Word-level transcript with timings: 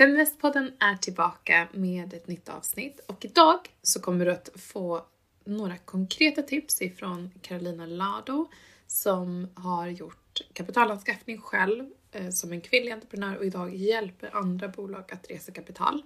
Feministpodden 0.00 0.72
är 0.78 0.96
tillbaka 0.96 1.68
med 1.72 2.14
ett 2.14 2.28
nytt 2.28 2.48
avsnitt 2.48 3.00
och 3.06 3.24
idag 3.24 3.58
så 3.82 4.00
kommer 4.00 4.24
du 4.24 4.32
att 4.32 4.50
få 4.56 5.06
några 5.44 5.76
konkreta 5.76 6.42
tips 6.42 6.82
ifrån 6.82 7.30
Carolina 7.42 7.86
Lado 7.86 8.50
som 8.86 9.48
har 9.54 9.88
gjort 9.88 10.40
kapitalanskaffning 10.52 11.38
själv 11.38 11.90
eh, 12.12 12.30
som 12.30 12.52
en 12.52 12.60
kvinnlig 12.60 12.92
entreprenör 12.92 13.36
och 13.36 13.44
idag 13.44 13.76
hjälper 13.76 14.36
andra 14.36 14.68
bolag 14.68 15.12
att 15.12 15.30
resa 15.30 15.52
kapital. 15.52 16.02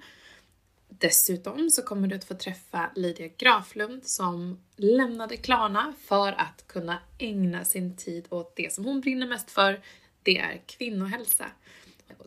Dessutom 0.89 1.71
så 1.71 1.83
kommer 1.83 2.09
du 2.09 2.17
att 2.17 2.25
få 2.25 2.35
träffa 2.35 2.91
Lydia 2.95 3.29
Graflund 3.37 4.05
som 4.05 4.61
lämnade 4.77 5.37
Klarna 5.37 5.95
för 6.01 6.33
att 6.33 6.65
kunna 6.67 6.99
ägna 7.19 7.65
sin 7.65 7.97
tid 7.97 8.27
åt 8.31 8.57
det 8.57 8.73
som 8.73 8.85
hon 8.85 9.01
brinner 9.01 9.27
mest 9.27 9.51
för. 9.51 9.81
Det 10.23 10.39
är 10.39 10.61
kvinnohälsa. 10.67 11.47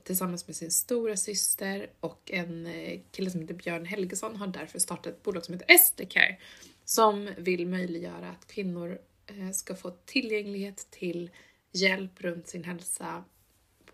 Tillsammans 0.03 0.47
med 0.47 0.55
sin 0.55 0.71
stora 0.71 1.17
syster 1.17 1.89
och 1.99 2.31
en 2.31 2.65
eh, 2.65 2.99
kille 3.11 3.31
som 3.31 3.41
heter 3.41 3.53
Björn 3.53 3.85
Helgesson 3.85 4.35
har 4.35 4.47
därför 4.47 4.79
startat 4.79 5.07
ett 5.07 5.23
bolag 5.23 5.45
som 5.45 5.53
heter 5.53 5.73
Estecare 5.75 6.37
som 6.85 7.29
vill 7.37 7.67
möjliggöra 7.67 8.29
att 8.29 8.47
kvinnor 8.47 8.99
eh, 9.25 9.51
ska 9.51 9.75
få 9.75 9.91
tillgänglighet 10.05 10.87
till 10.89 11.31
hjälp 11.71 12.21
runt 12.21 12.47
sin 12.47 12.63
hälsa 12.63 13.23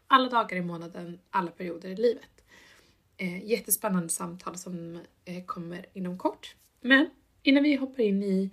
alla 0.08 0.30
dagar 0.30 0.58
i 0.58 0.61
månaden, 0.61 1.20
alla 1.30 1.52
perioder 1.52 1.89
i 1.89 1.95
livet. 1.95 2.44
Eh, 3.17 3.45
jättespännande 3.45 4.09
samtal 4.09 4.58
som 4.58 4.99
kommer 5.45 5.85
inom 5.94 6.17
kort. 6.17 6.55
Men 6.81 7.09
innan 7.44 7.64
vi 7.64 7.75
hoppar 7.75 8.03
in 8.03 8.23
i 8.23 8.49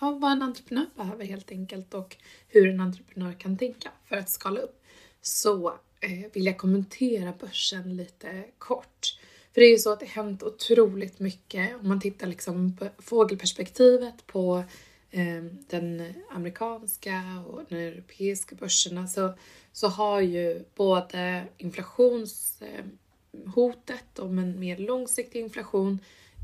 ja, 0.00 0.10
vad 0.10 0.32
en 0.32 0.42
entreprenör 0.42 0.86
behöver 0.96 1.24
helt 1.24 1.50
enkelt 1.50 1.94
och 1.94 2.16
hur 2.48 2.68
en 2.68 2.80
entreprenör 2.80 3.32
kan 3.32 3.58
tänka 3.58 3.90
för 4.04 4.16
att 4.16 4.30
skala 4.30 4.60
upp 4.60 4.82
så 5.20 5.78
eh, 6.00 6.56
kommentera 6.56 7.32
börsen 7.40 7.96
lite 7.96 8.44
kort. 8.58 9.18
För 9.54 9.60
det 9.60 9.66
är 9.66 9.70
ju 9.70 9.78
så 9.78 9.92
att 9.92 10.00
det 10.00 10.06
hänt 10.06 10.42
otroligt 10.42 11.20
mycket 11.20 11.80
om 11.80 11.88
man 11.88 12.00
tittar 12.00 12.26
liksom 12.26 12.76
på 12.76 12.88
fågelperspektivet 12.98 14.26
på 14.26 14.64
eh, 15.10 15.44
den 15.68 16.14
amerikanska 16.30 17.44
och 17.46 17.62
den 17.68 17.78
europeiska 17.78 18.56
börserna 18.56 19.06
så, 19.06 19.34
så 19.72 19.88
har 19.88 20.20
ju 20.20 20.64
både 20.74 21.44
inflationshotet 21.56 24.18
om 24.18 24.38
en 24.38 24.60
mer 24.60 24.78
långsiktig 24.78 25.40
inflation 25.40 25.98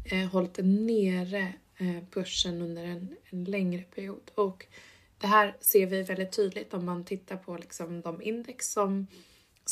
eh, 0.05 0.31
hållit 0.31 0.59
nere 0.63 1.53
eh, 1.77 2.03
börsen 2.15 2.63
under 2.63 2.85
en, 2.85 3.17
en, 3.31 3.45
längre 3.45 3.83
period. 3.83 4.31
Och 4.35 4.67
det 5.19 5.27
här 5.27 5.57
ser 5.61 5.87
vi 5.87 6.03
väldigt 6.03 6.33
tydligt 6.33 6.75
om 6.75 6.85
man 6.85 7.05
tittar 7.05 7.37
på 7.37 7.57
liksom 7.57 8.01
de 8.01 8.23
index 8.23 8.73
som, 8.73 9.07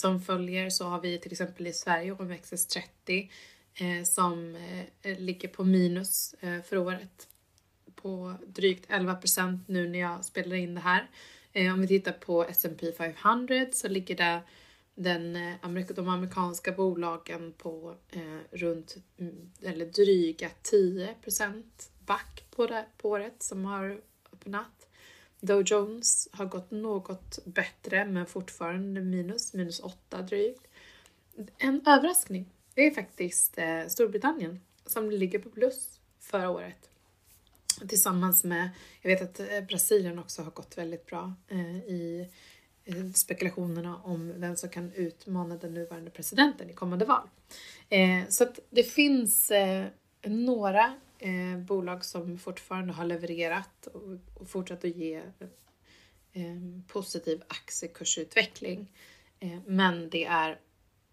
som 0.00 0.20
följer 0.22 0.70
så 0.70 0.84
har 0.84 1.00
vi 1.00 1.18
till 1.18 1.32
exempel 1.32 1.66
i 1.66 1.72
Sverige 1.72 2.14
OMXS30 2.14 3.30
eh, 3.74 4.04
som 4.04 4.56
eh, 5.02 5.18
ligger 5.18 5.48
på 5.48 5.64
minus 5.64 6.34
eh, 6.40 6.62
för 6.62 6.76
året 6.76 7.28
på 7.94 8.34
drygt 8.46 8.84
11 8.88 9.14
procent 9.14 9.68
nu 9.68 9.88
när 9.88 9.98
jag 9.98 10.24
spelar 10.24 10.56
in 10.56 10.74
det 10.74 10.80
här. 10.80 11.10
Eh, 11.52 11.74
om 11.74 11.80
vi 11.80 11.88
tittar 11.88 12.12
på 12.12 12.44
S&P 12.44 12.92
500 12.92 13.66
så 13.72 13.88
ligger 13.88 14.16
det 14.16 14.40
den, 14.94 15.36
eh, 15.36 15.86
de 15.94 16.08
amerikanska 16.08 16.72
bolagen 16.72 17.52
på 17.52 17.96
eh, 18.10 18.38
runt 18.50 18.96
mm, 19.18 19.50
eller 19.62 19.86
dryga 19.86 20.50
10 20.62 21.14
back 22.06 22.44
på, 22.50 22.66
det, 22.66 22.86
på 22.96 23.08
året 23.08 23.42
som 23.42 23.64
har 23.64 24.00
öppnat. 24.32 24.79
Dow 25.40 25.62
Jones 25.66 26.28
har 26.32 26.46
gått 26.46 26.70
något 26.70 27.38
bättre 27.44 28.04
men 28.04 28.26
fortfarande 28.26 29.00
minus, 29.00 29.54
minus 29.54 29.80
8 29.80 30.22
drygt. 30.22 30.66
En 31.58 31.80
överraskning, 31.86 32.46
det 32.74 32.86
är 32.86 32.90
faktiskt 32.90 33.58
eh, 33.58 33.86
Storbritannien 33.86 34.60
som 34.86 35.10
ligger 35.10 35.38
på 35.38 35.50
plus 35.50 36.00
förra 36.20 36.50
året. 36.50 36.90
Tillsammans 37.88 38.44
med, 38.44 38.70
jag 39.00 39.10
vet 39.10 39.22
att 39.22 39.40
eh, 39.40 39.60
Brasilien 39.60 40.18
också 40.18 40.42
har 40.42 40.50
gått 40.50 40.78
väldigt 40.78 41.06
bra 41.06 41.34
eh, 41.48 41.76
i 41.76 42.28
spekulationerna 43.14 43.96
om 43.96 44.40
vem 44.40 44.56
som 44.56 44.68
kan 44.68 44.92
utmana 44.92 45.56
den 45.56 45.74
nuvarande 45.74 46.10
presidenten 46.10 46.70
i 46.70 46.72
kommande 46.72 47.04
val. 47.04 47.28
Så 48.28 48.44
att 48.44 48.58
det 48.70 48.82
finns 48.82 49.52
några 50.22 50.94
eh, 51.20 51.58
bolag 51.58 52.04
som 52.04 52.38
fortfarande 52.38 52.92
har 52.92 53.04
levererat 53.04 53.86
och, 53.86 54.18
och 54.34 54.48
fortsatt 54.48 54.84
att 54.84 54.96
ge 54.96 55.22
eh, 56.32 56.56
positiv 56.86 57.42
aktiekursutveckling. 57.48 58.92
Eh, 59.40 59.58
men 59.66 60.10
det 60.10 60.24
är 60.24 60.60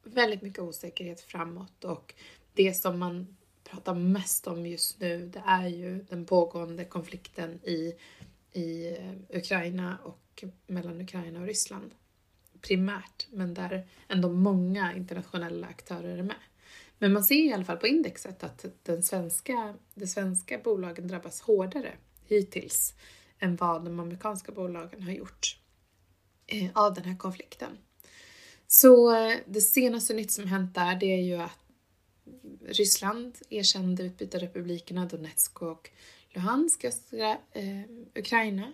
väldigt 0.03 0.41
mycket 0.41 0.59
osäkerhet 0.59 1.21
framåt 1.21 1.83
och 1.83 2.13
det 2.53 2.73
som 2.73 2.99
man 2.99 3.37
pratar 3.63 3.95
mest 3.95 4.47
om 4.47 4.65
just 4.65 4.99
nu 4.99 5.27
det 5.27 5.43
är 5.45 5.67
ju 5.67 6.03
den 6.03 6.25
pågående 6.25 6.85
konflikten 6.85 7.59
i, 7.63 7.93
i 8.51 8.87
eh, 8.87 9.37
Ukraina 9.37 9.97
och 10.03 10.43
mellan 10.67 11.01
Ukraina 11.01 11.39
och 11.39 11.45
Ryssland 11.45 11.91
primärt, 12.61 13.27
men 13.31 13.53
där 13.53 13.87
ändå 14.07 14.29
många 14.29 14.95
internationella 14.95 15.67
aktörer 15.67 16.17
är 16.17 16.23
med. 16.23 16.35
Men 16.99 17.13
man 17.13 17.23
ser 17.23 17.35
i 17.35 17.53
alla 17.53 17.65
fall 17.65 17.77
på 17.77 17.87
indexet 17.87 18.43
att 18.43 18.65
den 18.83 19.03
svenska, 19.03 19.75
de 19.95 20.07
svenska 20.07 20.57
bolagen 20.57 21.07
drabbas 21.07 21.41
hårdare 21.41 21.93
hittills 22.25 22.93
än 23.39 23.55
vad 23.55 23.85
de 23.85 23.99
amerikanska 23.99 24.51
bolagen 24.51 25.03
har 25.03 25.11
gjort 25.11 25.59
eh, 26.47 26.69
av 26.73 26.93
den 26.93 27.03
här 27.03 27.17
konflikten. 27.17 27.77
Så 28.67 29.15
eh, 29.15 29.37
det 29.45 29.61
senaste 29.61 30.13
nytt 30.13 30.31
som 30.31 30.47
hänt 30.47 30.75
där, 30.75 30.95
det 30.95 31.05
är 31.05 31.23
ju 31.23 31.35
att 31.35 31.59
Ryssland 32.65 33.37
erkände 33.49 34.03
utbytarrepublikerna 34.03 35.05
Donetsk 35.05 35.61
och 35.61 35.89
Luhansk 36.29 36.83
i 36.83 36.87
östra 36.87 37.37
eh, 37.51 37.81
Ukraina 38.15 38.73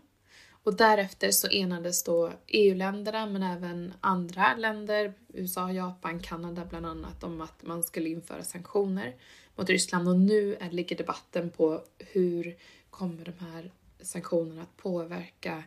och 0.63 0.75
därefter 0.75 1.31
så 1.31 1.47
enades 1.47 2.03
då 2.03 2.34
EU-länderna 2.47 3.25
men 3.25 3.44
även 3.44 3.94
andra 4.01 4.56
länder, 4.56 5.13
USA, 5.34 5.72
Japan, 5.72 6.19
Kanada 6.19 6.66
bland 6.66 6.85
annat, 6.85 7.24
om 7.24 7.41
att 7.41 7.63
man 7.63 7.84
skulle 7.84 8.09
införa 8.09 8.44
sanktioner 8.44 9.16
mot 9.56 9.69
Ryssland 9.69 10.07
och 10.07 10.19
nu 10.19 10.57
ligger 10.72 10.97
debatten 10.97 11.50
på 11.50 11.84
hur 11.97 12.57
kommer 12.90 13.25
de 13.25 13.46
här 13.46 13.72
sanktionerna 14.01 14.62
att 14.62 14.78
påverka 14.78 15.63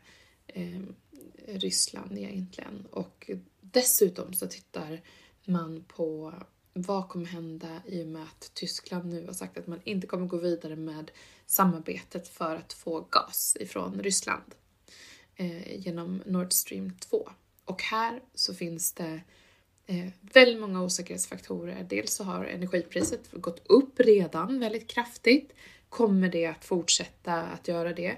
eh, 0.46 0.80
Ryssland 1.46 2.18
egentligen? 2.18 2.86
Och 2.90 3.30
dessutom 3.60 4.34
så 4.34 4.46
tittar 4.46 5.00
man 5.44 5.84
på 5.88 6.34
vad 6.72 7.08
kommer 7.08 7.26
hända 7.26 7.82
i 7.86 8.02
och 8.02 8.06
med 8.06 8.22
att 8.22 8.50
Tyskland 8.54 9.06
nu 9.06 9.26
har 9.26 9.32
sagt 9.32 9.58
att 9.58 9.66
man 9.66 9.80
inte 9.84 10.06
kommer 10.06 10.26
gå 10.26 10.36
vidare 10.36 10.76
med 10.76 11.10
samarbetet 11.46 12.28
för 12.28 12.56
att 12.56 12.72
få 12.72 13.06
gas 13.10 13.56
ifrån 13.60 14.00
Ryssland 14.02 14.54
Eh, 15.38 15.80
genom 15.80 16.22
Nord 16.26 16.52
Stream 16.52 16.92
2. 16.98 17.28
Och 17.64 17.82
här 17.82 18.22
så 18.34 18.54
finns 18.54 18.92
det 18.92 19.20
eh, 19.86 20.08
väldigt 20.20 20.60
många 20.60 20.82
osäkerhetsfaktorer. 20.82 21.86
Dels 21.88 22.14
så 22.14 22.24
har 22.24 22.44
energipriset 22.44 23.32
gått 23.32 23.66
upp 23.66 24.00
redan 24.00 24.60
väldigt 24.60 24.88
kraftigt. 24.88 25.52
Kommer 25.88 26.28
det 26.28 26.46
att 26.46 26.64
fortsätta 26.64 27.42
att 27.42 27.68
göra 27.68 27.92
det? 27.92 28.16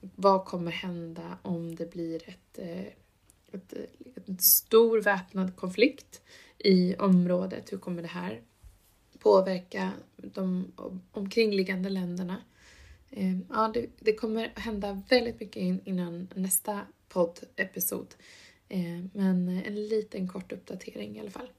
Vad 0.00 0.44
kommer 0.44 0.70
hända 0.70 1.38
om 1.42 1.74
det 1.74 1.90
blir 1.90 2.28
ett, 2.28 2.58
eh, 2.58 2.86
ett, 3.52 3.72
ett, 3.72 4.28
en 4.28 4.38
stor 4.38 5.02
väpnad 5.02 5.56
konflikt 5.56 6.22
i 6.58 6.96
området? 6.96 7.72
Hur 7.72 7.78
kommer 7.78 8.02
det 8.02 8.08
här 8.08 8.40
påverka 9.18 9.90
de 10.16 10.72
omkringliggande 11.12 11.88
länderna? 11.88 12.36
Eh, 13.10 13.38
ja, 13.48 13.70
det, 13.74 13.86
det, 13.98 14.14
kommer 14.14 14.52
hända 14.56 15.02
väldigt 15.08 15.40
mycket 15.40 15.86
innan 15.86 16.28
nästa 16.34 16.86
poddepisod. 17.08 18.14
Ehm, 18.68 19.10
men 19.14 19.48
en 19.48 19.88
liten 19.88 20.28
kort 20.28 20.52
uppdatering 20.52 21.16
i 21.16 21.20
alla 21.20 21.30
fall. 21.30 21.50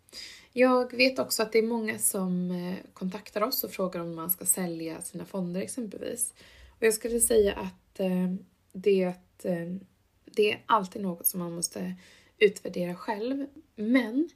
Jag 0.53 0.94
vet 0.94 1.19
också 1.19 1.44
att 1.44 1.51
det 1.51 1.59
är 1.59 1.63
många 1.63 2.00
som 2.00 2.51
eh, 2.51 2.75
kontaktar 2.94 3.42
oss 3.42 3.63
och 3.63 3.71
frågar 3.71 4.01
om 4.01 4.15
man 4.15 4.31
ska 4.31 4.45
sälja 4.45 5.01
sina 5.01 5.25
fonder 5.25 5.62
exempelvis. 5.62 6.33
Och 6.69 6.83
jag 6.83 6.94
skulle 6.94 7.19
säga 7.19 7.54
att 7.54 8.00
ehm, 8.00 8.45
det, 8.74 9.13
ehm, 9.44 9.80
det 10.25 10.51
är 10.51 10.63
alltid 10.65 11.01
något 11.01 11.27
som 11.27 11.39
man 11.39 11.56
måste 11.56 11.95
utvärdera 12.38 12.95
själv. 12.95 13.47
Men 13.75 14.30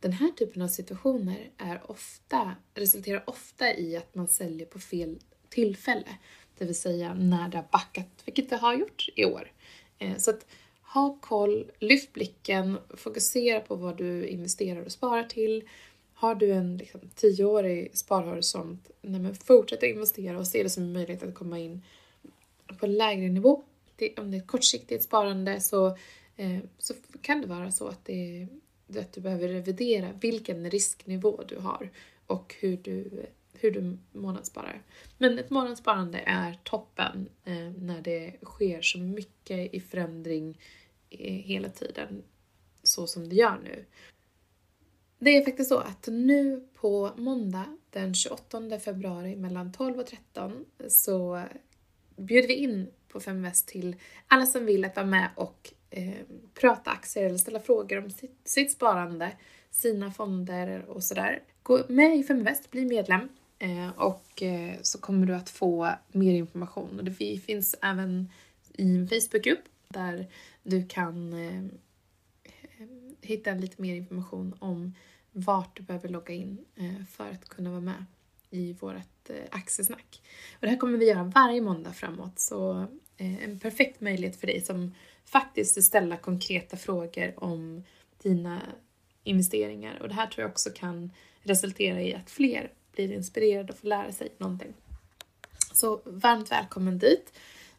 den 0.00 0.12
här 0.12 0.28
typen 0.28 0.62
av 0.62 0.68
situationer 0.68 1.50
är 1.58 1.90
ofta, 1.90 2.56
resulterar 2.74 3.22
ofta 3.26 3.74
i 3.74 3.96
att 3.96 4.14
man 4.14 4.28
säljer 4.28 4.66
på 4.66 4.78
fel 4.78 5.18
tillfälle. 5.52 6.18
Det 6.58 6.64
vill 6.64 6.74
säga 6.74 7.14
när 7.14 7.48
det 7.48 7.56
har 7.56 7.66
backat, 7.72 8.22
vilket 8.24 8.50
det 8.50 8.56
har 8.56 8.74
gjort 8.74 9.08
i 9.16 9.24
år. 9.24 9.52
Eh, 9.98 10.16
så 10.16 10.30
att 10.30 10.46
ha 10.82 11.18
koll, 11.20 11.70
lyft 11.78 12.12
blicken, 12.12 12.78
fokusera 12.96 13.60
på 13.60 13.74
vad 13.74 13.96
du 13.96 14.26
investerar 14.26 14.82
och 14.82 14.92
sparar 14.92 15.24
till. 15.24 15.68
Har 16.14 16.34
du 16.34 16.52
en 16.52 16.76
liksom, 16.76 17.00
tioårig 17.14 17.98
sparhorisont, 17.98 18.90
nej 19.02 19.20
men 19.20 19.34
fortsätt 19.34 19.78
att 19.78 19.88
investera 19.88 20.38
och 20.38 20.46
se 20.46 20.62
det 20.62 20.70
som 20.70 20.82
en 20.82 20.92
möjlighet 20.92 21.22
att 21.22 21.34
komma 21.34 21.58
in 21.58 21.82
på 22.78 22.86
en 22.86 22.96
lägre 22.96 23.28
nivå. 23.28 23.62
Det, 23.96 24.18
om 24.18 24.30
det 24.30 24.36
är 24.36 24.40
ett 24.40 24.46
kortsiktigt 24.46 25.04
sparande 25.04 25.60
så, 25.60 25.86
eh, 26.36 26.58
så 26.78 26.94
kan 27.20 27.40
det 27.40 27.46
vara 27.46 27.72
så 27.72 27.88
att 27.88 28.04
det, 28.04 28.48
att 28.96 29.12
du 29.12 29.20
behöver 29.20 29.48
revidera 29.48 30.08
vilken 30.20 30.70
risknivå 30.70 31.42
du 31.48 31.58
har 31.58 31.90
och 32.26 32.54
hur 32.60 32.76
du, 32.76 33.26
hur 33.62 33.70
du 33.70 33.98
månadssparar. 34.12 34.82
Men 35.18 35.38
ett 35.38 35.50
månadssparande 35.50 36.18
är 36.26 36.58
toppen 36.62 37.28
eh, 37.44 37.70
när 37.78 38.02
det 38.02 38.36
sker 38.42 38.82
så 38.82 38.98
mycket 38.98 39.74
i 39.74 39.80
förändring 39.80 40.58
eh, 41.10 41.34
hela 41.34 41.68
tiden 41.68 42.22
så 42.82 43.06
som 43.06 43.28
det 43.28 43.36
gör 43.36 43.58
nu. 43.64 43.84
Det 45.18 45.36
är 45.36 45.44
faktiskt 45.44 45.68
så 45.68 45.78
att 45.78 46.08
nu 46.10 46.68
på 46.74 47.10
måndag 47.16 47.76
den 47.90 48.14
28 48.14 48.80
februari 48.80 49.36
mellan 49.36 49.72
12 49.72 49.98
och 49.98 50.06
13 50.06 50.64
så 50.88 51.42
bjuder 52.16 52.48
vi 52.48 52.54
in 52.54 52.90
på 53.08 53.20
Feminvest 53.20 53.68
till 53.68 53.96
alla 54.26 54.46
som 54.46 54.66
vill 54.66 54.84
att 54.84 54.96
vara 54.96 55.06
med 55.06 55.30
och 55.34 55.72
eh, 55.90 56.14
prata 56.54 56.90
aktier 56.90 57.24
eller 57.24 57.38
ställa 57.38 57.60
frågor 57.60 57.98
om 58.04 58.10
sitt, 58.10 58.40
sitt 58.44 58.72
sparande, 58.72 59.30
sina 59.70 60.10
fonder 60.10 60.84
och 60.88 61.04
sådär. 61.04 61.42
Gå 61.62 61.84
med 61.88 62.16
i 62.16 62.22
Feminvest, 62.22 62.70
bli 62.70 62.84
medlem 62.84 63.28
Eh, 63.62 63.88
och 63.88 64.42
eh, 64.42 64.76
så 64.82 64.98
kommer 64.98 65.26
du 65.26 65.34
att 65.34 65.50
få 65.50 65.94
mer 66.12 66.34
information. 66.34 66.98
Och 66.98 67.04
det 67.04 67.40
finns 67.44 67.74
även 67.82 68.30
i 68.72 68.96
en 68.96 69.08
Facebookgrupp 69.08 69.64
där 69.88 70.26
du 70.62 70.86
kan 70.86 71.32
eh, 71.32 71.64
hitta 73.20 73.54
lite 73.54 73.82
mer 73.82 73.94
information 73.94 74.56
om 74.58 74.94
vart 75.32 75.76
du 75.76 75.82
behöver 75.82 76.08
logga 76.08 76.34
in 76.34 76.64
för 77.10 77.30
att 77.30 77.48
kunna 77.48 77.70
vara 77.70 77.80
med 77.80 78.04
i 78.50 78.72
vårt 78.72 78.94
aktiesnack. 79.50 80.22
Och 80.52 80.60
det 80.60 80.68
här 80.68 80.76
kommer 80.76 80.98
vi 80.98 81.08
göra 81.08 81.24
varje 81.24 81.60
måndag 81.60 81.92
framåt 81.92 82.40
så 82.40 82.86
en 83.16 83.58
perfekt 83.58 84.00
möjlighet 84.00 84.36
för 84.36 84.46
dig 84.46 84.60
som 84.60 84.94
faktiskt 85.24 85.76
vill 85.76 85.84
ställa 85.84 86.16
konkreta 86.16 86.76
frågor 86.76 87.44
om 87.44 87.84
dina 88.22 88.62
investeringar 89.24 90.02
och 90.02 90.08
det 90.08 90.14
här 90.14 90.26
tror 90.26 90.42
jag 90.42 90.50
också 90.50 90.70
kan 90.70 91.10
resultera 91.42 92.02
i 92.02 92.14
att 92.14 92.30
fler 92.30 92.70
blir 92.92 93.12
inspirerad 93.12 93.70
och 93.70 93.76
får 93.76 93.88
lära 93.88 94.12
sig 94.12 94.28
någonting. 94.38 94.74
Så 95.72 96.00
varmt 96.04 96.52
välkommen 96.52 96.98
dit! 96.98 97.32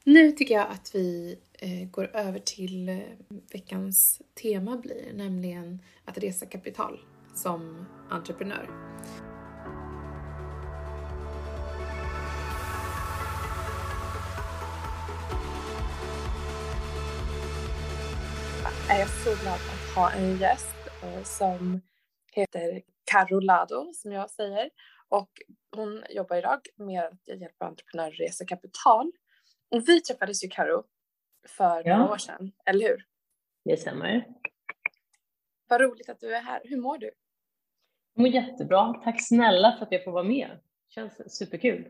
Nu 0.04 0.32
tycker 0.32 0.56
jag 0.56 0.68
att 0.70 0.96
vi 0.96 1.38
eh, 1.54 1.90
går 1.90 2.16
över 2.16 2.40
till 2.40 2.90
eh, 2.90 3.00
veckans 3.54 4.22
tema 4.42 4.78
blir, 4.78 5.14
nämligen 5.14 5.82
att 6.06 6.18
resa 6.18 6.46
kapital 6.46 7.00
som 7.36 7.86
entreprenör. 8.10 8.70
Jag 18.88 19.02
är 19.02 19.06
så 19.06 19.42
glad 19.42 19.54
att 19.54 19.96
ha 19.96 20.12
en 20.12 20.38
gäst 20.38 20.76
eh, 21.04 21.24
som 21.24 21.82
heter 22.32 22.82
Carolado 23.06 23.92
som 23.94 24.12
jag 24.12 24.30
säger 24.30 24.70
och 25.14 25.30
hon 25.76 26.04
jobbar 26.10 26.36
idag 26.36 26.60
med 26.76 27.04
att 27.04 27.40
hjälpa 27.40 27.66
entreprenörer 27.66 28.14
att 28.14 28.20
resa 28.20 28.46
kapital. 28.46 29.12
Och 29.72 29.90
vi 29.90 30.02
träffades 30.02 30.44
ju 30.44 30.48
Karo 30.48 30.84
för 31.48 31.88
ja. 31.88 31.98
några 31.98 32.12
år 32.12 32.18
sedan, 32.18 32.52
eller 32.66 32.88
hur? 32.88 33.06
Det 33.66 33.78
stämmer. 33.78 34.28
Vad 35.68 35.82
roligt 35.82 36.10
att 36.10 36.20
du 36.20 36.36
är 36.36 36.42
här. 36.42 36.62
Hur 36.64 36.78
mår 36.78 36.98
du? 36.98 37.12
Jag 38.14 38.22
mår 38.22 38.28
jättebra. 38.28 38.94
Tack 39.04 39.28
snälla 39.28 39.76
för 39.78 39.86
att 39.86 39.92
jag 39.92 40.04
får 40.04 40.12
vara 40.12 40.24
med. 40.24 40.60
Känns 40.88 41.38
superkul. 41.38 41.88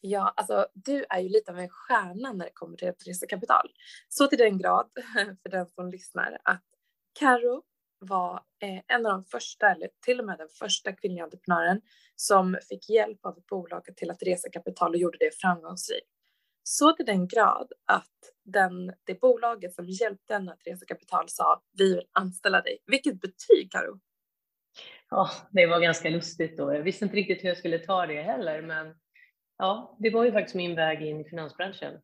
Ja, 0.00 0.32
alltså 0.36 0.66
du 0.74 1.04
är 1.08 1.20
ju 1.20 1.28
lite 1.28 1.52
av 1.52 1.58
en 1.58 1.68
stjärna 1.68 2.32
när 2.32 2.44
det 2.44 2.50
kommer 2.54 2.76
till 2.76 2.88
att 2.88 3.06
resa 3.06 3.26
kapital. 3.26 3.72
Så 4.08 4.26
till 4.26 4.38
den 4.38 4.58
grad, 4.58 4.90
för 5.42 5.48
den 5.48 5.66
som 5.66 5.90
lyssnar, 5.90 6.38
att 6.44 6.64
Karo 7.12 7.62
var 8.02 8.42
eh, 8.62 8.82
en 8.86 9.06
av 9.06 9.12
de 9.12 9.24
första, 9.24 9.70
eller 9.70 9.88
till 10.04 10.20
och 10.20 10.26
med 10.26 10.38
den 10.38 10.48
första 10.48 10.92
kvinnliga 10.92 11.24
entreprenören 11.24 11.80
som 12.16 12.58
fick 12.68 12.90
hjälp 12.90 13.26
av 13.26 13.38
ett 13.38 13.46
bolag 13.46 13.82
till 13.96 14.10
att 14.10 14.22
resa 14.22 14.50
kapital 14.50 14.90
och 14.90 14.96
gjorde 14.96 15.18
det 15.20 15.30
framgångsrikt. 15.40 16.08
Så 16.62 16.92
till 16.92 17.06
den 17.06 17.28
grad 17.28 17.72
att 17.84 18.18
den, 18.44 18.92
det 19.04 19.20
bolaget 19.20 19.74
som 19.74 19.88
hjälpte 19.88 20.34
henne 20.34 20.52
att 20.52 20.66
resa 20.66 20.86
kapital 20.86 21.28
sa 21.28 21.62
vi 21.78 21.94
vill 21.94 22.06
anställa 22.12 22.60
dig. 22.60 22.78
Vilket 22.86 23.20
betyg 23.20 23.72
Karo! 23.72 24.00
Ja, 25.10 25.30
det 25.50 25.66
var 25.66 25.80
ganska 25.80 26.10
lustigt 26.10 26.56
då. 26.56 26.74
Jag 26.74 26.82
visste 26.82 27.04
inte 27.04 27.16
riktigt 27.16 27.44
hur 27.44 27.48
jag 27.48 27.58
skulle 27.58 27.78
ta 27.78 28.06
det 28.06 28.22
heller, 28.22 28.62
men 28.62 28.94
ja, 29.58 29.96
det 29.98 30.10
var 30.10 30.24
ju 30.24 30.32
faktiskt 30.32 30.54
min 30.54 30.74
väg 30.74 31.02
in 31.02 31.20
i 31.20 31.24
finansbranschen. 31.24 32.00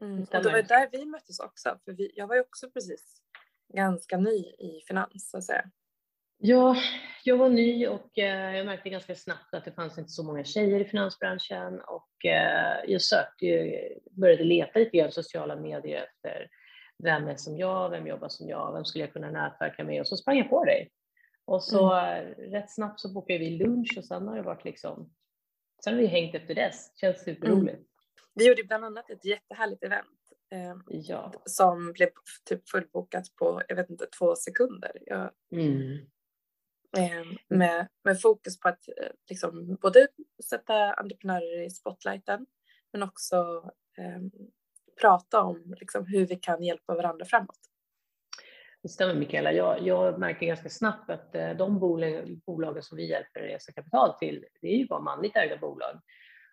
Mm. 0.00 0.20
Och 0.20 0.42
det 0.42 0.52
var 0.52 0.62
där 0.62 0.88
vi 0.92 1.04
möttes 1.04 1.40
också, 1.40 1.78
för 1.84 1.92
vi, 1.92 2.12
jag 2.14 2.26
var 2.26 2.34
ju 2.34 2.40
också 2.40 2.70
precis 2.70 3.22
ganska 3.68 4.16
ny 4.16 4.36
i 4.58 4.82
finans 4.88 5.30
så 5.30 5.38
att 5.38 5.44
säga. 5.44 5.70
Ja, 6.40 6.76
jag 7.24 7.36
var 7.36 7.48
ny 7.48 7.86
och 7.86 8.18
eh, 8.18 8.56
jag 8.56 8.66
märkte 8.66 8.88
ganska 8.88 9.14
snabbt 9.14 9.54
att 9.54 9.64
det 9.64 9.72
fanns 9.72 9.98
inte 9.98 10.10
så 10.10 10.22
många 10.22 10.44
tjejer 10.44 10.80
i 10.80 10.84
finansbranschen 10.84 11.80
och 11.80 12.24
eh, 12.24 12.84
jag 12.86 13.02
sökte 13.02 13.46
ju, 13.46 13.88
började 14.10 14.44
leta 14.44 14.78
lite 14.78 14.96
grann 14.96 15.12
sociala 15.12 15.56
medier 15.56 16.02
efter 16.02 16.48
vem 17.04 17.28
är 17.28 17.36
som 17.36 17.56
jag, 17.56 17.90
vem 17.90 18.06
jobbar 18.06 18.28
som 18.28 18.48
jag, 18.48 18.72
vem 18.72 18.84
skulle 18.84 19.04
jag 19.04 19.12
kunna 19.12 19.30
nätverka 19.30 19.84
med 19.84 20.00
och 20.00 20.08
så 20.08 20.16
sprang 20.16 20.38
jag 20.38 20.50
på 20.50 20.64
dig. 20.64 20.90
Och 21.44 21.62
så 21.62 21.92
mm. 21.92 22.34
rätt 22.34 22.70
snabbt 22.70 23.00
så 23.00 23.12
bokade 23.12 23.38
vi 23.38 23.50
lunch 23.50 23.94
och 23.98 24.04
sen 24.04 24.28
har 24.28 24.36
det 24.36 24.42
varit 24.42 24.64
liksom, 24.64 25.10
sen 25.84 25.94
har 25.94 26.00
vi 26.00 26.06
hängt 26.06 26.34
efter 26.34 26.54
dess, 26.54 26.92
känns 27.00 27.24
superroligt. 27.24 27.74
Mm. 27.74 27.84
Vi 28.34 28.48
gjorde 28.48 28.64
bland 28.64 28.84
annat 28.84 29.10
ett 29.10 29.24
jättehärligt 29.24 29.84
event 29.84 30.06
eh, 30.06 30.17
ja. 30.86 31.32
som 31.44 31.92
blev 31.92 32.08
typ 32.44 32.68
fullbokat 32.68 33.36
på, 33.36 33.62
jag 33.68 33.76
vet 33.76 33.90
inte, 33.90 34.06
två 34.18 34.36
sekunder. 34.36 34.90
Jag, 35.06 35.30
mm. 35.52 35.92
eh, 36.96 37.26
med, 37.48 37.88
med 38.04 38.20
fokus 38.20 38.60
på 38.60 38.68
att 38.68 38.88
eh, 38.88 39.10
liksom 39.28 39.76
både 39.82 40.08
sätta 40.44 40.92
entreprenörer 40.92 41.66
i 41.66 41.70
spotlighten 41.70 42.46
men 42.92 43.02
också 43.02 43.70
eh, 43.98 44.20
prata 45.00 45.42
om 45.42 45.74
liksom, 45.80 46.06
hur 46.06 46.26
vi 46.26 46.36
kan 46.36 46.62
hjälpa 46.62 46.94
varandra 46.94 47.24
framåt. 47.24 47.58
Det 48.82 48.88
stämmer 48.88 49.14
Mikaela. 49.14 49.52
Jag, 49.52 49.86
jag 49.86 50.18
märker 50.18 50.46
ganska 50.46 50.68
snabbt 50.68 51.10
att 51.10 51.34
eh, 51.34 51.50
de 51.50 51.78
bolag, 51.78 52.40
bolagen 52.46 52.82
som 52.82 52.96
vi 52.96 53.10
hjälper 53.10 53.40
resa 53.40 53.72
kapital 53.72 54.18
till, 54.18 54.44
det 54.60 54.68
är 54.68 54.76
ju 54.76 54.86
bara 54.86 55.00
manligt 55.00 55.36
ägda 55.36 55.56
bolag. 55.56 56.00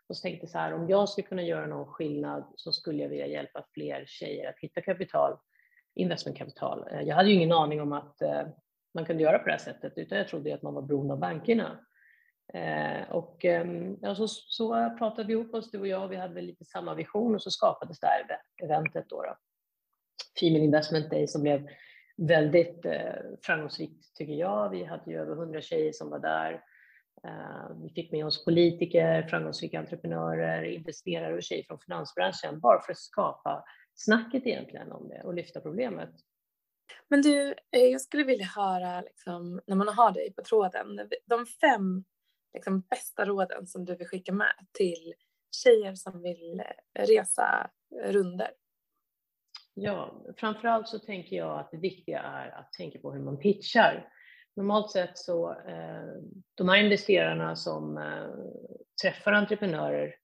Och 0.08 0.18
så 0.18 0.22
tänkte 0.22 0.44
jag 0.44 0.50
så 0.50 0.58
här, 0.58 0.74
om 0.74 0.90
jag 0.90 1.10
skulle 1.10 1.28
kunna 1.28 1.42
göra 1.42 1.68
någon 1.68 1.86
skillnad 1.86 2.54
så 2.56 2.72
skulle 2.72 3.04
jag 3.04 3.10
vilja 3.10 3.28
hjälpa 3.28 3.66
fler 3.74 4.06
tjejer 4.08 4.50
att 4.50 4.60
hitta 4.60 4.82
kapital, 4.82 5.38
investmentkapital. 5.96 6.88
Eh, 6.92 7.02
jag 7.02 7.16
hade 7.16 7.30
ju 7.30 7.36
ingen 7.36 7.52
aning 7.52 7.82
om 7.82 7.94
att 7.94 8.22
eh, 8.22 8.48
man 8.94 9.06
kunde 9.06 9.24
göra 9.24 9.40
på 9.40 9.46
det 9.46 9.52
här 9.52 9.60
sättet, 9.60 9.94
utan 9.96 10.18
jag 10.18 10.28
trodde 10.28 10.54
att 10.54 10.62
man 10.62 10.74
var 10.74 10.82
beroende 10.82 11.14
av 11.14 11.20
bankerna. 11.20 11.80
Eh, 12.54 13.12
och 13.12 13.46
ehm, 13.46 13.98
ja, 14.02 14.16
så, 14.16 14.28
så 14.28 14.96
pratade 14.98 15.28
vi 15.28 15.34
ihop 15.34 15.54
oss, 15.54 15.72
du 15.72 15.80
och 15.80 15.88
jag, 15.88 16.08
vi 16.08 16.16
hade 16.16 16.42
lite 16.42 16.66
samma 16.66 16.94
vision 16.94 17.36
och 17.36 17.42
så 17.42 17.52
skapades 17.52 18.00
det 18.00 18.08
här 18.08 18.40
eventet 18.64 19.06
då. 19.10 19.22
då. 19.22 19.36
Female 20.40 20.64
Investment 20.64 21.10
Day 21.10 21.28
som 21.28 21.42
blev 21.42 21.68
väldigt 22.18 22.86
framgångsrikt 23.42 24.16
tycker 24.16 24.34
jag. 24.34 24.70
Vi 24.70 24.84
hade 24.84 25.12
ju 25.12 25.20
över 25.20 25.34
100 25.34 25.62
tjejer 25.62 25.92
som 25.92 26.10
var 26.10 26.20
där. 26.20 26.64
Eh, 27.24 27.78
vi 27.84 27.90
fick 27.90 28.12
med 28.12 28.26
oss 28.26 28.46
politiker, 28.46 29.28
framgångsrika 29.28 29.80
entreprenörer, 29.80 30.64
investerare 30.64 31.36
och 31.36 31.44
tjejer 31.44 31.64
från 31.64 31.80
finansbranschen 31.80 32.60
bara 32.60 32.82
för 32.82 32.92
att 32.92 32.98
skapa 32.98 33.64
snacket 33.94 34.46
egentligen 34.46 34.92
om 34.92 35.08
det 35.10 35.22
och 35.24 35.34
lyfta 35.34 35.62
problemet. 35.62 36.10
Men 37.08 37.22
du, 37.22 37.56
eh, 37.72 37.82
jag 37.82 38.02
skulle 38.02 38.24
vilja 38.24 38.46
höra 38.46 39.02
liksom, 39.02 39.62
när 39.68 39.76
man 39.76 39.88
har 39.88 40.12
dig 40.12 40.34
på 40.34 40.44
tråden, 40.44 41.10
de 41.26 41.46
fem 41.46 42.04
liksom, 42.54 42.82
bästa 42.82 43.26
råden 43.26 43.68
som 43.68 43.86
du 43.86 43.96
vill 43.96 44.08
skicka 44.08 44.34
med 44.34 44.54
till 44.72 45.14
tjejer 45.64 45.96
som 45.96 46.22
vill 46.22 46.60
eh, 46.60 47.06
resa 47.06 47.70
runder. 48.04 48.52
Ja, 49.74 50.26
framförallt 50.38 50.88
så 50.88 51.00
tänker 51.00 51.36
jag 51.36 51.60
att 51.60 51.72
det 51.72 51.78
viktiga 51.78 52.22
är 52.22 52.60
att 52.60 52.74
tänka 52.74 53.00
på 53.00 53.12
hur 53.12 53.22
man 53.22 53.38
pitchar. 53.38 54.10
Normalt 54.56 54.92
sett 54.92 55.18
så, 55.18 55.52
eh, 55.52 56.22
de 56.56 56.70
här 56.70 56.84
investerarna 56.84 57.56
som 57.56 57.98
eh, 57.98 58.30
träffar 59.02 59.32
entreprenörer, 59.32 60.16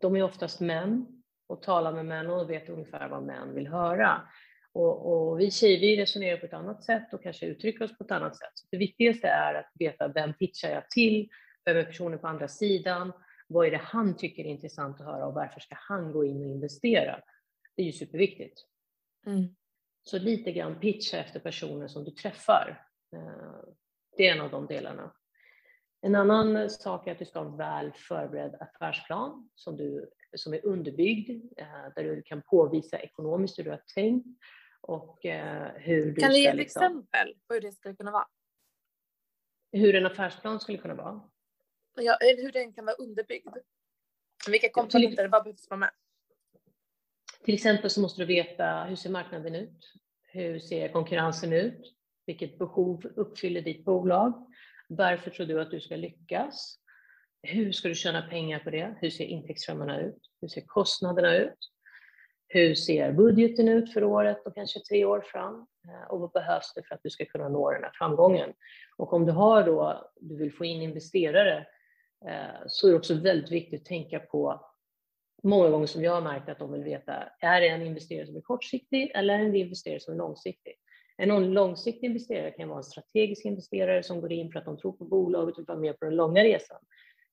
de 0.00 0.16
är 0.16 0.22
oftast 0.22 0.60
män 0.60 1.06
och 1.46 1.62
talar 1.62 1.92
med 1.92 2.06
män 2.06 2.30
och 2.30 2.50
vet 2.50 2.68
ungefär 2.68 3.08
vad 3.08 3.22
män 3.22 3.54
vill 3.54 3.66
höra. 3.66 4.28
Och, 4.72 5.12
och 5.12 5.40
vi 5.40 5.50
tjejer 5.50 5.80
vi 5.80 5.96
resonerar 5.96 6.36
på 6.36 6.46
ett 6.46 6.52
annat 6.52 6.84
sätt 6.84 7.14
och 7.14 7.22
kanske 7.22 7.46
uttrycker 7.46 7.84
oss 7.84 7.98
på 7.98 8.04
ett 8.04 8.10
annat 8.10 8.36
sätt. 8.36 8.52
Så 8.54 8.66
det 8.70 8.76
viktigaste 8.76 9.28
är 9.28 9.54
att 9.54 9.70
veta 9.74 10.08
vem 10.08 10.34
pitchar 10.34 10.68
jag 10.68 10.90
till? 10.90 11.28
Vem 11.64 11.76
är 11.76 11.84
personen 11.84 12.18
på 12.18 12.26
andra 12.26 12.48
sidan? 12.48 13.12
Vad 13.48 13.66
är 13.66 13.70
det 13.70 13.80
han 13.82 14.16
tycker 14.16 14.44
är 14.44 14.48
intressant 14.48 15.00
att 15.00 15.06
höra 15.06 15.26
och 15.26 15.34
varför 15.34 15.60
ska 15.60 15.74
han 15.78 16.12
gå 16.12 16.24
in 16.24 16.44
och 16.44 16.50
investera? 16.50 17.20
Det 17.76 17.82
är 17.82 17.86
ju 17.86 17.92
superviktigt. 17.92 18.60
Mm. 19.26 19.54
Så 20.02 20.18
lite 20.18 20.52
grann 20.52 20.80
pitcha 20.80 21.18
efter 21.18 21.40
personer 21.40 21.88
som 21.88 22.04
du 22.04 22.10
träffar. 22.10 22.86
Eh, 23.14 23.64
det 24.16 24.28
är 24.28 24.34
en 24.34 24.40
av 24.40 24.50
de 24.50 24.66
delarna. 24.66 25.14
En 26.00 26.14
annan 26.14 26.70
sak 26.70 27.06
är 27.06 27.12
att 27.12 27.18
du 27.18 27.24
ska 27.24 27.38
ha 27.38 27.46
en 27.46 27.56
väl 27.56 27.92
förberedd 27.92 28.54
affärsplan 28.60 29.48
som, 29.54 29.76
du, 29.76 30.10
som 30.36 30.54
är 30.54 30.66
underbyggd, 30.66 31.52
eh, 31.56 31.66
där 31.96 32.04
du 32.04 32.22
kan 32.22 32.42
påvisa 32.42 32.98
ekonomiskt 32.98 33.58
hur 33.58 33.64
du 33.64 33.70
har 33.70 33.82
tänkt 33.94 34.26
och 34.80 35.26
eh, 35.26 35.72
hur 35.74 36.12
du 36.12 36.20
Kan 36.20 36.30
du 36.30 36.38
ge 36.38 36.46
ett 36.46 36.56
liksom, 36.56 36.82
exempel 36.82 37.34
på 37.48 37.54
hur 37.54 37.60
det 37.60 37.72
skulle 37.72 37.94
kunna 37.94 38.10
vara? 38.10 38.26
hur 39.74 39.94
en 39.94 40.06
affärsplan 40.06 40.60
skulle 40.60 40.78
kunna 40.78 40.94
vara. 40.94 41.20
Ja, 41.94 42.16
eller 42.16 42.42
hur 42.42 42.52
den 42.52 42.72
kan 42.72 42.84
vara 42.84 42.96
underbyggd. 42.96 43.56
Vilka 44.48 44.68
komponenter, 44.68 45.28
vad 45.28 45.44
behövs 45.44 45.70
vara 45.70 45.78
med? 45.78 45.90
Till 47.44 47.54
exempel 47.54 47.90
så 47.90 48.00
måste 48.00 48.22
du 48.22 48.26
veta 48.26 48.84
hur 48.84 48.96
ser 48.96 49.10
marknaden 49.10 49.54
ut? 49.54 49.92
Hur 50.22 50.58
ser 50.58 50.88
konkurrensen 50.88 51.52
ut? 51.52 51.94
Vilket 52.26 52.58
behov 52.58 53.06
uppfyller 53.16 53.60
ditt 53.60 53.84
bolag? 53.84 54.46
Varför 54.88 55.30
tror 55.30 55.46
du 55.46 55.60
att 55.60 55.70
du 55.70 55.80
ska 55.80 55.96
lyckas? 55.96 56.78
Hur 57.42 57.72
ska 57.72 57.88
du 57.88 57.94
tjäna 57.94 58.22
pengar 58.22 58.58
på 58.58 58.70
det? 58.70 58.94
Hur 59.00 59.10
ser 59.10 59.24
intäktsströmmarna 59.24 60.00
ut? 60.00 60.18
Hur 60.40 60.48
ser 60.48 60.60
kostnaderna 60.60 61.36
ut? 61.36 61.58
Hur 62.48 62.74
ser 62.74 63.12
budgeten 63.12 63.68
ut 63.68 63.92
för 63.92 64.04
året 64.04 64.46
och 64.46 64.54
kanske 64.54 64.80
tre 64.80 65.04
år 65.04 65.20
fram? 65.20 65.66
Eh, 65.88 66.10
och 66.10 66.20
vad 66.20 66.32
behövs 66.32 66.72
det 66.74 66.82
för 66.82 66.94
att 66.94 67.00
du 67.02 67.10
ska 67.10 67.24
kunna 67.24 67.48
nå 67.48 67.70
den 67.70 67.84
här 67.84 67.92
framgången? 67.94 68.52
Och 68.96 69.12
om 69.12 69.26
du 69.26 69.32
har 69.32 69.62
då, 69.62 70.10
du 70.20 70.36
vill 70.36 70.52
få 70.52 70.64
in 70.64 70.82
investerare, 70.82 71.66
eh, 72.28 72.66
så 72.66 72.86
är 72.86 72.90
det 72.90 72.96
också 72.96 73.14
väldigt 73.14 73.50
viktigt 73.50 73.80
att 73.80 73.86
tänka 73.86 74.18
på 74.18 74.66
många 75.42 75.70
gånger 75.70 75.86
som 75.86 76.04
jag 76.04 76.12
har 76.12 76.20
märkt 76.20 76.48
att 76.48 76.58
de 76.58 76.72
vill 76.72 76.84
veta, 76.84 77.28
är 77.40 77.60
det 77.60 77.68
en 77.68 77.82
investerare 77.82 78.26
som 78.26 78.36
är 78.36 78.40
kortsiktig 78.40 79.12
eller 79.14 79.34
en 79.34 79.54
investerare 79.54 80.00
som 80.00 80.14
är 80.14 80.18
långsiktig? 80.18 80.74
En 81.16 81.52
långsiktig 81.52 82.06
investerare 82.06 82.50
kan 82.50 82.68
vara 82.68 82.78
en 82.78 82.84
strategisk 82.84 83.44
investerare 83.44 84.02
som 84.02 84.20
går 84.20 84.32
in 84.32 84.52
för 84.52 84.58
att 84.58 84.64
de 84.64 84.78
tror 84.78 84.92
på 84.92 85.04
bolaget 85.04 85.54
och 85.54 85.58
vill 85.58 85.66
vara 85.66 85.78
med 85.78 85.98
på 85.98 86.04
den 86.04 86.16
långa 86.16 86.44
resan. 86.44 86.78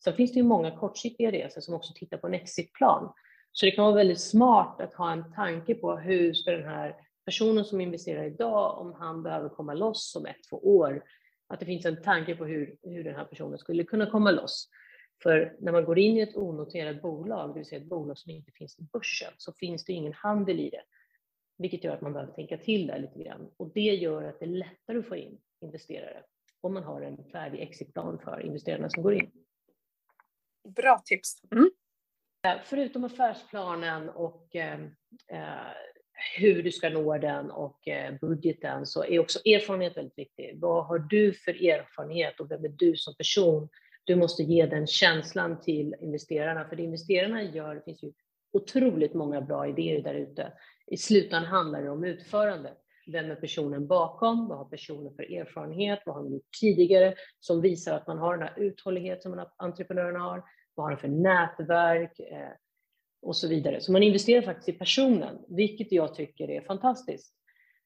Sen 0.04 0.14
finns 0.14 0.32
det 0.32 0.40
ju 0.40 0.44
många 0.44 0.78
kortsiktiga 0.78 1.32
resor 1.32 1.62
som 1.62 1.74
också 1.74 1.94
tittar 1.96 2.18
på 2.18 2.28
en 2.28 2.34
exitplan. 2.34 3.14
Så 3.52 3.66
det 3.66 3.72
kan 3.72 3.86
vara 3.86 3.96
väldigt 3.96 4.22
smart 4.22 4.82
att 4.82 4.94
ha 4.94 5.12
en 5.12 5.34
tanke 5.34 5.76
på 5.76 5.96
hur 5.98 6.34
ska 6.34 6.52
den 6.52 6.70
här 6.70 6.96
personen 7.26 7.66
som 7.66 7.82
investerar 7.82 8.24
idag, 8.24 8.80
om 8.80 8.94
han 8.94 9.24
behöver 9.24 9.50
komma 9.50 9.74
loss 9.74 10.16
om 10.16 10.26
ett, 10.26 10.44
två 10.50 10.58
år, 10.58 11.04
att 11.48 11.60
det 11.60 11.66
finns 11.66 11.86
en 11.86 12.02
tanke 12.02 12.36
på 12.36 12.46
hur, 12.46 12.76
hur 12.84 13.04
den 13.04 13.16
här 13.16 13.26
personen 13.26 13.60
skulle 13.60 13.84
kunna 13.84 14.06
komma 14.06 14.32
loss. 14.32 14.70
För 15.24 15.56
när 15.60 15.72
man 15.72 15.86
går 15.86 16.00
in 16.00 16.18
i 16.18 16.22
ett 16.22 16.38
onoterat 16.38 17.02
bolag, 17.02 17.50
det 17.50 17.54
vill 17.60 17.66
säga 17.66 17.82
ett 17.82 17.90
bolag 17.90 18.18
som 18.18 18.32
inte 18.32 18.52
finns 18.52 18.80
i 18.80 18.82
börsen, 18.82 19.34
så 19.38 19.54
finns 19.54 19.86
det 19.86 19.94
ingen 19.94 20.14
handel 20.14 20.60
i 20.60 20.70
det. 20.70 20.82
Vilket 21.62 21.84
gör 21.84 21.94
att 21.94 22.02
man 22.02 22.14
behöver 22.14 22.34
tänka 22.34 22.58
till 22.58 22.88
där 22.88 23.00
lite 23.00 23.24
grann. 23.24 23.52
Och 23.58 23.72
det 23.74 23.80
gör 23.80 24.24
att 24.24 24.40
det 24.40 24.46
är 24.46 24.50
lättare 24.50 25.00
att 25.00 25.08
få 25.08 25.16
in 25.16 25.38
investerare 25.62 26.24
om 26.62 26.74
man 26.74 26.84
har 26.84 27.02
en 27.02 27.24
färdig 27.32 27.62
exitplan 27.62 28.20
för 28.20 28.46
investerarna 28.46 28.90
som 28.90 29.04
går 29.04 29.14
in. 29.14 29.32
Bra 30.76 31.02
tips. 31.06 31.42
Mm. 31.52 31.72
Eh, 32.48 32.62
förutom 32.66 33.04
affärsplanen 33.04 34.10
och 34.10 34.56
eh, 34.56 34.82
eh, 35.28 35.72
hur 36.38 36.64
du 36.64 36.72
ska 36.72 36.90
nå 36.90 37.18
den 37.18 37.52
och 37.52 37.88
eh, 37.88 38.14
budgeten 38.22 38.86
så 38.86 39.04
är 39.04 39.20
också 39.20 39.40
erfarenhet 39.40 39.98
väldigt 39.98 40.18
viktig. 40.18 40.60
Vad 40.62 40.86
har 40.86 41.00
du 41.00 41.34
för 41.34 41.52
erfarenhet 41.52 42.40
och 42.40 42.52
vem 42.52 42.66
är 42.66 42.70
du 42.70 42.96
som 42.96 43.16
person? 43.16 43.70
Du 44.04 44.16
måste 44.16 44.44
ge 44.44 44.66
den 44.66 44.88
känslan 44.88 45.62
till 45.62 45.96
investerarna, 46.00 46.70
för 46.70 46.76
det 46.76 46.84
investerarna 46.84 47.44
gör, 47.44 47.76
det 47.76 47.82
finns 47.86 48.04
ju 48.04 48.12
otroligt 48.54 49.14
många 49.14 49.42
bra 49.42 49.68
idéer 49.68 50.02
där 50.02 50.14
ute. 50.14 50.54
I 50.92 50.98
slutändan 50.98 51.46
handlar 51.46 51.82
det 51.82 51.90
om 51.90 52.04
utförandet. 52.04 52.78
Vem 53.08 53.32
är 53.32 53.36
personen 53.36 53.88
bakom? 53.88 54.48
Vad 54.48 54.58
har 54.58 54.66
personen 54.66 55.16
för 55.16 55.24
erfarenhet? 55.24 56.00
Vad 56.06 56.16
har 56.16 56.24
de 56.24 56.34
gjort 56.34 56.50
tidigare 56.60 57.16
som 57.40 57.62
visar 57.62 57.98
att 57.98 58.08
man 58.08 58.18
har 58.18 58.38
den 58.38 58.48
här 58.48 58.60
uthållighet 58.60 59.22
som 59.22 59.46
entreprenörerna 59.58 60.20
har? 60.20 60.44
Vad 60.76 60.86
har 60.86 60.92
de 60.92 60.98
för 60.98 61.08
nätverk? 61.08 62.20
Eh, 62.20 62.50
och 63.22 63.36
så 63.36 63.48
vidare. 63.48 63.82
Så 63.82 63.92
man 63.92 64.04
investerar 64.04 64.42
faktiskt 64.42 64.70
i 64.70 64.74
personen, 64.74 65.38
vilket 65.48 65.92
jag 65.92 66.16
tycker 66.16 66.50
är 66.50 66.62
fantastiskt. 66.62 67.34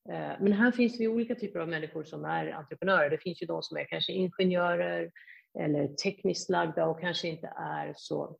Eh, 0.09 0.31
men 0.39 0.53
här 0.53 0.71
finns 0.71 0.97
det 0.97 1.07
olika 1.07 1.35
typer 1.35 1.59
av 1.59 1.69
människor 1.69 2.03
som 2.03 2.25
är 2.25 2.51
entreprenörer. 2.51 3.09
Det 3.09 3.17
finns 3.17 3.41
ju 3.41 3.45
de 3.45 3.63
som 3.63 3.77
är 3.77 3.85
kanske 3.85 4.11
ingenjörer 4.11 5.11
eller 5.59 5.87
tekniskt 5.87 6.49
lagda 6.49 6.85
och 6.85 6.99
kanske 6.99 7.27
inte 7.27 7.53
är 7.57 7.93
så 7.97 8.37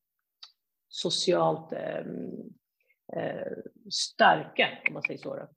socialt 0.87 1.73
eh, 1.73 2.05
starka, 3.91 4.69
om 4.87 4.93
man 4.93 5.03
säger 5.03 5.19
så. 5.19 5.35
Då. 5.35 5.47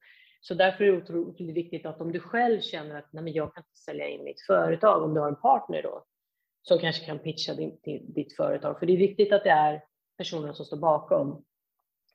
Så 0.41 0.55
därför 0.55 0.85
är 0.85 0.93
det 0.93 0.99
otroligt 0.99 1.57
viktigt 1.57 1.87
att 1.87 2.01
om 2.01 2.13
du 2.13 2.21
själv 2.21 2.61
känner 2.61 2.95
att 2.95 3.13
Nej, 3.13 3.25
men 3.25 3.33
jag 3.33 3.55
kan 3.55 3.63
inte 3.63 3.79
sälja 3.79 4.09
in 4.09 4.25
mitt 4.25 4.41
företag, 4.47 5.03
om 5.03 5.15
du 5.15 5.21
har 5.21 5.29
en 5.29 5.41
partner 5.41 5.83
då, 5.83 6.05
som 6.63 6.79
kanske 6.79 7.07
kan 7.07 7.19
pitcha 7.19 7.55
din, 7.55 7.79
ditt 8.15 8.37
företag. 8.37 8.79
För 8.79 8.87
det 8.87 8.93
är 8.93 8.97
viktigt 8.97 9.33
att 9.33 9.45
det 9.45 9.51
är 9.51 9.83
personerna 10.17 10.55
som 10.55 10.67
står 10.67 10.77
bakom. 10.77 11.45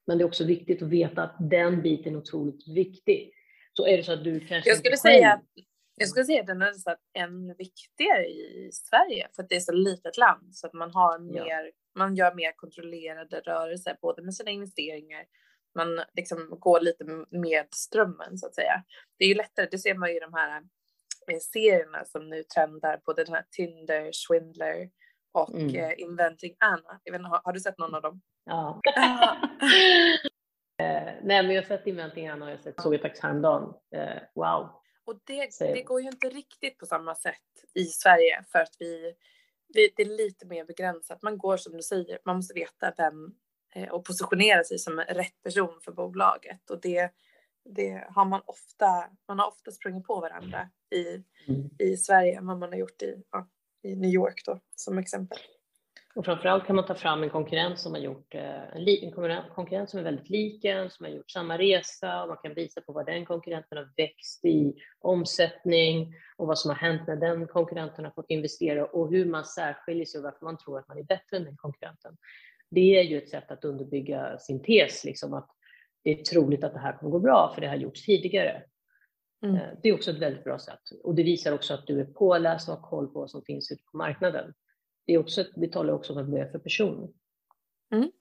Men 0.07 0.17
det 0.17 0.23
är 0.23 0.25
också 0.25 0.43
viktigt 0.43 0.81
att 0.81 0.89
veta 0.89 1.23
att 1.23 1.35
den 1.39 1.81
biten 1.81 2.13
är 2.13 2.17
otroligt 2.17 2.67
viktig. 2.67 3.33
Så 3.73 3.87
är 3.87 3.97
det 3.97 4.03
så 4.03 4.13
att 4.13 4.23
du 4.23 4.39
kanske 4.39 4.69
jag 4.69 4.77
skulle 4.77 4.97
säga, 4.97 5.41
Jag 5.95 6.09
skulle 6.09 6.25
säga 6.25 6.41
att 6.41 6.47
den 6.47 6.61
är 6.61 6.71
nästan 6.71 6.95
än 7.13 7.55
viktigare 7.57 8.25
i 8.25 8.69
Sverige 8.73 9.27
för 9.35 9.43
att 9.43 9.49
det 9.49 9.55
är 9.55 9.59
så 9.59 9.71
litet 9.71 10.17
land 10.17 10.55
så 10.55 10.67
att 10.67 10.73
man 10.73 10.91
har 10.91 11.19
mer, 11.19 11.63
ja. 11.65 11.71
man 11.95 12.15
gör 12.15 12.35
mer 12.35 12.51
kontrollerade 12.51 13.39
rörelser 13.39 13.97
både 14.01 14.21
med 14.21 14.35
sina 14.35 14.51
investeringar 14.51 15.25
man 15.75 16.03
liksom 16.13 16.57
går 16.59 16.79
lite 16.79 17.25
med 17.29 17.65
strömmen 17.71 18.37
så 18.37 18.47
att 18.47 18.55
säga. 18.55 18.83
Det 19.17 19.25
är 19.25 19.29
ju 19.29 19.35
lättare, 19.35 19.67
det 19.71 19.77
ser 19.77 19.95
man 19.95 20.09
ju 20.09 20.17
i 20.17 20.19
de 20.19 20.33
här 20.33 20.61
eh, 21.31 21.39
serierna 21.39 22.05
som 22.05 22.29
nu 22.29 22.43
trendar, 22.43 23.01
både 23.05 23.23
den 23.23 23.33
här 23.33 23.45
Tinder, 23.51 24.09
Swindler 24.13 24.89
och 25.31 25.55
mm. 25.55 25.75
eh, 25.75 25.91
Inventing 25.97 26.55
Anna. 26.59 26.99
Jag 27.03 27.11
vet 27.11 27.19
inte, 27.19 27.29
har, 27.29 27.41
har, 27.43 27.53
du 27.53 27.59
sett 27.59 27.77
någon 27.77 27.95
av 27.95 28.01
dem? 28.01 28.21
Ja. 28.45 28.81
eh, 30.81 31.13
nej, 31.23 31.43
men 31.43 31.49
jag 31.49 31.61
har 31.61 31.67
sett 31.67 31.87
Inventing 31.87 32.27
Anna 32.27 32.45
och 32.45 32.51
jag 32.51 32.59
sett, 32.59 32.81
såg 32.81 32.93
jag 32.93 33.01
faktiskt 33.01 33.23
häromdagen. 33.23 33.73
Eh, 33.95 34.21
wow. 34.35 34.82
Och 35.05 35.19
det, 35.23 35.59
det 35.59 35.81
går 35.81 36.01
ju 36.01 36.07
inte 36.07 36.29
riktigt 36.29 36.77
på 36.77 36.85
samma 36.85 37.15
sätt 37.15 37.65
i 37.73 37.85
Sverige 37.85 38.43
för 38.51 38.59
att 38.59 38.75
vi, 38.79 39.13
vi, 39.73 39.93
det 39.95 40.03
är 40.03 40.17
lite 40.17 40.45
mer 40.45 40.65
begränsat. 40.65 41.21
Man 41.21 41.37
går 41.37 41.57
som 41.57 41.73
du 41.73 41.83
säger, 41.83 42.19
man 42.25 42.35
måste 42.35 42.53
veta 42.53 42.93
vem 42.97 43.35
eh, 43.75 43.89
och 43.89 44.05
positionera 44.05 44.63
sig 44.63 44.79
som 44.79 44.99
rätt 44.99 45.41
person 45.43 45.79
för 45.81 45.91
bolaget 45.91 46.69
och 46.69 46.81
det, 46.81 47.11
det 47.65 48.07
har 48.09 48.25
man 48.25 48.41
ofta, 48.45 49.09
man 49.27 49.39
har 49.39 49.47
ofta 49.47 49.71
sprungit 49.71 50.07
på 50.07 50.19
varandra 50.19 50.69
i, 50.91 51.07
mm. 51.47 51.69
i 51.79 51.97
Sverige 51.97 52.37
än 52.37 52.47
vad 52.47 52.59
man 52.59 52.69
har 52.69 52.79
gjort 52.79 53.01
i, 53.01 53.23
ja, 53.31 53.47
i 53.81 53.95
New 53.95 54.11
York 54.11 54.41
då 54.45 54.59
som 54.75 54.97
exempel. 54.97 55.37
Och 56.15 56.25
framförallt 56.25 56.65
kan 56.65 56.75
man 56.75 56.85
ta 56.85 56.95
fram 56.95 57.23
en 57.23 57.29
konkurrent 57.29 57.79
som 57.79 57.93
har 57.93 57.99
gjort 57.99 58.35
eh, 58.35 58.75
en, 58.75 59.11
konkurrent 59.55 59.89
som 59.89 59.99
är 59.99 60.03
väldigt 60.03 60.29
lik 60.29 60.65
en, 60.65 60.89
som 60.89 61.05
har 61.05 61.11
gjort 61.11 61.31
samma 61.31 61.57
resa 61.57 62.21
och 62.21 62.27
man 62.27 62.37
kan 62.43 62.53
visa 62.53 62.81
på 62.81 62.93
vad 62.93 63.05
den 63.05 63.25
konkurrenten 63.25 63.77
har 63.77 63.89
växt 63.97 64.45
i 64.45 64.73
omsättning 64.99 66.15
och 66.37 66.47
vad 66.47 66.59
som 66.59 66.69
har 66.69 66.75
hänt 66.75 67.01
när 67.07 67.15
den 67.15 67.47
konkurrenten 67.47 68.05
har 68.05 68.11
fått 68.11 68.29
investera 68.29 68.85
och 68.85 69.09
hur 69.09 69.25
man 69.25 69.45
särskiljer 69.45 70.05
sig 70.05 70.17
och 70.17 70.23
varför 70.23 70.45
man 70.45 70.57
tror 70.57 70.79
att 70.79 70.87
man 70.87 70.97
är 70.97 71.03
bättre 71.03 71.37
än 71.37 71.43
den 71.43 71.57
konkurrenten. 71.57 72.17
Det 72.69 72.99
är 72.99 73.03
ju 73.03 73.17
ett 73.17 73.29
sätt 73.29 73.51
att 73.51 73.65
underbygga 73.65 74.37
sin 74.39 74.63
tes, 74.63 75.03
liksom 75.03 75.33
att 75.33 75.49
det 76.03 76.19
är 76.19 76.23
troligt 76.23 76.63
att 76.63 76.73
det 76.73 76.79
här 76.79 76.97
kommer 76.97 77.11
gå 77.11 77.19
bra 77.19 77.51
för 77.55 77.61
det 77.61 77.67
har 77.67 77.75
gjorts 77.75 78.05
tidigare. 78.05 78.63
Mm. 79.43 79.55
Eh, 79.55 79.61
det 79.83 79.89
är 79.89 79.93
också 79.93 80.11
ett 80.11 80.19
väldigt 80.21 80.43
bra 80.43 80.59
sätt 80.59 80.81
och 81.03 81.15
det 81.15 81.23
visar 81.23 81.53
också 81.53 81.73
att 81.73 81.87
du 81.87 81.99
är 81.99 82.05
påläst 82.05 82.69
och 82.69 82.75
har 82.75 82.89
koll 82.89 83.07
på 83.07 83.19
vad 83.19 83.31
som 83.31 83.41
finns 83.41 83.71
ute 83.71 83.83
på 83.91 83.97
marknaden. 83.97 84.53
Det, 85.05 85.13
är 85.13 85.17
också, 85.17 85.45
det 85.55 85.67
talar 85.67 85.93
också 85.93 86.13
om 86.13 86.15
vad 86.15 86.31
du 86.31 86.37
är 86.37 86.51
för 86.51 86.59
person. 86.59 87.13
Mm. 87.93 88.11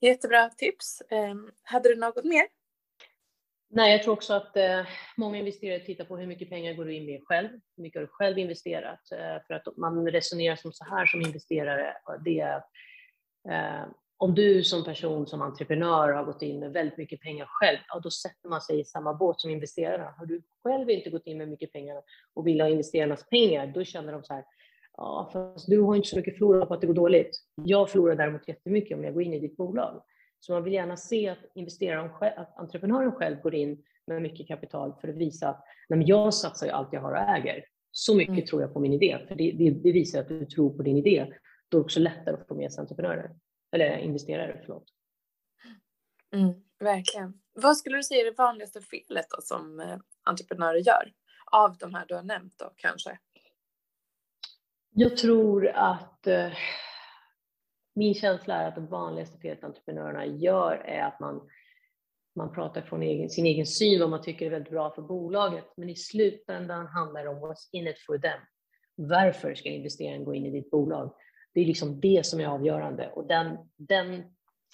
Jättebra 0.00 0.48
tips. 0.48 1.02
Um, 1.10 1.50
hade 1.62 1.88
du 1.88 1.96
något 1.96 2.24
mer? 2.24 2.46
Nej, 3.72 3.92
jag 3.92 4.02
tror 4.02 4.14
också 4.14 4.34
att 4.34 4.56
eh, 4.56 4.86
många 5.16 5.38
investerare 5.38 5.80
tittar 5.80 6.04
på 6.04 6.16
hur 6.16 6.26
mycket 6.26 6.50
pengar 6.50 6.74
går 6.74 6.84
du 6.84 6.94
in 6.94 7.06
med 7.06 7.20
själv? 7.24 7.48
Hur 7.76 7.82
mycket 7.82 8.00
har 8.00 8.06
du 8.06 8.12
själv 8.12 8.38
investerat? 8.38 9.12
Eh, 9.12 9.46
för 9.46 9.54
att 9.54 9.76
man 9.76 10.10
resonerar 10.10 10.56
som 10.56 10.72
så 10.72 10.84
här 10.84 11.06
som 11.06 11.20
investerare, 11.20 11.96
det 12.24 12.40
är 12.40 12.62
eh, 13.50 13.86
om 14.16 14.34
du 14.34 14.64
som 14.64 14.84
person, 14.84 15.26
som 15.26 15.42
entreprenör 15.42 16.12
har 16.12 16.24
gått 16.24 16.42
in 16.42 16.60
med 16.60 16.72
väldigt 16.72 16.98
mycket 16.98 17.20
pengar 17.20 17.46
själv, 17.48 17.78
ja, 17.88 18.00
då 18.00 18.10
sätter 18.10 18.48
man 18.48 18.60
sig 18.60 18.80
i 18.80 18.84
samma 18.84 19.14
båt 19.14 19.40
som 19.40 19.50
investerarna. 19.50 20.14
Har 20.18 20.26
du 20.26 20.42
själv 20.62 20.90
inte 20.90 21.10
gått 21.10 21.26
in 21.26 21.38
med 21.38 21.48
mycket 21.48 21.72
pengar 21.72 22.02
och 22.34 22.46
vill 22.46 22.60
ha 22.60 22.68
investerarnas 22.68 23.28
pengar, 23.28 23.66
då 23.66 23.84
känner 23.84 24.12
de 24.12 24.24
så 24.24 24.34
här, 24.34 24.44
ja, 25.00 25.30
fast 25.32 25.66
du 25.66 25.80
har 25.80 25.96
inte 25.96 26.08
så 26.08 26.16
mycket 26.16 26.38
förlorat 26.38 26.68
på 26.68 26.74
att 26.74 26.80
det 26.80 26.86
går 26.86 26.94
dåligt. 26.94 27.30
Jag 27.54 27.90
förlorar 27.90 28.16
däremot 28.16 28.48
jättemycket 28.48 28.98
om 28.98 29.04
jag 29.04 29.14
går 29.14 29.22
in 29.22 29.34
i 29.34 29.40
ditt 29.40 29.56
bolag. 29.56 30.02
Så 30.40 30.52
man 30.52 30.64
vill 30.64 30.72
gärna 30.72 30.96
se 30.96 31.28
att 31.28 31.38
investeraren 31.54 32.10
att 32.36 32.58
entreprenören 32.58 33.12
själv 33.12 33.40
går 33.40 33.54
in 33.54 33.84
med 34.06 34.22
mycket 34.22 34.48
kapital 34.48 34.94
för 35.00 35.08
att 35.08 35.16
visa 35.16 35.48
att 35.48 35.64
nej, 35.88 36.08
jag 36.08 36.34
satsar 36.34 36.66
ju 36.66 36.72
allt 36.72 36.88
jag 36.92 37.00
har 37.00 37.12
och 37.12 37.18
äger. 37.18 37.64
Så 37.92 38.14
mycket 38.14 38.34
mm. 38.34 38.46
tror 38.46 38.62
jag 38.62 38.72
på 38.72 38.80
min 38.80 38.92
idé, 38.92 39.18
för 39.28 39.34
det, 39.34 39.52
det, 39.52 39.70
det, 39.70 39.92
visar 39.92 40.20
att 40.20 40.28
du 40.28 40.46
tror 40.46 40.76
på 40.76 40.82
din 40.82 40.96
idé. 40.96 41.26
Då 41.68 41.78
är 41.78 41.80
det 41.80 41.84
också 41.84 42.00
lättare 42.00 42.34
att 42.34 42.48
få 42.48 42.54
med 42.54 42.72
sig 42.72 42.80
entreprenörer. 42.80 43.30
Eller 43.72 43.98
investerare, 43.98 44.60
förlåt. 44.66 44.84
Mm, 46.34 46.54
verkligen. 46.78 47.40
Vad 47.52 47.76
skulle 47.76 47.96
du 47.96 48.02
säga 48.02 48.20
är 48.20 48.24
det 48.24 48.38
vanligaste 48.38 48.80
felet 48.80 49.26
då 49.30 49.42
som 49.42 49.80
eh, 49.80 49.96
entreprenörer 50.22 50.78
gör? 50.78 51.12
Av 51.52 51.76
de 51.76 51.94
här 51.94 52.04
du 52.08 52.14
har 52.14 52.22
nämnt 52.22 52.54
då 52.58 52.72
kanske? 52.76 53.18
Jag 54.92 55.16
tror 55.16 55.68
att 55.68 56.26
eh, 56.26 56.52
min 57.94 58.14
känsla 58.14 58.54
är 58.54 58.68
att 58.68 58.74
det 58.74 58.80
vanligaste 58.80 59.38
felet 59.38 59.64
entreprenörerna 59.64 60.26
gör 60.26 60.76
är 60.76 61.02
att 61.02 61.20
man 61.20 61.48
man 62.36 62.52
pratar 62.52 62.82
från 62.82 63.02
egen, 63.02 63.30
sin 63.30 63.46
egen 63.46 63.66
syn, 63.66 64.00
vad 64.00 64.10
man 64.10 64.22
tycker 64.22 64.46
är 64.46 64.50
väldigt 64.50 64.70
bra 64.70 64.90
för 64.90 65.02
bolaget, 65.02 65.64
men 65.76 65.88
i 65.88 65.96
slutändan 65.96 66.86
handlar 66.86 67.22
det 67.22 67.28
om 67.28 67.36
what's 67.36 67.68
in 67.72 67.86
it 67.86 67.98
for 68.06 68.18
them. 68.18 68.40
Varför 68.94 69.54
ska 69.54 69.68
investeraren 69.68 70.24
gå 70.24 70.34
in 70.34 70.46
i 70.46 70.50
ditt 70.50 70.70
bolag? 70.70 71.14
Det 71.54 71.60
är 71.60 71.64
liksom 71.64 72.00
det 72.00 72.26
som 72.26 72.40
är 72.40 72.46
avgörande 72.46 73.10
och 73.14 73.26
den, 73.26 73.56
den 73.76 74.22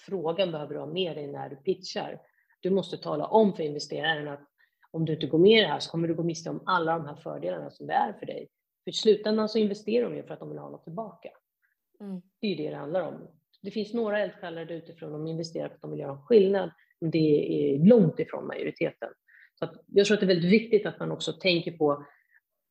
frågan 0.05 0.51
behöver 0.51 0.73
du 0.73 0.79
ha 0.79 0.87
med 0.87 1.17
dig 1.17 1.27
när 1.27 1.49
du 1.49 1.55
pitchar. 1.55 2.21
Du 2.59 2.69
måste 2.69 2.97
tala 2.97 3.25
om 3.25 3.53
för 3.53 3.63
investeraren 3.63 4.27
att 4.27 4.47
om 4.91 5.05
du 5.05 5.13
inte 5.13 5.27
går 5.27 5.39
med 5.39 5.59
i 5.59 5.61
det 5.61 5.67
här 5.67 5.79
så 5.79 5.91
kommer 5.91 6.07
du 6.07 6.15
gå 6.15 6.23
miste 6.23 6.49
om 6.49 6.63
alla 6.65 6.97
de 6.97 7.05
här 7.05 7.15
fördelarna 7.15 7.71
som 7.71 7.87
det 7.87 7.93
är 7.93 8.13
för 8.13 8.25
dig. 8.25 8.49
För 8.87 8.91
i 8.91 8.93
slutändan 8.93 9.49
så 9.49 9.57
investerar 9.57 10.09
de 10.09 10.15
ju 10.15 10.23
för 10.23 10.33
att 10.33 10.39
de 10.39 10.49
vill 10.49 10.57
ha 10.57 10.69
något 10.69 10.83
tillbaka. 10.83 11.29
Mm. 11.99 12.21
Det 12.39 12.47
är 12.47 12.51
ju 12.51 12.55
det 12.55 12.69
det 12.69 12.75
handlar 12.75 13.01
om. 13.01 13.27
Det 13.61 13.71
finns 13.71 13.93
några 13.93 14.19
eldsjälar 14.19 14.71
utifrån, 14.71 15.11
de 15.11 15.27
investerar 15.27 15.67
för 15.67 15.75
att 15.75 15.81
de 15.81 15.91
vill 15.91 15.99
göra 15.99 16.11
en 16.11 16.21
skillnad, 16.21 16.71
men 16.99 17.11
det 17.11 17.17
är 17.17 17.85
långt 17.85 18.19
ifrån 18.19 18.47
majoriteten. 18.47 19.09
Så 19.59 19.69
jag 19.87 20.05
tror 20.05 20.15
att 20.15 20.21
det 20.21 20.25
är 20.25 20.27
väldigt 20.27 20.51
viktigt 20.51 20.85
att 20.85 20.99
man 20.99 21.11
också 21.11 21.33
tänker 21.33 21.71
på 21.71 22.05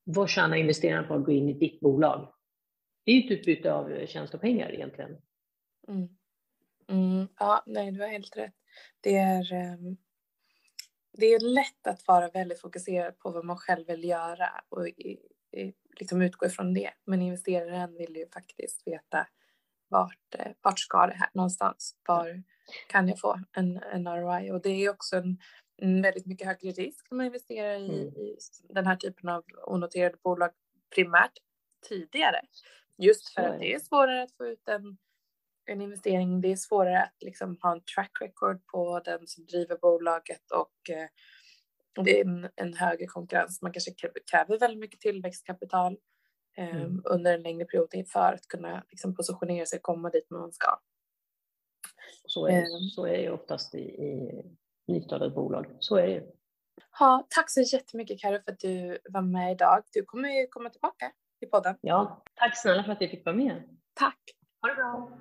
vad 0.05 0.29
tjänar 0.29 0.57
investerarna 0.57 1.09
på 1.09 1.15
att 1.15 1.25
gå 1.25 1.33
in 1.33 1.49
i 1.49 1.53
ditt 1.53 1.81
bolag? 1.81 2.33
Det 3.05 3.13
är 3.13 3.15
ju 3.15 3.25
ett 3.27 3.39
utbyte 3.39 3.73
av 3.73 4.07
tjänst 4.07 4.35
och 4.35 4.41
pengar 4.41 4.75
egentligen. 4.75 5.17
Mm. 5.89 6.09
Mm. 6.89 7.29
Ja, 7.39 7.63
nej, 7.67 7.93
du 7.93 8.01
har 8.01 8.09
helt 8.09 8.37
rätt. 8.37 8.55
Det 9.01 9.17
är, 9.17 9.53
um, 9.53 9.97
det 11.13 11.27
är 11.27 11.41
lätt 11.41 11.87
att 11.87 12.07
vara 12.07 12.29
väldigt 12.29 12.61
fokuserad 12.61 13.19
på 13.19 13.31
vad 13.31 13.45
man 13.45 13.57
själv 13.57 13.87
vill 13.87 14.05
göra 14.05 14.51
och 14.69 14.89
i, 14.89 15.19
i, 15.53 15.73
liksom 16.01 16.23
utgå 16.23 16.47
ifrån 16.47 16.75
det. 16.75 16.91
Men 17.05 17.23
investeraren 17.23 17.97
vill 17.97 18.17
ju 18.17 18.29
faktiskt 18.29 18.87
veta 18.87 19.27
vart, 19.89 20.35
eh, 20.39 20.53
vart 20.63 20.79
ska 20.79 21.07
det 21.07 21.15
här 21.15 21.31
någonstans? 21.35 21.97
Var 22.09 22.43
kan 22.89 23.09
jag 23.09 23.21
få 23.21 23.41
en, 23.53 23.77
en 23.93 24.09
ROI? 24.09 24.51
Och 24.51 24.63
det 24.63 24.71
är 24.71 24.91
också 24.91 25.17
en, 25.17 25.39
en 25.77 26.03
väldigt 26.03 26.27
mycket 26.27 26.47
högre 26.47 26.71
risk 26.71 27.07
när 27.11 27.17
man 27.17 27.27
investerar 27.27 27.75
i, 27.75 28.01
mm. 28.03 28.15
i 28.15 28.37
den 28.69 28.87
här 28.87 28.97
typen 28.97 29.29
av 29.29 29.45
onoterade 29.67 30.17
bolag 30.23 30.51
primärt 30.95 31.33
tidigare. 31.89 32.41
Just 32.99 33.35
för 33.35 33.43
att 33.43 33.59
det 33.59 33.75
är 33.75 33.79
svårare 33.79 34.23
att 34.23 34.37
få 34.37 34.47
ut 34.47 34.69
en, 34.69 34.99
en 35.65 35.81
investering. 35.81 36.41
Det 36.41 36.53
är 36.53 36.57
svårare 36.57 37.03
att 37.03 37.17
liksom 37.21 37.59
ha 37.63 37.73
en 37.73 37.83
track 37.95 38.11
record 38.21 38.67
på 38.67 39.01
den 39.01 39.27
som 39.27 39.47
driver 39.47 39.77
bolaget 39.77 40.51
och 40.51 40.91
eh, 40.91 41.09
det 42.05 42.21
är 42.21 42.25
en, 42.25 42.49
en 42.57 42.75
högre 42.75 43.07
konkurrens. 43.07 43.63
Man 43.63 43.73
kanske 43.73 43.95
kräver 44.31 44.59
väldigt 44.59 44.81
mycket 44.81 45.01
tillväxtkapital 45.01 45.97
eh, 46.57 46.77
mm. 46.77 47.03
under 47.05 47.35
en 47.35 47.43
längre 47.43 47.65
period 47.65 48.09
för 48.13 48.33
att 48.33 48.49
kunna 48.49 48.85
liksom, 48.91 49.15
positionera 49.15 49.67
sig 49.67 49.77
och 49.77 49.83
komma 49.83 50.11
dit 50.11 50.31
man 50.31 50.53
ska. 50.53 50.79
Så 52.27 52.47
är, 52.47 52.59
eh. 52.59 52.65
så 52.95 53.07
är 53.07 53.19
det 53.19 53.31
oftast 53.31 53.75
i, 53.75 53.79
i 53.79 54.43
nystartade 54.87 55.31
bolag. 55.31 55.67
Så 55.79 55.97
är 55.97 56.07
det. 56.07 56.27
Ja, 56.99 57.27
tack 57.31 57.51
så 57.51 57.61
jättemycket 57.61 58.21
Karo 58.21 58.41
för 58.45 58.53
att 58.53 58.61
du 58.61 58.99
var 59.11 59.23
med 59.23 59.53
idag. 59.53 59.83
Du 59.93 60.03
kommer 60.05 60.29
ju 60.29 60.47
komma 60.47 60.71
tillbaka 60.71 61.13
i 61.41 61.47
podden. 61.47 61.77
Ja, 61.81 62.23
tack 62.35 62.59
snälla 62.63 62.85
för 62.85 62.93
att 62.93 63.01
jag 63.01 63.11
fick 63.11 63.25
vara 63.25 63.37
med. 63.37 63.63
Tack. 63.95 64.21
Ha 64.63 64.69
det 64.69 64.75
bra. 64.75 65.19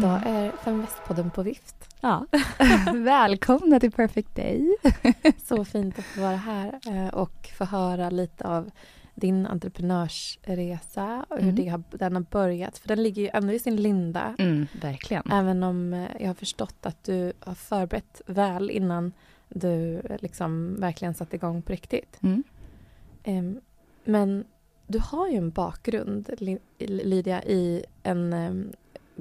Idag 0.00 0.22
mm. 0.26 0.34
är 0.34 0.52
Feminvestpodden 0.52 1.30
på 1.30 1.42
vift. 1.42 1.96
Ja. 2.00 2.26
Välkomna 2.94 3.80
till 3.80 3.92
Perfect 3.92 4.36
Day. 4.36 4.76
Så 5.44 5.64
fint 5.64 5.98
att 5.98 6.04
få 6.04 6.20
vara 6.20 6.36
här 6.36 6.80
eh, 6.86 7.08
och 7.08 7.50
få 7.58 7.64
höra 7.64 8.10
lite 8.10 8.48
av 8.48 8.70
din 9.14 9.46
entreprenörsresa 9.46 11.26
och 11.28 11.36
hur 11.36 11.52
mm. 11.52 11.84
det 11.90 11.98
den 11.98 12.14
har 12.14 12.22
börjat. 12.22 12.78
För 12.78 12.88
den 12.88 13.02
ligger 13.02 13.22
ju 13.22 13.28
ändå 13.32 13.52
i 13.52 13.58
sin 13.58 13.76
linda. 13.76 14.34
Mm, 14.38 14.66
verkligen. 14.80 15.30
Även 15.32 15.62
om 15.62 15.92
eh, 15.92 16.08
jag 16.20 16.26
har 16.26 16.34
förstått 16.34 16.86
att 16.86 17.04
du 17.04 17.32
har 17.40 17.54
förberett 17.54 18.22
väl 18.26 18.70
innan 18.70 19.12
du 19.48 20.02
liksom 20.20 20.76
verkligen 20.78 21.14
satte 21.14 21.36
igång 21.36 21.62
på 21.62 21.72
riktigt. 21.72 22.18
Mm. 22.22 23.60
Men 24.04 24.44
du 24.86 24.98
har 24.98 25.28
ju 25.28 25.36
en 25.36 25.50
bakgrund, 25.50 26.30
Lydia, 26.78 27.44
i 27.44 27.84
en 28.02 28.32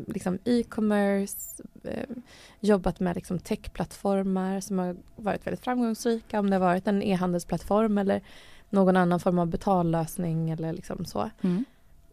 liksom 0.07 0.39
e-commerce, 0.45 1.63
eh, 1.83 2.09
jobbat 2.59 2.99
med 2.99 3.15
liksom 3.15 3.39
techplattformar 3.39 4.59
som 4.59 4.79
har 4.79 4.95
varit 5.15 5.47
väldigt 5.47 5.63
framgångsrika. 5.63 6.39
Om 6.39 6.49
det 6.49 6.55
har 6.55 6.61
varit 6.61 6.87
en 6.87 7.03
e-handelsplattform 7.03 7.97
eller 7.97 8.21
någon 8.69 8.97
annan 8.97 9.19
form 9.19 9.39
av 9.39 9.47
betallösning 9.47 10.49
eller 10.49 10.73
liksom 10.73 11.05
så. 11.05 11.29
Mm. 11.41 11.65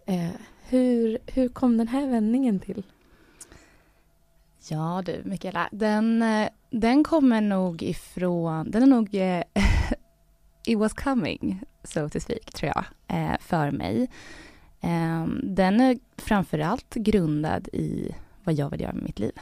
Eh, 0.06 0.40
hur, 0.68 1.18
hur 1.26 1.48
kom 1.48 1.76
den 1.76 1.88
här 1.88 2.06
vändningen 2.06 2.60
till? 2.60 2.82
Ja 4.68 5.02
du, 5.06 5.22
Mikaela, 5.24 5.68
den, 5.72 6.22
eh, 6.22 6.48
den 6.70 7.04
kommer 7.04 7.40
nog 7.40 7.82
ifrån, 7.82 8.70
den 8.70 8.82
är 8.82 8.86
nog 8.86 9.14
eh, 9.14 9.42
it 10.66 10.78
was 10.78 10.92
coming, 10.92 11.60
so 11.84 12.08
to 12.08 12.20
speak, 12.20 12.52
tror 12.52 12.72
jag, 12.74 12.84
eh, 13.18 13.36
för 13.40 13.70
mig. 13.70 14.08
Ehm, 14.80 15.40
den 15.42 15.80
är 15.80 15.98
framförallt 16.16 16.94
grundad 16.94 17.68
i 17.72 18.14
vad 18.44 18.54
jag 18.54 18.70
vill 18.70 18.80
göra 18.80 18.92
med 18.92 19.02
mitt 19.02 19.18
liv. 19.18 19.32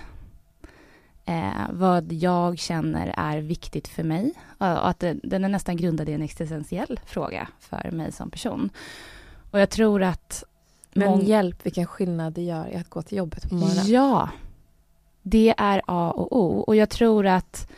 Eh, 1.25 1.71
vad 1.71 2.13
jag 2.13 2.59
känner 2.59 3.15
är 3.17 3.39
viktigt 3.39 3.89
för 3.89 4.03
mig. 4.03 4.33
Och 4.59 4.89
att 4.89 5.05
den 5.23 5.45
är 5.45 5.49
nästan 5.49 5.77
grundad 5.77 6.09
i 6.09 6.13
en 6.13 6.23
existentiell 6.23 7.01
fråga 7.07 7.49
för 7.61 7.91
mig 7.91 8.13
som 8.13 8.31
person. 8.31 8.71
Och 9.51 9.61
jag 9.61 9.71
tror 9.71 10.03
att... 10.03 10.45
Men 10.93 11.21
hjälp 11.21 11.67
vilken 11.67 11.87
skillnad 11.87 12.33
det 12.33 12.43
gör 12.43 12.69
i 12.69 12.77
att 12.77 12.91
gå 12.91 13.03
till 13.03 13.19
jobbet 13.19 13.49
på 13.49 13.55
morgonen. 13.55 13.85
Ja. 13.87 14.29
Det 15.23 15.55
är 15.57 15.83
A 15.87 16.11
och 16.11 16.37
O. 16.37 16.61
Och 16.61 16.77
jag 16.77 16.91
tror 16.91 17.27
att 17.27 17.71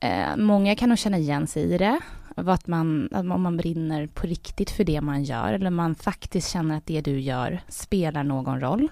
eh, 0.00 0.36
många 0.36 0.76
kan 0.76 0.88
nog 0.88 0.98
känna 0.98 1.18
igen 1.18 1.46
sig 1.46 1.62
i 1.62 1.78
det 1.78 2.00
att 2.36 2.66
man, 2.66 3.08
om 3.12 3.42
man 3.42 3.56
brinner 3.56 4.06
på 4.06 4.26
riktigt 4.26 4.70
för 4.70 4.84
det 4.84 5.00
man 5.00 5.24
gör 5.24 5.52
eller 5.52 5.70
man 5.70 5.94
faktiskt 5.94 6.50
känner 6.50 6.76
att 6.76 6.86
det 6.86 7.00
du 7.00 7.20
gör 7.20 7.60
spelar 7.68 8.24
någon 8.24 8.60
roll. 8.60 8.90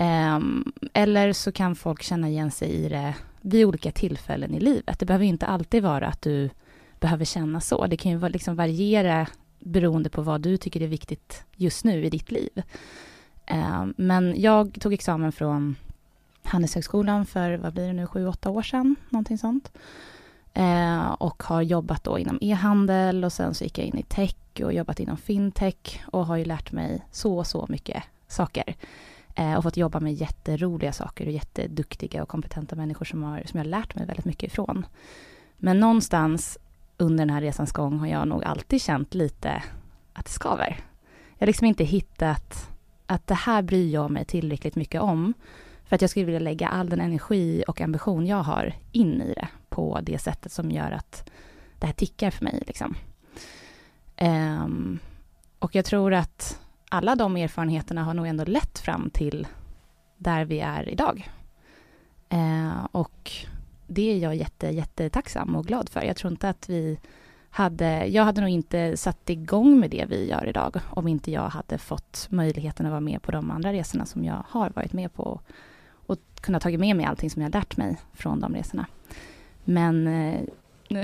Um, 0.00 0.72
eller 0.92 1.32
så 1.32 1.52
kan 1.52 1.76
folk 1.76 2.02
känna 2.02 2.28
igen 2.28 2.50
sig 2.50 2.68
i 2.68 2.88
det 2.88 3.14
vid 3.40 3.66
olika 3.66 3.90
tillfällen 3.92 4.54
i 4.54 4.60
livet. 4.60 4.98
Det 4.98 5.06
behöver 5.06 5.24
inte 5.24 5.46
alltid 5.46 5.82
vara 5.82 6.06
att 6.06 6.22
du 6.22 6.50
behöver 7.00 7.24
känna 7.24 7.60
så. 7.60 7.86
Det 7.86 7.96
kan 7.96 8.12
ju 8.12 8.28
liksom 8.28 8.56
variera 8.56 9.26
beroende 9.58 10.10
på 10.10 10.22
vad 10.22 10.40
du 10.40 10.56
tycker 10.56 10.82
är 10.82 10.86
viktigt 10.86 11.44
just 11.56 11.84
nu 11.84 12.04
i 12.04 12.10
ditt 12.10 12.30
liv. 12.30 12.62
Um, 13.50 13.94
men 13.96 14.40
jag 14.40 14.80
tog 14.80 14.92
examen 14.92 15.32
från 15.32 15.76
Handelshögskolan 16.42 17.26
för, 17.26 17.54
vad 17.56 17.72
blir 17.72 17.86
det 17.86 17.92
nu, 17.92 18.06
sju, 18.06 18.26
åtta 18.26 18.50
år 18.50 18.62
sedan, 18.62 18.96
någonting 19.10 19.38
sånt. 19.38 19.72
Eh, 20.56 21.12
och 21.12 21.42
har 21.42 21.62
jobbat 21.62 22.04
då 22.04 22.18
inom 22.18 22.38
e-handel 22.40 23.24
och 23.24 23.32
sen 23.32 23.54
så 23.54 23.64
gick 23.64 23.78
jag 23.78 23.86
in 23.86 23.98
i 23.98 24.02
tech 24.02 24.36
och 24.62 24.72
jobbat 24.72 25.00
inom 25.00 25.16
fintech 25.16 26.04
och 26.06 26.26
har 26.26 26.36
ju 26.36 26.44
lärt 26.44 26.72
mig 26.72 27.02
så, 27.10 27.44
så 27.44 27.66
mycket 27.68 28.02
saker. 28.28 28.74
Eh, 29.34 29.54
och 29.54 29.62
fått 29.62 29.76
jobba 29.76 30.00
med 30.00 30.14
jätteroliga 30.14 30.92
saker 30.92 31.26
och 31.26 31.32
jätteduktiga 31.32 32.22
och 32.22 32.28
kompetenta 32.28 32.76
människor 32.76 33.04
som, 33.04 33.22
har, 33.22 33.42
som 33.46 33.58
jag 33.58 33.64
har 33.64 33.70
lärt 33.70 33.94
mig 33.94 34.06
väldigt 34.06 34.24
mycket 34.24 34.52
ifrån. 34.52 34.86
Men 35.56 35.80
någonstans 35.80 36.58
under 36.96 37.24
den 37.26 37.34
här 37.34 37.40
resans 37.40 37.72
gång 37.72 37.98
har 37.98 38.06
jag 38.06 38.28
nog 38.28 38.44
alltid 38.44 38.82
känt 38.82 39.14
lite 39.14 39.62
att 40.12 40.24
det 40.24 40.30
skaver. 40.30 40.80
Jag 41.38 41.40
har 41.40 41.46
liksom 41.46 41.66
inte 41.66 41.84
hittat 41.84 42.70
att 43.06 43.26
det 43.26 43.34
här 43.34 43.62
bryr 43.62 43.94
jag 43.94 44.10
mig 44.10 44.24
tillräckligt 44.24 44.76
mycket 44.76 45.00
om 45.00 45.34
för 45.84 45.96
att 45.96 46.00
jag 46.00 46.10
skulle 46.10 46.26
vilja 46.26 46.40
lägga 46.40 46.68
all 46.68 46.88
den 46.88 47.00
energi 47.00 47.64
och 47.68 47.80
ambition 47.80 48.26
jag 48.26 48.42
har 48.42 48.74
in 48.92 49.22
i 49.22 49.34
det 49.34 49.48
på 49.76 50.00
det 50.02 50.18
sättet 50.18 50.52
som 50.52 50.70
gör 50.70 50.90
att 50.90 51.30
det 51.78 51.86
här 51.86 51.92
tickar 51.92 52.30
för 52.30 52.44
mig. 52.44 52.62
Liksom. 52.66 52.94
Um, 54.20 54.98
och 55.58 55.74
jag 55.74 55.84
tror 55.84 56.14
att 56.14 56.60
alla 56.88 57.14
de 57.14 57.36
erfarenheterna 57.36 58.04
har 58.04 58.14
nog 58.14 58.26
ändå 58.26 58.44
lett 58.44 58.78
fram 58.78 59.10
till 59.10 59.46
där 60.16 60.44
vi 60.44 60.60
är 60.60 60.88
idag. 60.88 61.30
Uh, 62.32 62.84
och 62.92 63.32
det 63.86 64.12
är 64.12 64.18
jag 64.18 64.36
jätte, 64.36 64.66
jättetacksam 64.66 65.56
och 65.56 65.66
glad 65.66 65.88
för. 65.88 66.02
Jag 66.02 66.16
tror 66.16 66.32
inte 66.32 66.48
att 66.48 66.68
vi 66.68 66.98
hade, 67.50 68.06
jag 68.06 68.24
hade 68.24 68.40
nog 68.40 68.50
inte 68.50 68.96
satt 68.96 69.30
igång 69.30 69.80
med 69.80 69.90
det 69.90 70.04
vi 70.08 70.28
gör 70.28 70.46
idag 70.46 70.80
om 70.90 71.08
inte 71.08 71.30
jag 71.30 71.48
hade 71.48 71.78
fått 71.78 72.26
möjligheten 72.30 72.86
att 72.86 72.90
vara 72.90 73.00
med 73.00 73.22
på 73.22 73.32
de 73.32 73.50
andra 73.50 73.72
resorna 73.72 74.06
som 74.06 74.24
jag 74.24 74.44
har 74.48 74.70
varit 74.70 74.92
med 74.92 75.12
på 75.14 75.40
och 76.06 76.18
kunna 76.40 76.60
tagit 76.60 76.80
med 76.80 76.96
mig 76.96 77.06
allting 77.06 77.30
som 77.30 77.42
jag 77.42 77.54
lärt 77.54 77.76
mig 77.76 77.96
från 78.12 78.40
de 78.40 78.54
resorna. 78.54 78.86
Men 79.66 80.06
eh, 80.06 80.40
Nu 80.88 81.02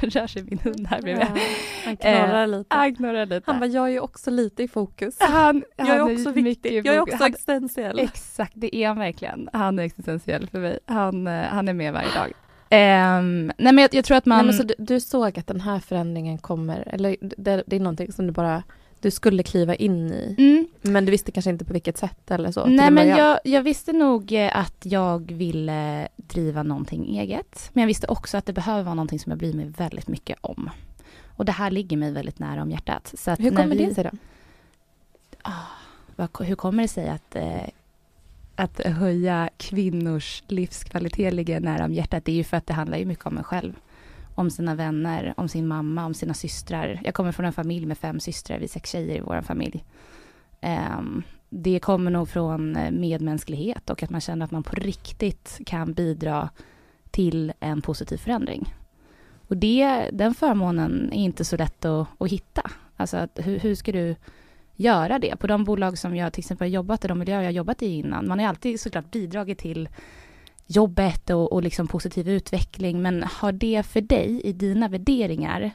rör 0.00 0.26
sig 0.26 0.42
min 0.42 0.58
hund 0.58 0.86
här 0.86 1.02
bredvid. 1.02 1.26
Ja, 1.30 1.40
han 1.84 1.96
knorrar 1.96 2.42
Eh, 2.42 2.48
lite. 2.48 2.74
Han 2.76 2.94
knorrar 2.96 3.26
lite. 3.26 3.50
Han 3.50 3.60
bara, 3.60 3.66
jag 3.66 3.84
är 3.86 3.90
ju 3.92 4.00
också 4.00 4.30
lite 4.30 4.62
i 4.62 4.68
fokus. 4.68 5.16
han, 5.20 5.62
Jag 5.76 5.88
är 5.88 5.98
han 5.98 6.12
också 6.12 6.28
mycket 6.28 6.44
viktig. 6.44 6.86
Jag 6.86 6.94
är 6.94 7.00
också 7.00 7.16
Han- 7.16 7.26
existentiell. 7.26 7.98
Exakt, 7.98 8.52
det 8.54 8.76
är 8.76 8.88
han 8.88 8.98
verkligen. 8.98 9.48
Han 9.52 9.78
är 9.78 9.82
existentiell 9.82 10.48
för 10.48 10.58
mig. 10.58 10.78
Han, 10.86 11.26
eh, 11.26 11.42
han 11.42 11.68
är 11.68 11.72
med 11.72 11.92
varje 11.92 12.08
dag. 12.14 12.32
Ehm, 12.72 13.52
nej 13.58 13.72
men 13.72 13.78
jag, 13.78 13.94
jag 13.94 14.04
tror 14.04 14.16
att 14.16 14.26
man... 14.26 14.36
Nej, 14.38 14.46
men 14.46 14.54
så 14.54 14.62
du, 14.62 14.74
du 14.78 15.00
såg 15.00 15.38
att 15.38 15.46
den 15.46 15.60
här 15.60 15.78
förändringen 15.78 16.38
kommer, 16.38 16.88
eller 16.88 17.16
det, 17.20 17.62
det 17.66 17.76
är 17.76 17.80
någonting 17.80 18.12
som 18.12 18.26
du 18.26 18.32
bara, 18.32 18.62
du 19.00 19.10
skulle 19.10 19.42
kliva 19.42 19.74
in 19.74 20.12
i, 20.12 20.34
mm, 20.38 20.66
men 20.92 21.04
du 21.04 21.10
visste 21.10 21.32
kanske 21.32 21.50
inte 21.50 21.64
på 21.64 21.72
vilket 21.72 21.96
sätt 21.98 22.30
eller 22.30 22.52
så? 22.52 22.66
nej 22.66 22.86
en 22.86 22.94
men 22.94 23.08
jag, 23.08 23.38
jag 23.44 23.62
visste 23.62 23.92
nog 23.92 24.32
eh, 24.32 24.56
att 24.56 24.76
jag 24.86 25.32
ville 25.32 26.08
driva 26.16 26.62
någonting 26.62 27.18
eget. 27.18 27.70
Men 27.72 27.82
jag 27.82 27.86
visste 27.86 28.06
också 28.06 28.36
att 28.36 28.46
det 28.46 28.52
behöver 28.52 28.82
vara 28.82 28.94
någonting 28.94 29.18
som 29.18 29.30
jag 29.30 29.38
bryr 29.38 29.52
mig 29.54 29.66
väldigt 29.66 30.08
mycket 30.08 30.38
om. 30.40 30.70
Och 31.36 31.44
det 31.44 31.52
här 31.52 31.70
ligger 31.70 31.96
mig 31.96 32.12
väldigt 32.12 32.38
nära 32.38 32.62
om 32.62 32.70
hjärtat. 32.70 33.14
Så 33.16 33.30
Hur 33.30 33.50
kommer 33.50 33.76
vi, 33.76 33.84
det 33.86 33.94
sig 33.94 34.04
då? 34.04 34.10
vad- 36.16 36.46
Hur 36.46 36.54
kommer 36.54 36.82
det 36.82 36.88
sig 36.88 37.08
att, 37.08 37.36
eh, 37.36 37.68
att 38.56 38.80
höja 38.86 39.50
kvinnors 39.56 40.42
livskvalitet 40.48 41.34
ligger 41.34 41.60
nära 41.60 41.84
om 41.84 41.92
hjärtat? 41.94 42.24
Det 42.24 42.32
är 42.32 42.36
ju 42.36 42.44
för 42.44 42.56
att 42.56 42.66
det 42.66 42.74
handlar 42.74 42.98
ju 42.98 43.04
mycket 43.04 43.26
om 43.26 43.38
en 43.38 43.44
själv. 43.44 43.72
Om 44.40 44.50
sina 44.50 44.74
vänner, 44.74 45.34
om 45.36 45.48
sin 45.48 45.68
mamma, 45.68 46.04
om 46.06 46.14
sina 46.14 46.34
systrar. 46.34 47.00
Jag 47.04 47.14
kommer 47.14 47.32
från 47.32 47.46
en 47.46 47.52
familj 47.52 47.86
med 47.86 47.98
fem 47.98 48.20
systrar, 48.20 48.58
vi 48.58 48.64
är 48.64 48.68
sex 48.68 48.90
tjejer 48.90 49.16
i 49.16 49.20
vår 49.20 49.42
familj. 49.42 49.84
Ehm, 50.60 51.22
det 51.48 51.78
kommer 51.78 52.10
nog 52.10 52.28
från 52.28 52.76
eh, 52.76 52.90
medmänsklighet 52.90 53.90
och 53.90 54.02
att 54.02 54.10
man 54.10 54.20
känner 54.20 54.44
att 54.44 54.50
man 54.50 54.62
på 54.62 54.76
riktigt 54.76 55.60
kan 55.66 55.92
bidra 55.92 56.50
till 57.10 57.52
en 57.60 57.82
positiv 57.82 58.16
förändring. 58.16 58.74
Och 59.48 59.56
det, 59.56 60.10
den 60.12 60.34
förmånen 60.34 61.12
är 61.12 61.24
inte 61.24 61.44
så 61.44 61.56
lätt 61.56 61.84
att, 61.84 62.08
att 62.18 62.30
hitta. 62.30 62.70
Alltså 62.96 63.16
att, 63.16 63.38
hur, 63.42 63.58
hur 63.58 63.74
ska 63.74 63.92
du 63.92 64.16
göra 64.76 65.18
det? 65.18 65.36
På 65.36 65.46
de 65.46 65.64
bolag 65.64 65.98
som 65.98 66.16
jag 66.16 66.32
till 66.32 66.40
exempel 66.40 66.64
har 66.64 66.74
jobbat 66.74 67.04
i, 67.04 67.08
de 67.08 67.18
miljöer 67.18 67.40
jag 67.40 67.46
har 67.46 67.52
jobbat 67.52 67.82
i 67.82 67.86
innan, 67.86 68.28
man 68.28 68.38
har 68.38 68.44
ju 68.44 68.48
alltid 68.48 68.80
såklart 68.80 69.10
bidragit 69.10 69.58
till 69.58 69.88
jobbet 70.72 71.30
och, 71.30 71.52
och 71.52 71.62
liksom 71.62 71.88
positiv 71.88 72.28
utveckling, 72.28 73.02
men 73.02 73.22
har 73.22 73.52
det 73.52 73.82
för 73.86 74.00
dig 74.00 74.40
i 74.44 74.52
dina 74.52 74.88
värderingar 74.88 75.70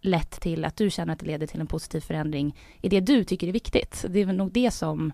lett 0.00 0.30
till 0.40 0.64
att 0.64 0.76
du 0.76 0.90
känner 0.90 1.12
att 1.12 1.18
det 1.18 1.26
leder 1.26 1.46
till 1.46 1.60
en 1.60 1.66
positiv 1.66 2.00
förändring 2.00 2.56
i 2.82 2.88
det 2.88 3.00
du 3.00 3.24
tycker 3.24 3.48
är 3.48 3.52
viktigt? 3.52 4.04
Det 4.08 4.20
är 4.20 4.24
väl 4.26 4.36
nog 4.36 4.52
det 4.52 4.70
som 4.70 5.12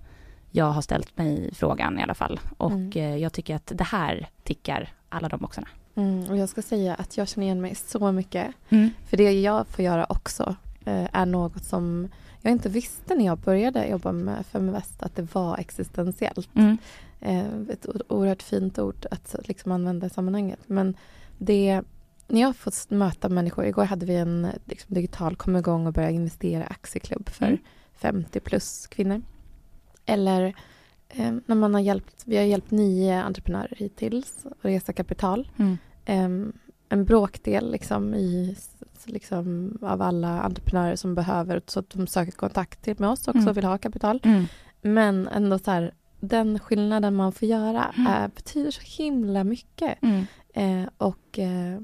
jag 0.50 0.64
har 0.70 0.82
ställt 0.82 1.18
mig 1.18 1.50
frågan 1.54 1.98
i 1.98 2.02
alla 2.02 2.14
fall. 2.14 2.40
Och 2.56 2.70
Mm. 2.72 2.90
eh, 2.94 3.16
jag 3.16 3.32
tycker 3.32 3.56
att 3.56 3.72
det 3.74 3.84
här 3.84 4.28
tickar 4.44 4.92
alla 5.08 5.28
de 5.28 5.40
boxarna. 5.40 5.68
Mm, 5.94 6.30
och 6.30 6.36
jag 6.36 6.48
ska 6.48 6.62
säga 6.62 6.94
att 6.94 7.16
jag 7.16 7.28
känner 7.28 7.46
igen 7.46 7.60
mig 7.60 7.74
så 7.74 8.12
mycket. 8.12 8.46
Mm. 8.68 8.90
För 9.06 9.16
det 9.16 9.32
jag 9.40 9.66
får 9.66 9.84
göra 9.84 10.06
också 10.08 10.56
eh, 10.84 11.08
är 11.12 11.26
något 11.26 11.64
som 11.64 12.08
jag 12.42 12.52
inte 12.52 12.68
visste 12.68 13.14
när 13.14 13.26
jag 13.26 13.38
började 13.38 13.86
jobba 13.86 14.12
med 14.12 14.46
Feminvest 14.46 15.02
att 15.02 15.16
det 15.16 15.34
var 15.34 15.58
existentiellt. 15.58 16.50
Mm. 16.54 16.78
Eh, 17.20 17.74
ett 17.74 17.86
oerhört 18.08 18.42
fint 18.42 18.78
ord 18.78 19.06
att 19.10 19.36
liksom 19.44 19.72
använda 19.72 20.06
i 20.06 20.10
sammanhanget. 20.10 20.60
Men 20.66 20.96
det, 21.38 21.82
när 22.26 22.40
jag 22.40 22.48
har 22.48 22.52
fått 22.52 22.90
möta 22.90 23.28
människor, 23.28 23.64
igår 23.64 23.84
hade 23.84 24.06
vi 24.06 24.14
en 24.14 24.46
liksom, 24.64 24.94
digital 24.94 25.36
kom 25.36 25.56
igång 25.56 25.86
och 25.86 25.92
började 25.92 26.14
investera 26.14 26.62
i 26.62 26.66
aktieklubb 26.66 27.28
för 27.28 27.46
Mm. 27.46 27.58
50 27.94 28.40
plus 28.40 28.86
kvinnor. 28.86 29.22
Eller 30.06 30.54
eh, 31.08 31.34
när 31.46 31.54
man 31.54 31.74
har 31.74 31.80
hjälpt, 31.80 32.22
vi 32.26 32.36
har 32.36 32.44
hjälpt 32.44 32.70
nio 32.70 33.22
entreprenörer 33.22 33.74
hittills 33.76 34.46
att 34.46 34.64
resa 34.64 34.92
kapital. 34.92 35.50
Mm. 35.58 35.78
Em, 36.04 36.52
en 36.92 37.04
bråkdel 37.04 37.70
liksom 37.70 38.14
i, 38.14 38.56
liksom, 39.04 39.78
av 39.82 40.02
alla 40.02 40.40
entreprenörer 40.40 40.96
som 40.96 41.14
behöver 41.14 41.62
så 41.66 41.80
att 41.80 41.90
de 41.90 42.06
söker 42.06 42.32
kontakt 42.32 42.82
till 42.82 42.96
med 42.98 43.08
oss 43.10 43.28
också 43.28 43.38
Mm. 43.38 43.48
och 43.48 43.56
vill 43.56 43.64
ha 43.64 43.78
kapital. 43.78 44.20
Mm. 44.22 44.44
Men 44.82 45.28
ändå 45.28 45.58
så 45.58 45.70
här, 45.70 45.94
den 46.20 46.58
skillnaden 46.58 47.14
man 47.14 47.32
får 47.32 47.48
göra 47.48 47.94
Mm. 47.98 48.06
är, 48.12 48.28
betyder 48.28 48.70
så 48.70 48.80
himla 49.02 49.44
mycket. 49.44 49.98
Mm. 50.02 50.24
Eh, 50.54 50.88
och 50.96 51.38
eh, 51.38 51.80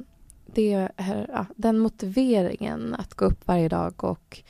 det 0.54 0.72
är, 0.96 1.26
ja, 1.32 1.46
den 1.56 1.78
motiveringen 1.78 2.94
att 2.98 3.14
gå 3.14 3.24
upp 3.24 3.46
varje 3.46 3.68
dag 3.68 4.04
och 4.04 4.42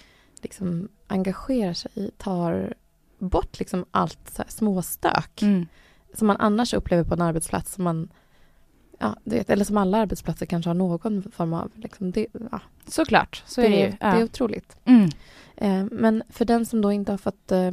liksom 0.42 0.88
engagera 1.07 1.75
sig 1.75 2.11
tar 2.19 2.75
bort 3.19 3.59
liksom 3.59 3.85
allt 3.90 4.31
så 4.31 4.42
här 4.42 4.51
småstök 4.51 5.42
Mm. 5.42 5.66
som 6.14 6.27
man 6.27 6.37
annars 6.37 6.75
upplever 6.75 7.05
på 7.05 7.14
en 7.14 7.23
arbetsplats 7.23 7.73
som 7.75 7.85
man 7.85 8.09
Ja, 8.99 9.17
du 9.25 9.37
vet, 9.37 9.51
eller 9.51 9.65
som 9.65 9.77
alla 9.77 9.99
arbetsplatser 9.99 10.47
kanske 10.47 10.69
har 10.71 10.75
någon 10.75 11.23
form 11.33 11.53
av... 11.53 11.71
Liksom, 11.75 12.11
det, 12.11 12.27
ja, 12.53 12.61
Såklart, 12.89 13.43
så 13.47 13.61
det, 13.61 13.67
är 13.67 13.71
det 13.71 13.77
ju. 13.77 13.91
det 13.91 13.97
är 14.21 14.25
otroligt. 14.25 14.77
Mm. 14.85 15.09
Eh, 15.57 15.85
men 15.93 16.23
för 16.31 16.45
den 16.45 16.67
som 16.67 16.81
då 16.83 16.93
inte 16.93 17.13
har 17.13 17.19
fått 17.19 17.53
eh, 17.53 17.71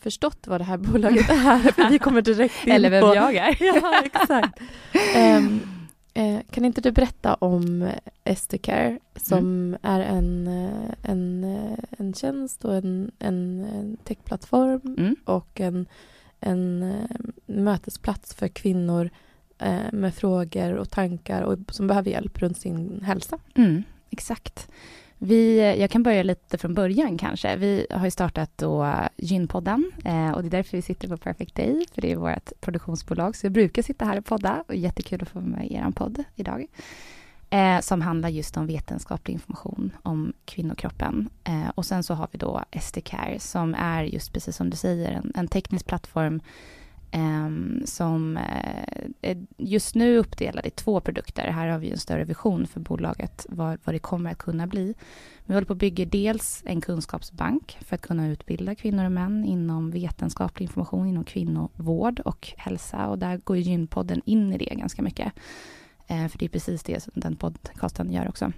förstått 0.00 0.46
vad 0.46 0.60
det 0.60 0.64
här 0.64 0.76
bolaget 0.92 1.30
är, 1.30 1.58
för 1.72 1.90
vi 1.90 1.98
kommer 1.98 2.22
direkt 2.22 2.66
in 2.66 2.72
Eller 2.72 2.90
vem 2.90 3.02
på... 3.02 3.14
jag 3.14 3.34
är. 3.34 3.56
Ja, 3.60 4.02
exakt. 4.04 4.60
Ehm, 5.14 5.60
eh, 6.14 6.40
kan 6.50 6.64
inte 6.64 6.80
du 6.80 6.90
berätta 6.92 7.34
om 7.34 7.90
Estecare 8.24 8.98
som 9.16 9.38
Mm. 9.38 9.78
är 9.82 10.00
en, 10.00 10.46
eh, 10.46 11.10
en, 11.10 11.44
eh, 11.44 11.78
en 11.98 12.14
tjänst 12.14 12.64
och 12.64 12.74
en, 12.74 13.10
en, 13.18 13.64
en 13.74 13.96
techplattform 14.04 14.80
Mm. 14.98 15.16
och 15.24 15.60
en, 15.60 15.86
en 16.40 16.82
eh, 16.82 17.10
mötesplats 17.46 18.34
för 18.34 18.48
kvinnor 18.48 19.10
eh, 19.58 19.92
med 19.92 20.14
frågor 20.14 20.72
och 20.72 20.90
tankar 20.90 21.42
och 21.42 21.58
som 21.68 21.86
behöver 21.86 22.10
hjälp 22.10 22.42
runt 22.42 22.58
sin 22.58 23.02
hälsa. 23.04 23.38
Mm, 23.54 23.82
exakt. 24.10 24.68
Vi, 25.18 25.58
jag 25.80 25.90
kan 25.90 26.02
börja 26.02 26.22
lite 26.22 26.58
från 26.58 26.74
början 26.74 27.18
kanske. 27.18 27.56
Vi 27.56 27.86
har 27.90 28.04
ju 28.04 28.10
startat 28.10 28.50
då 28.56 28.94
Gynpodden 29.16 29.92
eh, 30.04 30.30
och 30.30 30.42
det 30.42 30.48
är 30.48 30.50
därför 30.50 30.76
vi 30.76 30.82
sitter 30.82 31.08
på 31.08 31.16
Perfect 31.16 31.54
Day, 31.54 31.86
för 31.94 32.02
det 32.02 32.12
är 32.12 32.16
vårt 32.16 32.60
produktionsbolag. 32.60 33.36
Så 33.36 33.46
jag 33.46 33.52
brukar 33.52 33.82
sitta 33.82 34.04
här 34.04 34.18
och 34.18 34.24
podda 34.24 34.64
och 34.68 34.74
jättekul 34.74 35.22
att 35.22 35.28
få 35.28 35.38
vara 35.38 35.48
med 35.48 35.66
i 35.66 35.74
er 35.74 35.90
podd 35.90 36.24
idag. 36.34 36.66
Eh, 37.50 37.80
som 37.80 38.00
handlar 38.00 38.28
just 38.28 38.56
om 38.56 38.66
vetenskaplig 38.66 39.34
information 39.34 39.92
om 40.02 40.32
kvinnokroppen. 40.44 41.28
Eh, 41.44 41.68
och 41.74 41.86
sen 41.86 42.02
så 42.02 42.14
har 42.14 42.28
vi 42.30 42.38
då 42.38 42.64
SDCare 42.80 43.38
som 43.38 43.74
är 43.74 44.02
just 44.02 44.32
precis 44.32 44.56
som 44.56 44.70
du 44.70 44.76
säger 44.76 45.10
en, 45.10 45.32
en 45.34 45.48
teknisk 45.48 45.86
plattform 45.86 46.40
Ehm, 47.16 47.82
som 47.84 48.36
eh, 48.36 49.04
är 49.22 49.46
just 49.56 49.94
nu 49.94 50.16
uppdelad 50.16 50.66
i 50.66 50.70
två 50.70 51.00
produkter. 51.00 51.50
Här 51.50 51.68
har 51.68 51.78
vi 51.78 51.90
en 51.90 51.98
större 51.98 52.24
vision 52.24 52.66
för 52.66 52.80
bolaget, 52.80 53.46
vad, 53.48 53.78
vad 53.84 53.94
det 53.94 53.98
kommer 53.98 54.30
att 54.30 54.38
kunna 54.38 54.66
bli. 54.66 54.94
Vi 55.44 55.54
håller 55.54 55.66
på 55.66 55.72
att 55.72 55.78
bygga 55.78 56.04
dels 56.04 56.62
en 56.66 56.80
kunskapsbank 56.80 57.78
för 57.80 57.94
att 57.94 58.02
kunna 58.02 58.28
utbilda 58.28 58.74
kvinnor 58.74 59.04
och 59.04 59.12
män 59.12 59.44
inom 59.44 59.90
vetenskaplig 59.90 60.64
information, 60.64 61.06
inom 61.06 61.24
kvinnovård 61.24 62.20
och 62.20 62.52
hälsa. 62.56 63.06
Och 63.06 63.18
där 63.18 63.36
går 63.36 63.56
ju 63.56 63.62
Gynpodden 63.62 64.22
in 64.24 64.52
i 64.52 64.58
det 64.58 64.74
ganska 64.74 65.02
mycket. 65.02 65.32
Eh, 66.06 66.28
för 66.28 66.38
det 66.38 66.44
är 66.44 66.48
precis 66.48 66.82
det 66.82 67.02
som 67.02 67.12
den 67.14 67.36
podcasten 67.36 68.12
gör 68.12 68.28
också. 68.28 68.52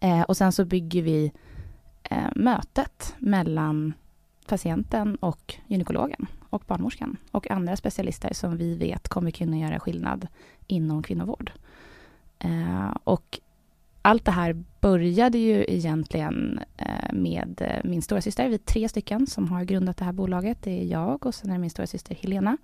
Eh, 0.00 0.22
och 0.22 0.36
sen 0.36 0.52
så 0.52 0.64
bygger 0.64 1.02
vi 1.02 1.32
eh, 2.02 2.28
mötet 2.36 3.14
mellan 3.18 3.92
patienten 4.46 5.16
och 5.16 5.54
gynekologen 5.66 6.26
och 6.50 6.62
barnmorskan 6.66 7.16
och 7.30 7.50
andra 7.50 7.76
specialister 7.76 8.34
som 8.34 8.56
vi 8.56 8.76
vet 8.76 9.08
kommer 9.08 9.30
kunna 9.30 9.58
göra 9.58 9.80
skillnad 9.80 10.28
inom 10.66 11.02
kvinnovård. 11.02 11.52
Eh, 12.38 12.90
och 13.04 13.40
allt 14.02 14.24
det 14.24 14.30
här 14.30 14.64
började 14.80 15.38
ju 15.38 15.64
egentligen 15.68 16.60
eh, 16.76 17.12
med 17.12 17.62
eh, 17.62 17.90
min 17.90 18.02
stora 18.02 18.20
syster. 18.20 18.48
Vi 18.48 18.54
är 18.54 18.58
tre 18.58 18.88
stycken 18.88 19.26
som 19.26 19.48
har 19.48 19.64
grundat 19.64 19.96
det 19.96 20.04
här 20.04 20.12
bolaget. 20.12 20.62
Det 20.62 20.80
är 20.80 20.84
jag 20.84 21.26
och 21.26 21.34
sen 21.34 21.50
är 21.50 21.54
det 21.54 21.60
min 21.60 21.70
stora 21.70 21.86
syster 21.86 22.14
Helena. 22.14 22.56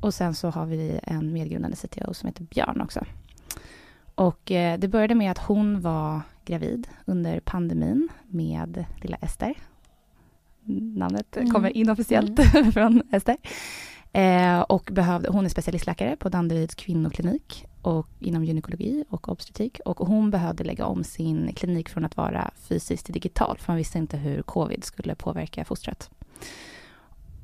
Och 0.00 0.14
sen 0.14 0.34
så 0.34 0.50
har 0.50 0.66
vi 0.66 1.00
en 1.02 1.32
medgrundande 1.32 1.76
CTO 1.76 2.14
som 2.14 2.26
heter 2.26 2.44
Björn 2.44 2.80
också. 2.80 3.04
Och 4.14 4.50
eh, 4.50 4.78
det 4.78 4.88
började 4.88 5.14
med 5.14 5.30
att 5.30 5.38
hon 5.38 5.80
var 5.80 6.20
gravid 6.44 6.88
under 7.04 7.40
pandemin 7.40 8.08
med 8.26 8.84
lilla 9.00 9.16
Ester. 9.16 9.54
Namnet 10.66 11.36
Mm. 11.36 11.50
kommer 11.50 11.76
inofficiellt 11.76 12.40
från 12.74 13.02
Ester. 13.12 13.36
Eh, 14.12 14.60
och 14.60 14.88
behövde, 14.92 15.28
hon 15.30 15.44
är 15.44 15.48
specialistläkare 15.48 16.16
på 16.16 16.28
Danderyds 16.28 16.74
kvinnoklinik 16.74 17.66
och 17.82 18.08
inom 18.20 18.44
gynekologi 18.44 19.04
och 19.08 19.28
obstetrik. 19.28 19.80
Och 19.84 19.96
hon 19.98 20.30
behövde 20.30 20.64
lägga 20.64 20.86
om 20.86 21.04
sin 21.04 21.52
klinik 21.54 21.88
från 21.88 22.04
att 22.04 22.16
vara 22.16 22.50
fysiskt 22.56 23.04
till 23.04 23.14
digital, 23.14 23.58
för 23.58 23.72
man 23.72 23.76
visste 23.76 23.98
inte 23.98 24.16
hur 24.16 24.42
covid 24.42 24.84
skulle 24.84 25.14
påverka 25.14 25.64
fostret. 25.64 26.10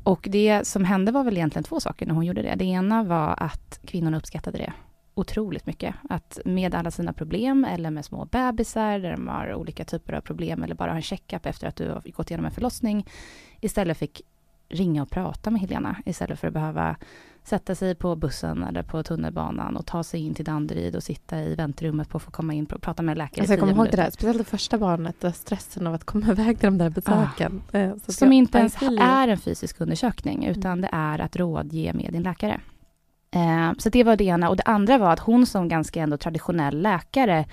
Och 0.02 0.28
det 0.30 0.66
som 0.66 0.84
hände 0.84 1.12
var 1.12 1.24
väl 1.24 1.36
egentligen 1.36 1.64
två 1.64 1.80
saker 1.80 2.06
när 2.06 2.14
hon 2.14 2.26
gjorde 2.26 2.42
det. 2.42 2.54
Det 2.54 2.64
ena 2.64 3.02
var 3.04 3.34
att 3.42 3.80
kvinnorna 3.84 4.16
uppskattade 4.16 4.58
det 4.58 4.72
otroligt 5.14 5.66
mycket. 5.66 5.94
Att 6.08 6.38
med 6.44 6.74
alla 6.74 6.90
sina 6.90 7.12
problem 7.12 7.64
eller 7.64 7.90
med 7.90 8.04
små 8.04 8.24
bebisar 8.24 8.98
där 8.98 9.10
de 9.10 9.28
har 9.28 9.54
olika 9.54 9.84
typer 9.84 10.12
av 10.12 10.20
problem 10.20 10.62
eller 10.62 10.74
bara 10.74 10.90
har 10.90 10.96
en 10.96 11.02
checkup 11.02 11.46
efter 11.46 11.66
att 11.66 11.76
du 11.76 11.88
har 11.88 12.02
gått 12.12 12.30
igenom 12.30 12.46
en 12.46 12.52
förlossning 12.52 13.06
istället 13.60 13.98
fick 13.98 14.22
ringa 14.68 15.02
och 15.02 15.10
prata 15.10 15.50
med 15.50 15.60
Helena 15.60 15.96
istället 16.06 16.40
för 16.40 16.48
att 16.48 16.54
behöva 16.54 16.96
sätta 17.44 17.74
sig 17.74 17.94
på 17.94 18.16
bussen 18.16 18.62
eller 18.62 18.82
på 18.82 19.02
tunnelbanan 19.02 19.76
och 19.76 19.86
ta 19.86 20.02
sig 20.02 20.20
in 20.20 20.34
till 20.34 20.44
Danderyd 20.44 20.96
och 20.96 21.02
sitta 21.02 21.40
i 21.40 21.54
väntrummet 21.54 22.08
på 22.08 22.16
att 22.16 22.22
få 22.22 22.30
komma 22.30 22.54
in 22.54 22.66
och 22.66 22.82
prata 22.82 23.02
med 23.02 23.18
läkare 23.18 23.40
alltså, 23.40 23.52
Jag 23.52 23.60
kommer 23.60 23.72
ihåg 23.72 23.86
det 23.90 23.96
där, 23.96 24.10
speciellt 24.10 24.38
det 24.38 24.44
första 24.44 24.78
barnet, 24.78 25.20
där 25.20 25.32
stressen 25.32 25.86
av 25.86 25.94
att 25.94 26.04
komma 26.04 26.30
iväg 26.30 26.58
till 26.58 26.66
de 26.66 26.78
där 26.78 26.90
besöken. 26.90 27.62
Ah, 27.72 27.92
som 28.06 28.28
jag, 28.28 28.34
inte 28.34 28.58
ens 28.58 28.82
är 28.82 29.28
en 29.28 29.38
fysisk 29.38 29.80
undersökning, 29.80 30.46
utan 30.46 30.80
det 30.80 30.88
är 30.92 31.18
att 31.18 31.36
rådge 31.36 31.92
med 31.94 32.12
din 32.12 32.22
läkare. 32.22 32.60
Eh, 33.30 33.72
så 33.78 33.88
det 33.88 34.04
var 34.04 34.16
det 34.16 34.24
ena. 34.24 34.48
Och 34.48 34.56
det 34.56 34.62
andra 34.62 34.98
var 34.98 35.12
att 35.12 35.20
hon 35.20 35.46
som 35.46 35.68
ganska 35.68 36.02
ändå 36.02 36.16
traditionell 36.16 36.82
läkare 36.82 37.44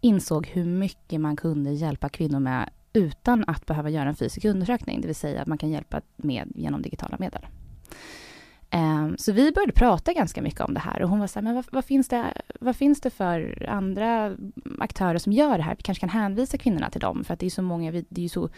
insåg 0.00 0.46
hur 0.46 0.64
mycket 0.64 1.20
man 1.20 1.36
kunde 1.36 1.72
hjälpa 1.72 2.08
kvinnor 2.08 2.40
med 2.40 2.70
utan 2.92 3.44
att 3.46 3.66
behöva 3.66 3.90
göra 3.90 4.08
en 4.08 4.14
fysisk 4.14 4.44
undersökning, 4.44 5.00
det 5.00 5.06
vill 5.06 5.16
säga 5.16 5.42
att 5.42 5.48
man 5.48 5.58
kan 5.58 5.70
hjälpa 5.70 6.00
med 6.16 6.52
genom 6.54 6.82
digitala 6.82 7.16
medel. 7.18 7.46
Ehm, 8.70 9.18
så 9.18 9.32
vi 9.32 9.52
började 9.52 9.72
prata 9.72 10.12
ganska 10.12 10.42
mycket 10.42 10.60
om 10.60 10.74
det 10.74 10.80
här 10.80 11.02
och 11.02 11.08
hon 11.08 11.18
var 11.20 11.26
så 11.26 11.38
här, 11.38 11.44
men 11.44 11.54
vad, 11.54 11.64
vad, 11.70 11.84
finns 11.84 12.08
det, 12.08 12.42
vad 12.60 12.76
finns 12.76 13.00
det 13.00 13.10
för 13.10 13.66
andra 13.68 14.36
aktörer 14.78 15.18
som 15.18 15.32
gör 15.32 15.58
det 15.58 15.64
här? 15.64 15.74
Vi 15.76 15.82
kanske 15.82 16.00
kan 16.00 16.08
hänvisa 16.08 16.58
kvinnorna 16.58 16.90
till 16.90 17.00
dem, 17.00 17.24
för 17.24 17.34
att 17.34 17.40
det 17.40 17.46
är 17.46 17.50
så 17.50 17.62
många, 17.62 17.92
det 18.08 18.24
är 18.24 18.28
så 18.28 18.48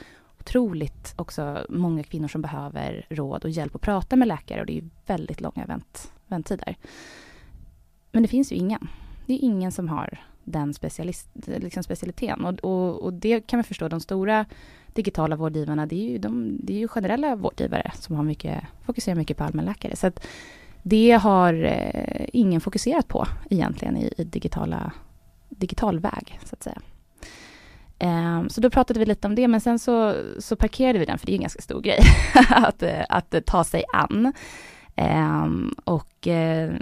otroligt 0.40 1.14
också 1.16 1.66
många 1.68 2.02
kvinnor 2.02 2.28
som 2.28 2.42
behöver 2.42 3.06
råd 3.08 3.44
och 3.44 3.50
hjälp 3.50 3.74
att 3.74 3.80
prata 3.80 4.16
med 4.16 4.28
läkare 4.28 4.60
och 4.60 4.66
det 4.66 4.78
är 4.78 4.84
väldigt 5.06 5.40
långa 5.40 5.66
vänt, 5.66 6.12
väntetider. 6.28 6.76
Men 8.12 8.22
det 8.22 8.28
finns 8.28 8.52
ju 8.52 8.56
ingen. 8.56 8.88
Det 9.26 9.34
är 9.34 9.38
ingen 9.38 9.72
som 9.72 9.88
har 9.88 10.18
den 10.44 10.74
specialist, 10.74 11.28
liksom 11.46 11.82
specialiteten. 11.82 12.44
Och, 12.44 12.64
och, 12.64 13.02
och, 13.02 13.12
det 13.12 13.40
kan 13.40 13.56
man 13.56 13.64
förstå, 13.64 13.88
de 13.88 14.00
stora 14.00 14.46
digitala 14.92 15.36
vårdgivarna, 15.36 15.86
det 15.86 15.96
är 15.96 16.10
ju, 16.10 16.18
de, 16.18 16.58
det 16.62 16.72
är 16.72 16.78
ju 16.78 16.88
generella 16.88 17.36
vårdgivare 17.36 17.92
som 17.94 18.16
har 18.16 18.22
mycket, 18.22 18.64
fokuserar 18.86 19.16
mycket 19.16 19.36
på 19.36 19.44
allmänläkare. 19.44 19.96
Så 19.96 20.06
att 20.06 20.26
det 20.82 21.10
har 21.10 21.64
eh, 21.64 22.26
ingen 22.32 22.60
fokuserat 22.60 23.08
på 23.08 23.26
egentligen 23.50 23.96
i, 23.96 24.12
i 24.16 24.24
digitala, 24.24 24.92
digital 25.48 26.00
väg, 26.00 26.38
så 26.44 26.54
att 26.54 26.62
säga. 26.62 26.80
Um, 28.00 28.48
så 28.48 28.60
då 28.60 28.70
pratade 28.70 29.00
vi 29.00 29.06
lite 29.06 29.26
om 29.26 29.34
det, 29.34 29.48
men 29.48 29.60
sen 29.60 29.78
så, 29.78 30.14
så 30.38 30.56
parkerade 30.56 30.98
vi 30.98 31.04
den, 31.04 31.18
för 31.18 31.26
det 31.26 31.32
är 31.32 31.34
en 31.34 31.40
ganska 31.40 31.62
stor 31.62 31.80
grej 31.80 31.98
att, 32.50 32.82
att 33.08 33.46
ta 33.46 33.64
sig 33.64 33.84
an. 33.92 34.32
Um, 35.00 35.74
och 35.84 36.26
uh, 36.26 36.76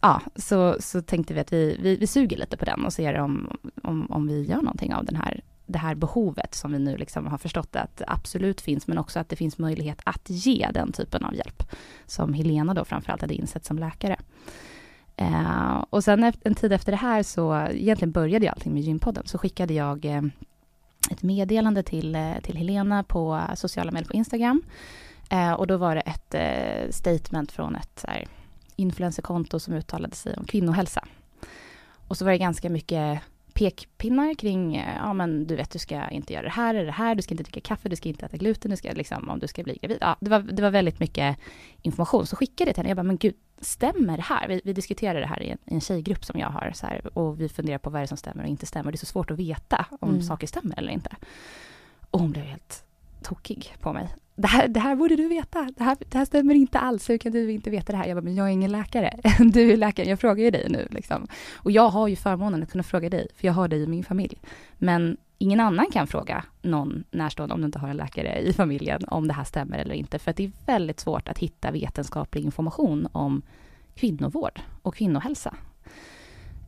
ja, 0.00 0.20
så, 0.36 0.76
så 0.80 1.02
tänkte 1.02 1.34
vi 1.34 1.40
att 1.40 1.52
vi, 1.52 1.76
vi, 1.80 1.96
vi 1.96 2.06
suger 2.06 2.36
lite 2.36 2.56
på 2.56 2.64
den 2.64 2.84
och 2.84 2.92
ser 2.92 3.20
om, 3.20 3.56
om, 3.82 4.10
om 4.10 4.26
vi 4.26 4.42
gör 4.42 4.56
någonting 4.56 4.94
av 4.94 5.04
den 5.04 5.16
här, 5.16 5.40
det 5.66 5.78
här 5.78 5.94
behovet 5.94 6.54
som 6.54 6.72
vi 6.72 6.78
nu 6.78 6.96
liksom 6.96 7.26
har 7.26 7.38
förstått 7.38 7.76
att 7.76 8.02
absolut 8.06 8.60
finns, 8.60 8.86
men 8.86 8.98
också 8.98 9.18
att 9.18 9.28
det 9.28 9.36
finns 9.36 9.58
möjlighet 9.58 10.00
att 10.04 10.30
ge 10.30 10.70
den 10.74 10.92
typen 10.92 11.24
av 11.24 11.34
hjälp, 11.34 11.62
som 12.06 12.32
Helena 12.32 12.74
då 12.74 12.84
framförallt 12.84 13.20
hade 13.20 13.34
insett 13.34 13.64
som 13.64 13.78
läkare. 13.78 14.16
Uh, 15.20 15.84
och 15.90 16.04
sen 16.04 16.32
en 16.44 16.54
tid 16.54 16.72
efter 16.72 16.92
det 16.92 16.98
här 16.98 17.22
så, 17.22 17.54
egentligen 17.54 18.12
började 18.12 18.44
jag 18.44 18.52
allting 18.52 18.74
med 18.74 18.82
Gympodden, 18.82 19.26
så 19.26 19.38
skickade 19.38 19.74
jag 19.74 20.04
uh, 20.04 20.22
ett 21.10 21.22
meddelande 21.22 21.82
till, 21.82 22.14
eh, 22.14 22.40
till 22.42 22.56
Helena 22.56 23.02
på 23.02 23.40
sociala 23.54 23.90
medier 23.90 24.08
på 24.08 24.14
Instagram 24.14 24.62
och 25.56 25.66
då 25.66 25.76
var 25.76 25.94
det 25.94 26.00
ett 26.00 26.94
statement 26.94 27.52
från 27.52 27.76
ett 27.76 28.04
här, 28.08 28.26
influencerkonto 28.76 29.60
som 29.60 29.74
uttalade 29.74 30.14
sig 30.14 30.36
om 30.36 30.44
kvinnohälsa. 30.44 31.04
Och 32.08 32.16
så 32.16 32.24
var 32.24 32.32
det 32.32 32.38
ganska 32.38 32.70
mycket 32.70 33.20
pekpinnar 33.54 34.34
kring, 34.34 34.84
ja 34.96 35.12
men 35.12 35.46
du 35.46 35.56
vet 35.56 35.70
du 35.70 35.78
ska 35.78 36.08
inte 36.08 36.32
göra 36.32 36.42
det 36.42 36.50
här 36.50 36.74
eller 36.74 36.86
det 36.86 36.92
här, 36.92 37.14
du 37.14 37.22
ska 37.22 37.34
inte 37.34 37.44
dricka 37.44 37.60
kaffe, 37.60 37.88
du 37.88 37.96
ska 37.96 38.08
inte 38.08 38.26
äta 38.26 38.36
gluten, 38.36 38.70
du 38.70 38.76
ska 38.76 38.92
liksom, 38.92 39.28
om 39.28 39.38
du 39.38 39.48
ska 39.48 39.62
bli 39.62 39.78
gravid. 39.82 39.98
Ja, 40.00 40.16
det 40.20 40.30
var, 40.30 40.40
det 40.40 40.62
var 40.62 40.70
väldigt 40.70 41.00
mycket 41.00 41.38
information. 41.82 42.26
Så 42.26 42.36
skickade 42.36 42.68
jag 42.68 42.74
till 42.74 42.82
henne, 42.82 42.90
jag 42.90 42.96
bara, 42.96 43.02
men 43.02 43.16
gud, 43.16 43.34
stämmer 43.58 44.16
det 44.16 44.22
här? 44.22 44.48
Vi, 44.48 44.60
vi 44.64 44.72
diskuterar 44.72 45.20
det 45.20 45.26
här 45.26 45.42
i 45.42 45.50
en, 45.50 45.58
i 45.64 45.74
en 45.74 45.80
tjejgrupp 45.80 46.24
som 46.24 46.40
jag 46.40 46.48
har, 46.48 46.72
så 46.74 46.86
här, 46.86 47.18
och 47.18 47.40
vi 47.40 47.48
funderar 47.48 47.78
på 47.78 47.90
vad 47.90 48.00
det 48.00 48.04
är 48.04 48.06
som 48.06 48.16
stämmer 48.16 48.42
och 48.42 48.48
inte 48.48 48.66
stämmer. 48.66 48.92
Det 48.92 48.96
är 48.96 48.98
så 48.98 49.06
svårt 49.06 49.30
att 49.30 49.38
veta 49.38 49.86
om 50.00 50.08
mm. 50.08 50.22
saker 50.22 50.46
stämmer 50.46 50.78
eller 50.78 50.92
inte. 50.92 51.16
Och 52.10 52.20
hon 52.20 52.30
blev 52.30 52.44
helt 52.44 52.84
tokig 53.22 53.74
på 53.80 53.92
mig 53.92 54.08
det 54.36 54.48
här, 54.48 54.68
det 54.68 54.80
här 54.80 54.96
borde 54.96 55.16
du 55.16 55.28
veta. 55.28 55.68
Det 55.76 55.84
här, 55.84 55.96
det 56.08 56.18
här 56.18 56.24
stämmer 56.24 56.54
inte 56.54 56.78
alls. 56.78 57.10
Hur 57.10 57.18
kan 57.18 57.32
du 57.32 57.50
inte 57.52 57.70
veta 57.70 57.92
det 57.92 57.98
här? 57.98 58.06
Jag 58.06 58.16
bara, 58.16 58.24
men 58.24 58.34
jag 58.34 58.46
är 58.46 58.50
ingen 58.50 58.72
läkare. 58.72 59.20
Du 59.38 59.72
är 59.72 59.76
läkare. 59.76 60.08
Jag 60.08 60.20
frågar 60.20 60.44
ju 60.44 60.50
dig 60.50 60.66
nu. 60.70 60.88
Liksom. 60.90 61.26
Och 61.54 61.70
jag 61.70 61.88
har 61.88 62.08
ju 62.08 62.16
förmånen 62.16 62.62
att 62.62 62.70
kunna 62.70 62.84
fråga 62.84 63.10
dig, 63.10 63.28
för 63.36 63.46
jag 63.46 63.54
har 63.54 63.68
dig 63.68 63.82
i 63.82 63.86
min 63.86 64.04
familj. 64.04 64.40
Men 64.78 65.16
ingen 65.38 65.60
annan 65.60 65.86
kan 65.92 66.06
fråga 66.06 66.44
någon 66.62 67.04
närstående, 67.10 67.54
om 67.54 67.60
du 67.60 67.66
inte 67.66 67.78
har 67.78 67.88
en 67.88 67.96
läkare 67.96 68.40
i 68.40 68.52
familjen, 68.52 69.04
om 69.08 69.28
det 69.28 69.34
här 69.34 69.44
stämmer 69.44 69.78
eller 69.78 69.94
inte. 69.94 70.18
För 70.18 70.30
att 70.30 70.36
det 70.36 70.44
är 70.44 70.52
väldigt 70.66 71.00
svårt 71.00 71.28
att 71.28 71.38
hitta 71.38 71.70
vetenskaplig 71.70 72.44
information 72.44 73.08
om 73.12 73.42
kvinnovård 73.94 74.60
och 74.82 74.94
kvinnohälsa. 74.94 75.54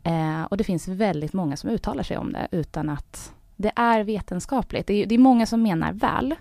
Eh, 0.03 0.43
och 0.43 0.57
det 0.57 0.65
finns 0.65 0.89
väldigt 0.89 1.33
många 1.33 1.57
som 1.57 1.71
uttalar 1.71 2.03
sig 2.03 2.17
om 2.17 2.33
det 2.33 2.49
utan 2.51 2.89
att 2.89 3.33
det 3.57 3.73
är 3.77 4.05
vetenskapligt. 4.05 4.87
Det 4.87 4.95
är, 4.95 5.07
det 5.07 5.15
är 5.15 5.19
många 5.19 5.47
som 5.47 5.63
menar 5.63 5.93
väl, 5.93 6.35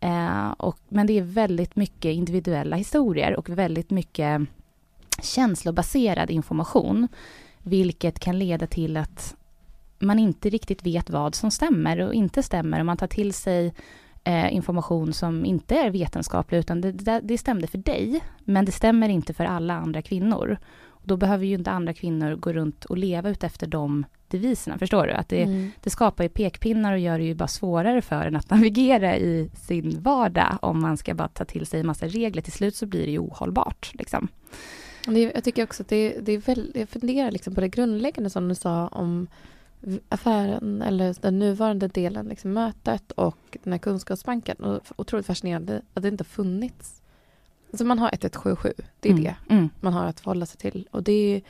Eh, 0.00 0.50
och, 0.50 0.78
men 0.88 1.06
det 1.06 1.18
är 1.18 1.22
väldigt 1.22 1.76
mycket 1.76 2.14
individuella 2.14 2.76
historier 2.76 3.36
och 3.36 3.48
väldigt 3.48 3.90
mycket 3.90 4.42
känslobaserad 5.22 6.30
information, 6.30 7.08
vilket 7.62 8.18
kan 8.18 8.38
leda 8.38 8.66
till 8.66 8.96
att 8.96 9.36
man 9.98 10.18
inte 10.18 10.50
riktigt 10.50 10.86
vet 10.86 11.10
vad 11.10 11.34
som 11.34 11.50
stämmer 11.50 11.98
och 12.00 12.14
inte 12.14 12.42
stämmer. 12.42 12.80
Och 12.80 12.86
man 12.86 12.96
tar 12.96 13.06
till 13.06 13.32
sig 13.32 13.74
eh, 14.24 14.54
information 14.54 15.12
som 15.12 15.44
inte 15.44 15.78
är 15.78 15.90
vetenskaplig, 15.90 16.58
utan 16.58 16.80
det, 16.80 16.92
det, 16.92 17.20
det 17.24 17.38
stämde 17.38 17.66
för 17.66 17.78
dig, 17.78 18.20
men 18.44 18.64
det 18.64 18.72
stämmer 18.72 19.08
inte 19.08 19.34
för 19.34 19.44
alla 19.44 19.74
andra 19.74 20.02
kvinnor. 20.02 20.58
Och 20.86 21.06
då 21.06 21.16
behöver 21.16 21.44
ju 21.44 21.54
inte 21.54 21.70
andra 21.70 21.94
kvinnor 21.94 22.36
gå 22.36 22.52
runt 22.52 22.84
och 22.84 22.98
leva 22.98 23.28
utefter 23.28 23.66
de 23.66 24.04
deviserna, 24.30 24.78
förstår 24.78 25.06
du? 25.06 25.12
Att 25.12 25.28
det, 25.28 25.42
mm. 25.42 25.70
det 25.82 25.90
skapar 25.90 26.24
ju 26.24 26.30
pekpinnar 26.30 26.92
och 26.92 26.98
gör 26.98 27.18
det 27.18 27.24
ju 27.24 27.34
bara 27.34 27.48
svårare 27.48 28.02
för 28.02 28.26
en 28.26 28.36
att 28.36 28.50
navigera 28.50 29.16
i 29.16 29.50
sin 29.54 30.00
vardag 30.02 30.58
om 30.62 30.80
man 30.80 30.96
ska 30.96 31.14
bara 31.14 31.28
ta 31.28 31.44
till 31.44 31.66
sig 31.66 31.80
en 31.80 31.86
massa 31.86 32.06
regler. 32.06 32.42
Till 32.42 32.52
slut 32.52 32.76
så 32.76 32.86
blir 32.86 33.06
det 33.06 33.12
ju 33.12 33.18
ohållbart. 33.18 33.90
Liksom. 33.94 34.28
Det, 35.06 35.20
jag 35.20 35.44
tycker 35.44 35.62
också 35.62 35.82
att 35.82 35.88
det, 35.88 36.18
det 36.20 36.32
är 36.32 36.38
väldigt, 36.38 36.76
jag 36.76 36.88
funderar 36.88 37.30
liksom 37.30 37.54
på 37.54 37.60
det 37.60 37.68
grundläggande 37.68 38.30
som 38.30 38.48
du 38.48 38.54
sa 38.54 38.88
om 38.88 39.26
affären 40.08 40.82
eller 40.82 41.16
den 41.20 41.38
nuvarande 41.38 41.88
delen, 41.88 42.26
liksom 42.26 42.52
mötet 42.52 43.12
och 43.12 43.58
den 43.62 43.72
här 43.72 43.78
kunskapsbanken. 43.78 44.56
Och 44.56 44.80
otroligt 44.96 45.26
fascinerande 45.26 45.82
att 45.94 46.02
det 46.02 46.08
inte 46.08 46.24
funnits. 46.24 47.02
Alltså 47.70 47.84
man 47.84 47.98
har 47.98 48.08
1177, 48.08 48.72
det 49.00 49.08
är 49.08 49.12
mm. 49.12 49.24
det 49.24 49.54
mm. 49.54 49.68
man 49.80 49.92
har 49.92 50.06
att 50.06 50.20
förhålla 50.20 50.46
sig 50.46 50.58
till. 50.58 50.88
Och 50.90 51.02
det 51.02 51.12
är 51.12 51.42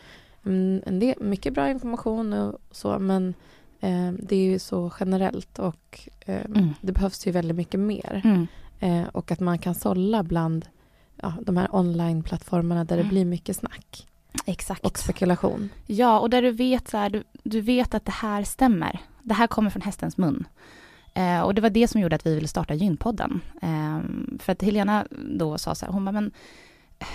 en 0.86 0.98
del, 0.98 1.14
mycket 1.20 1.54
bra 1.54 1.70
information 1.70 2.32
och 2.32 2.58
så, 2.70 2.98
men 2.98 3.34
eh, 3.80 4.12
det 4.12 4.36
är 4.36 4.50
ju 4.50 4.58
så 4.58 4.92
generellt 5.00 5.58
och 5.58 6.08
eh, 6.26 6.44
mm. 6.44 6.68
det 6.80 6.92
behövs 6.92 7.26
ju 7.26 7.30
väldigt 7.30 7.56
mycket 7.56 7.80
mer. 7.80 8.20
Mm. 8.24 8.46
Eh, 8.80 9.08
och 9.08 9.32
att 9.32 9.40
man 9.40 9.58
kan 9.58 9.74
sålla 9.74 10.22
bland 10.22 10.66
ja, 11.16 11.34
de 11.42 11.56
här 11.56 11.68
online-plattformarna 11.74 12.84
där 12.84 12.96
det 12.96 13.02
mm. 13.02 13.08
blir 13.08 13.24
mycket 13.24 13.56
snack. 13.56 14.06
Exakt. 14.46 14.86
Och 14.86 14.98
spekulation. 14.98 15.68
Ja, 15.86 16.20
och 16.20 16.30
där 16.30 16.42
du 16.42 16.50
vet, 16.50 16.88
så 16.88 16.96
här, 16.96 17.10
du, 17.10 17.24
du 17.42 17.60
vet 17.60 17.94
att 17.94 18.04
det 18.04 18.12
här 18.12 18.42
stämmer. 18.42 19.00
Det 19.22 19.34
här 19.34 19.46
kommer 19.46 19.70
från 19.70 19.82
hästens 19.82 20.16
mun. 20.16 20.44
Eh, 21.14 21.40
och 21.40 21.54
det 21.54 21.60
var 21.60 21.70
det 21.70 21.88
som 21.88 22.00
gjorde 22.00 22.16
att 22.16 22.26
vi 22.26 22.34
ville 22.34 22.48
starta 22.48 22.74
Gynpodden. 22.74 23.40
Eh, 23.62 24.00
för 24.38 24.52
att 24.52 24.62
Helena 24.62 25.06
då 25.10 25.58
sa 25.58 25.74
så 25.74 25.86
här, 25.86 25.92
hon 25.92 26.04
bara, 26.04 26.12
men 26.12 26.30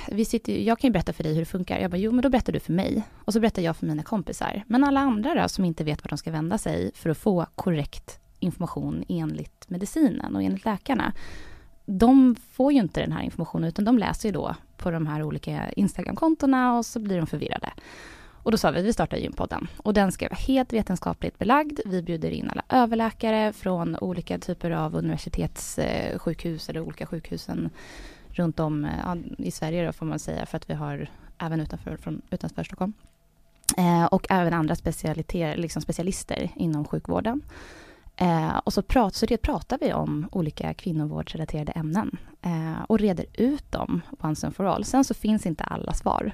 vi 0.07 0.25
sitter, 0.25 0.53
jag 0.57 0.79
kan 0.79 0.87
ju 0.87 0.91
berätta 0.91 1.13
för 1.13 1.23
dig 1.23 1.33
hur 1.33 1.39
det 1.39 1.45
funkar. 1.45 1.79
Jag 1.79 1.91
bara, 1.91 1.97
jo 1.97 2.11
men 2.11 2.21
då 2.21 2.29
berättar 2.29 2.53
du 2.53 2.59
för 2.59 2.73
mig. 2.73 3.03
Och 3.25 3.33
så 3.33 3.39
berättar 3.39 3.61
jag 3.61 3.77
för 3.77 3.85
mina 3.85 4.03
kompisar. 4.03 4.63
Men 4.67 4.83
alla 4.83 4.99
andra 4.99 5.41
då, 5.41 5.49
som 5.49 5.65
inte 5.65 5.83
vet 5.83 6.03
vart 6.03 6.09
de 6.09 6.17
ska 6.17 6.31
vända 6.31 6.57
sig 6.57 6.91
för 6.95 7.09
att 7.09 7.17
få 7.17 7.45
korrekt 7.55 8.19
information 8.39 9.03
enligt 9.09 9.69
medicinen 9.69 10.35
och 10.35 10.43
enligt 10.43 10.65
läkarna. 10.65 11.13
De 11.85 12.35
får 12.51 12.73
ju 12.73 12.79
inte 12.79 13.01
den 13.01 13.11
här 13.11 13.21
informationen, 13.21 13.67
utan 13.67 13.85
de 13.85 13.97
läser 13.97 14.29
ju 14.29 14.33
då 14.33 14.55
på 14.77 14.91
de 14.91 15.07
här 15.07 15.23
olika 15.23 15.71
Instagram-kontona 15.71 16.77
och 16.77 16.85
så 16.85 16.99
blir 16.99 17.17
de 17.17 17.27
förvirrade. 17.27 17.73
Och 18.43 18.51
då 18.51 18.57
sa 18.57 18.71
vi 18.71 18.79
att 18.79 18.85
vi 18.85 18.93
startar 18.93 19.17
Gympodden. 19.17 19.67
Och 19.77 19.93
den 19.93 20.11
ska 20.11 20.25
vara 20.25 20.35
helt 20.35 20.73
vetenskapligt 20.73 21.39
belagd. 21.39 21.79
Vi 21.85 22.01
bjuder 22.01 22.31
in 22.31 22.49
alla 22.49 22.63
överläkare 22.69 23.53
från 23.53 23.97
olika 23.97 24.39
typer 24.39 24.71
av 24.71 24.95
universitetssjukhus 24.95 26.69
eller 26.69 26.79
olika 26.79 27.05
sjukhusen 27.05 27.69
runt 28.33 28.59
om 28.59 28.85
eh, 28.85 28.91
ja, 29.03 29.17
i 29.37 29.51
Sverige 29.51 29.85
då 29.85 29.93
får 29.93 30.05
man 30.05 30.19
säga, 30.19 30.45
för 30.45 30.57
att 30.57 30.69
vi 30.69 30.73
har 30.73 31.07
även 31.37 31.59
utanför, 31.59 31.97
från, 31.97 32.21
utanför 32.29 32.63
Stockholm. 32.63 32.93
Eh, 33.77 34.05
och 34.05 34.27
även 34.29 34.53
andra 34.53 34.75
specialiteter, 34.75 35.57
liksom 35.57 35.81
specialister 35.81 36.49
inom 36.55 36.85
sjukvården. 36.85 37.41
Eh, 38.15 38.57
och 38.57 38.73
så, 38.73 38.81
prat, 38.81 39.15
så 39.15 39.25
det 39.25 39.37
pratar 39.37 39.77
vi 39.81 39.93
om 39.93 40.29
olika 40.31 40.73
kvinnovårdsrelaterade 40.73 41.71
ämnen 41.71 42.17
eh, 42.41 42.83
och 42.87 42.99
reder 42.99 43.25
ut 43.33 43.71
dem 43.71 44.01
once 44.19 44.47
and 44.47 44.55
for 44.55 44.65
all. 44.65 44.85
Sen 44.85 45.03
så 45.03 45.13
finns 45.13 45.45
inte 45.45 45.63
alla 45.63 45.93
svar 45.93 46.31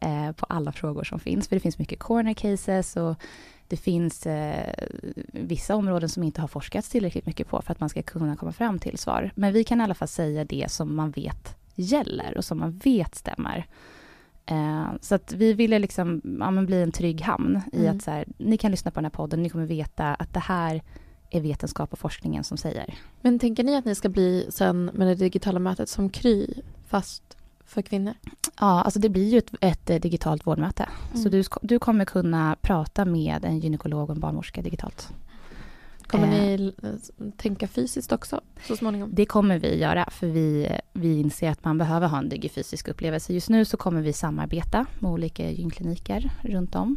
eh, 0.00 0.32
på 0.32 0.46
alla 0.48 0.72
frågor 0.72 1.04
som 1.04 1.20
finns, 1.20 1.48
för 1.48 1.56
det 1.56 1.60
finns 1.60 1.78
mycket 1.78 1.98
corner 1.98 2.34
cases 2.34 2.96
och 2.96 3.16
det 3.68 3.76
finns 3.76 4.26
eh, 4.26 4.74
vissa 5.32 5.76
områden 5.76 6.08
som 6.08 6.22
inte 6.22 6.40
har 6.40 6.48
forskats 6.48 6.88
tillräckligt 6.88 7.26
mycket 7.26 7.48
på 7.48 7.62
för 7.62 7.72
att 7.72 7.80
man 7.80 7.88
ska 7.88 8.02
kunna 8.02 8.36
komma 8.36 8.52
fram 8.52 8.78
till 8.78 8.98
svar. 8.98 9.30
Men 9.34 9.52
vi 9.52 9.64
kan 9.64 9.80
i 9.80 9.84
alla 9.84 9.94
fall 9.94 10.08
säga 10.08 10.44
det 10.44 10.70
som 10.70 10.96
man 10.96 11.10
vet 11.10 11.56
gäller 11.74 12.36
och 12.36 12.44
som 12.44 12.58
man 12.58 12.78
vet 12.78 13.14
stämmer. 13.14 13.66
Eh, 14.46 14.86
så 15.00 15.14
att 15.14 15.32
vi 15.32 15.52
ville 15.52 15.78
liksom, 15.78 16.20
ja, 16.40 16.50
men 16.50 16.66
bli 16.66 16.82
en 16.82 16.92
trygg 16.92 17.20
hamn 17.20 17.60
i 17.72 17.76
Mm. 17.76 17.96
att 17.96 18.02
så 18.02 18.10
här, 18.10 18.24
ni 18.38 18.58
kan 18.58 18.70
lyssna 18.70 18.90
på 18.90 18.94
den 18.94 19.04
här 19.04 19.10
podden, 19.10 19.42
ni 19.42 19.48
kommer 19.48 19.66
veta 19.66 20.14
att 20.14 20.34
det 20.34 20.40
här 20.40 20.82
är 21.30 21.40
vetenskap 21.40 21.92
och 21.92 21.98
forskningen 21.98 22.44
som 22.44 22.56
säger. 22.56 22.94
Men 23.20 23.38
tänker 23.38 23.64
ni 23.64 23.76
att 23.76 23.84
ni 23.84 23.94
ska 23.94 24.08
bli 24.08 24.46
sen 24.48 24.90
med 24.94 25.06
det 25.06 25.14
digitala 25.14 25.58
mötet 25.58 25.88
som 25.88 26.10
Kry, 26.10 26.46
fast 26.86 27.35
för 27.66 27.82
kvinnor? 27.82 28.14
Ja, 28.60 28.82
alltså 28.82 28.98
det 29.00 29.08
blir 29.08 29.28
ju 29.28 29.38
ett, 29.38 29.54
ett 29.60 29.90
eh, 29.90 30.00
digitalt 30.00 30.46
vårdmöte. 30.46 30.88
Så 31.12 31.18
Mm. 31.18 31.30
du, 31.30 31.42
ska- 31.42 31.60
du 31.62 31.78
kommer 31.78 32.04
kunna 32.04 32.56
prata 32.60 33.04
med 33.04 33.44
en 33.44 33.58
gynekolog 33.58 34.10
och 34.10 34.14
en 34.16 34.20
barnmorska 34.20 34.62
digitalt. 34.62 35.08
Kommer 36.06 36.26
Eh. 36.26 36.30
ni 36.32 36.72
eh, 36.82 36.90
tänka 37.36 37.68
fysiskt 37.68 38.12
också 38.12 38.40
så 38.66 38.76
småningom? 38.76 39.10
Det 39.12 39.26
kommer 39.26 39.58
vi 39.58 39.78
göra, 39.80 40.08
för 40.10 40.26
vi, 40.26 40.68
vi 40.92 41.20
inser 41.20 41.50
att 41.50 41.64
man 41.64 41.78
behöver 41.78 42.06
ha 42.08 42.18
en 42.18 42.28
digifysisk 42.28 42.88
upplevelse. 42.88 43.32
Just 43.32 43.48
nu 43.48 43.64
så 43.64 43.76
kommer 43.76 44.00
vi 44.02 44.12
samarbeta 44.12 44.86
med 44.98 45.10
olika 45.10 45.50
gynkliniker 45.50 46.30
runt 46.42 46.74
om. 46.74 46.96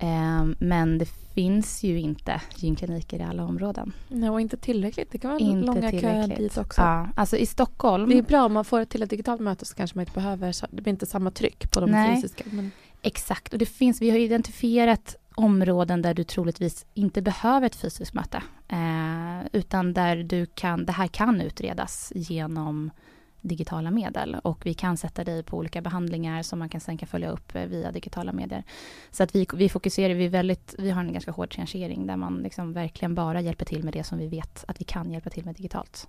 Eh, 0.00 0.44
men 0.58 0.98
det 0.98 1.08
finns 1.34 1.82
ju 1.82 2.00
inte 2.00 2.40
gynkliniker 2.56 3.18
i 3.18 3.22
alla 3.22 3.44
områden. 3.44 3.92
Nej, 4.08 4.30
och 4.30 4.40
inte 4.40 4.56
tillräckligt. 4.56 5.12
Det 5.12 5.18
kan 5.18 5.30
vara 5.30 5.40
Inte 5.40 5.66
långa 5.66 5.90
köer 5.90 6.36
dit 6.36 6.58
också. 6.58 6.80
Ja, 6.80 7.08
alltså 7.16 7.36
i 7.36 7.46
Stockholm, 7.46 8.10
Det 8.10 8.18
är 8.18 8.22
bra 8.22 8.44
om 8.44 8.52
man 8.52 8.64
får 8.64 8.84
till 8.84 9.02
ett 9.02 9.10
digitalt 9.10 9.40
möte 9.40 9.64
så 9.64 9.74
kanske 9.74 9.96
man 9.96 10.02
inte 10.02 10.12
behöver, 10.12 10.54
det 10.70 10.82
blir 10.82 10.92
inte 10.92 11.06
samma 11.06 11.30
tryck 11.30 11.70
på 11.70 11.80
de 11.80 11.90
Nej. 11.90 12.16
fysiska. 12.16 12.44
Men, 12.50 12.70
exakt, 13.02 13.52
och 13.52 13.58
det 13.58 13.66
finns, 13.66 14.02
vi 14.02 14.10
har 14.10 14.18
identifierat 14.18 15.16
områden 15.34 16.02
där 16.02 16.14
du 16.14 16.24
troligtvis 16.24 16.86
inte 16.94 17.22
behöver 17.22 17.66
ett 17.66 17.76
fysiskt 17.76 18.14
möte. 18.14 18.42
Eh, 18.68 19.46
utan 19.52 19.92
där 19.92 20.16
du 20.16 20.46
kan, 20.46 20.86
det 20.86 20.92
här 20.92 21.06
kan 21.06 21.40
utredas 21.40 22.12
genom 22.14 22.90
digitala 23.40 23.90
medel 23.90 24.34
och 24.34 24.66
vi 24.66 24.74
kan 24.74 24.96
sätta 24.96 25.24
dig 25.24 25.42
på 25.42 25.56
olika 25.56 25.80
behandlingar 25.80 26.42
som 26.42 26.58
man 26.58 26.68
kan 26.68 26.80
sen 26.80 26.98
kan 26.98 27.08
följa 27.08 27.30
upp 27.30 27.54
eh, 27.54 27.64
via 27.64 27.92
digitala 27.92 28.32
medier. 28.32 28.64
Så 29.10 29.22
att 29.22 29.34
vi, 29.34 29.46
vi 29.54 29.68
fokuserar, 29.68 30.14
vi, 30.14 30.28
väldigt, 30.28 30.74
vi 30.78 30.90
har 30.90 31.00
en 31.00 31.12
ganska 31.12 31.30
hård 31.30 31.50
triangering 31.50 32.06
där 32.06 32.16
man 32.16 32.36
liksom 32.42 32.72
verkligen 32.72 33.14
bara 33.14 33.40
hjälper 33.40 33.64
till 33.64 33.84
med 33.84 33.92
det 33.92 34.04
som 34.04 34.18
vi 34.18 34.26
vet 34.26 34.64
att 34.68 34.80
vi 34.80 34.84
kan 34.84 35.10
hjälpa 35.10 35.30
till 35.30 35.44
med 35.44 35.54
digitalt. 35.54 36.08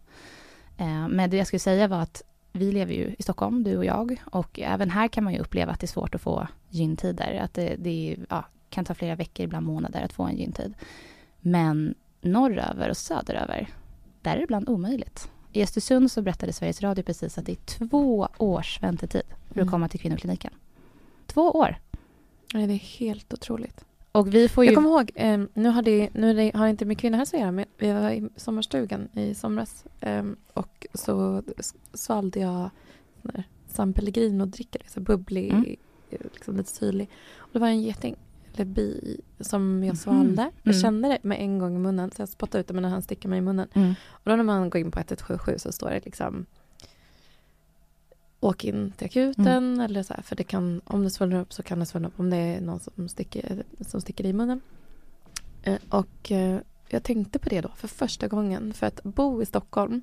Eh, 0.78 1.08
men 1.08 1.30
det 1.30 1.38
jag 1.38 1.48
skulle 1.48 1.60
säga 1.60 1.88
var 1.88 2.02
att 2.02 2.24
vi 2.54 2.72
lever 2.72 2.94
ju 2.94 3.15
i 3.20 3.24
Stockholm, 3.24 3.63
du 3.63 3.78
och 3.78 3.86
jag, 3.86 4.22
och 4.26 4.60
även 4.60 4.89
här 4.89 5.08
kan 5.08 5.24
man 5.24 5.34
ju 5.34 5.39
uppleva 5.39 5.72
att 5.72 5.80
det 5.80 5.86
är 5.86 5.88
svårt 5.88 6.15
att 6.15 6.22
få 6.22 6.48
gyntider. 6.70 7.39
Att 7.44 7.54
det, 7.54 7.76
det 7.80 8.17
ja, 8.30 8.46
kan 8.70 8.86
ta 8.86 8.94
flera 8.94 9.15
veckor, 9.15 9.44
ibland 9.44 9.65
månader 9.65 10.02
att 10.02 10.13
få 10.13 10.24
en 10.24 10.38
gyntid. 10.38 10.74
Men 11.39 11.96
norröver 12.22 12.89
och 12.89 12.98
söderöver, 12.98 13.70
där 14.22 14.32
är 14.32 14.38
det 14.38 14.44
ibland 14.44 14.70
omöjligt. 14.70 15.30
I 15.54 15.64
Östersund 15.64 16.12
så 16.12 16.22
berättade 16.22 16.54
Sveriges 16.54 16.82
Radio 16.82 17.04
precis 17.04 17.38
att 17.38 17.46
det 17.46 17.52
är 17.52 17.88
två 17.88 18.28
års 18.38 18.82
väntetid 18.84 19.22
för 19.48 19.52
att 19.52 19.58
Mm. 19.58 19.70
komma 19.72 19.88
till 19.90 20.00
kvinnokliniken. 20.00 20.54
Två 21.28 21.42
år! 21.52 21.76
nej, 22.54 22.68
det 22.68 22.74
är 22.74 22.78
helt 23.00 23.34
otroligt. 23.34 23.86
Och 24.12 24.34
vi 24.34 24.50
får 24.50 24.64
ju... 24.64 24.70
Jag 24.72 24.76
kommer 24.76 24.90
ihåg, 24.90 25.12
eh, 25.16 25.42
nu, 25.54 25.70
har 25.70 25.82
det, 25.82 26.10
nu 26.14 26.52
har 26.54 26.64
det 26.64 26.70
inte 26.70 26.86
med 26.86 26.98
kvinnohälsa 27.00 27.38
att 27.38 27.42
göra, 27.42 27.52
men 27.52 27.66
vi 27.78 27.92
var 27.92 28.12
i 28.12 28.30
sommarstugan 28.36 29.08
i 29.14 29.36
somras 29.36 29.86
eh, 30.00 30.24
och 30.54 30.88
så 30.94 31.44
svalde 31.94 32.40
jag 32.40 32.70
San 33.68 33.94
Pellegrino-dricka, 33.94 34.80
så 34.88 35.00
bubblig, 35.00 35.52
Mm. 35.52 35.76
eh, 36.10 36.18
liksom 36.34 36.58
lite 36.58 36.70
syrlig. 36.72 37.10
Och 37.38 37.50
det 37.54 37.60
var 37.60 37.68
en 37.68 37.82
geting, 37.82 38.16
eller 38.54 38.66
bi, 38.66 39.22
som 39.40 39.76
Mhm. 39.76 39.84
jag 39.84 39.98
svalde. 39.98 40.52
Jag 40.64 40.74
Mm. 40.76 40.82
kände 40.82 41.08
det 41.10 41.18
med 41.24 41.40
en 41.42 41.60
gång 41.60 41.76
i 41.76 41.80
munnen, 41.80 42.12
så 42.16 42.22
jag 42.22 42.30
spottade 42.30 42.62
ut 42.62 42.68
det, 42.68 42.74
men 42.74 42.84
han 42.84 43.02
sticker 43.02 43.30
mig 43.30 43.38
i 43.38 43.42
munnen. 43.42 43.68
Mm. 43.74 43.94
Och 44.10 44.30
då 44.30 44.36
när 44.36 44.44
man 44.44 44.70
går 44.70 44.82
in 44.82 44.92
på 44.92 45.00
1177 45.00 45.56
så 45.58 45.72
står 45.72 45.90
det 45.90 46.06
liksom 46.06 46.46
Åk 48.44 48.66
in 48.66 48.92
till 48.98 49.06
akuten 49.06 49.48
Mm. 49.48 49.80
eller 49.80 50.04
så 50.04 50.14
här, 50.14 50.22
för 50.22 50.36
det 50.36 50.44
kan, 50.44 50.82
om 50.86 51.04
det 51.04 51.10
svullnar 51.10 51.40
upp 51.42 51.54
så 51.54 51.64
kan 51.64 51.80
det 51.80 51.86
svullna 51.86 52.08
upp 52.08 52.20
om 52.20 52.30
det 52.30 52.38
är 52.38 52.62
någon 52.62 52.80
som 52.80 53.10
sticker, 53.10 53.64
som 53.82 54.02
sticker 54.02 54.26
i 54.26 54.34
munnen. 54.34 54.62
Eh, 55.64 55.78
och 55.90 56.32
eh, 56.32 56.60
jag 56.90 57.04
tänkte 57.04 57.40
på 57.40 57.50
det 57.50 57.62
då 57.62 57.70
för 57.76 57.88
första 57.88 58.28
gången 58.28 58.74
för 58.74 58.88
att 58.88 59.04
bo 59.04 59.42
i 59.42 59.46
Stockholm, 59.46 60.02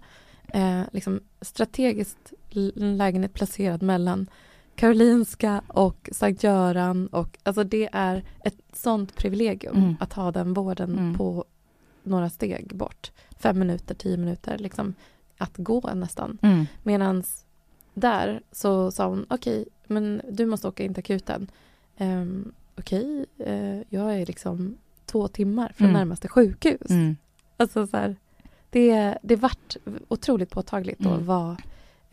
eh, 0.49 0.83
liksom 0.93 1.21
strategiskt 1.41 2.33
lägenhet 2.75 3.33
placerad 3.35 3.83
mellan 3.83 4.27
Karolinska 4.79 5.63
och 5.67 6.09
Sankt 6.13 6.43
Göran 6.43 7.07
och 7.07 7.39
alltså 7.43 7.65
det 7.65 7.89
är 7.93 8.25
ett 8.45 8.57
sånt 8.73 9.15
privilegium 9.17 9.77
Mm. 9.77 9.97
att 10.01 10.13
ha 10.13 10.33
den 10.33 10.55
vården 10.55 10.99
Mm. 10.99 11.15
på 11.15 11.45
några 12.03 12.31
steg 12.31 12.77
bort. 12.77 13.11
Fem 13.39 13.59
minuter, 13.59 13.95
tio 13.95 14.17
minuter, 14.17 14.59
liksom 14.59 14.95
att 15.39 15.57
gå 15.57 15.91
nästan. 15.95 16.39
Mm. 16.43 16.67
Medan 16.83 17.23
där 17.95 18.41
så 18.53 18.91
sa 18.91 19.07
hon, 19.09 19.27
okej, 19.31 19.65
men 19.87 20.21
du 20.31 20.47
måste 20.47 20.69
åka 20.69 20.85
in 20.85 20.95
till 20.95 21.01
akuten. 21.01 21.51
Um, 21.99 22.53
okej, 22.79 23.27
eh, 23.39 23.79
jag 23.89 24.21
är 24.21 24.27
liksom 24.27 24.77
två 25.07 25.29
timmar 25.29 25.73
från 25.77 25.89
Mm. 25.89 25.99
närmaste 25.99 26.29
sjukhus. 26.29 26.91
Mm. 26.91 27.17
Alltså 27.57 27.87
så 27.87 27.97
här, 27.97 28.17
det, 28.71 29.19
det 29.23 29.37
vart 29.37 29.77
otroligt 30.09 30.51
påtagligt 30.51 30.99
då 30.99 31.11
Mm. 31.11 31.27
vad 31.27 31.57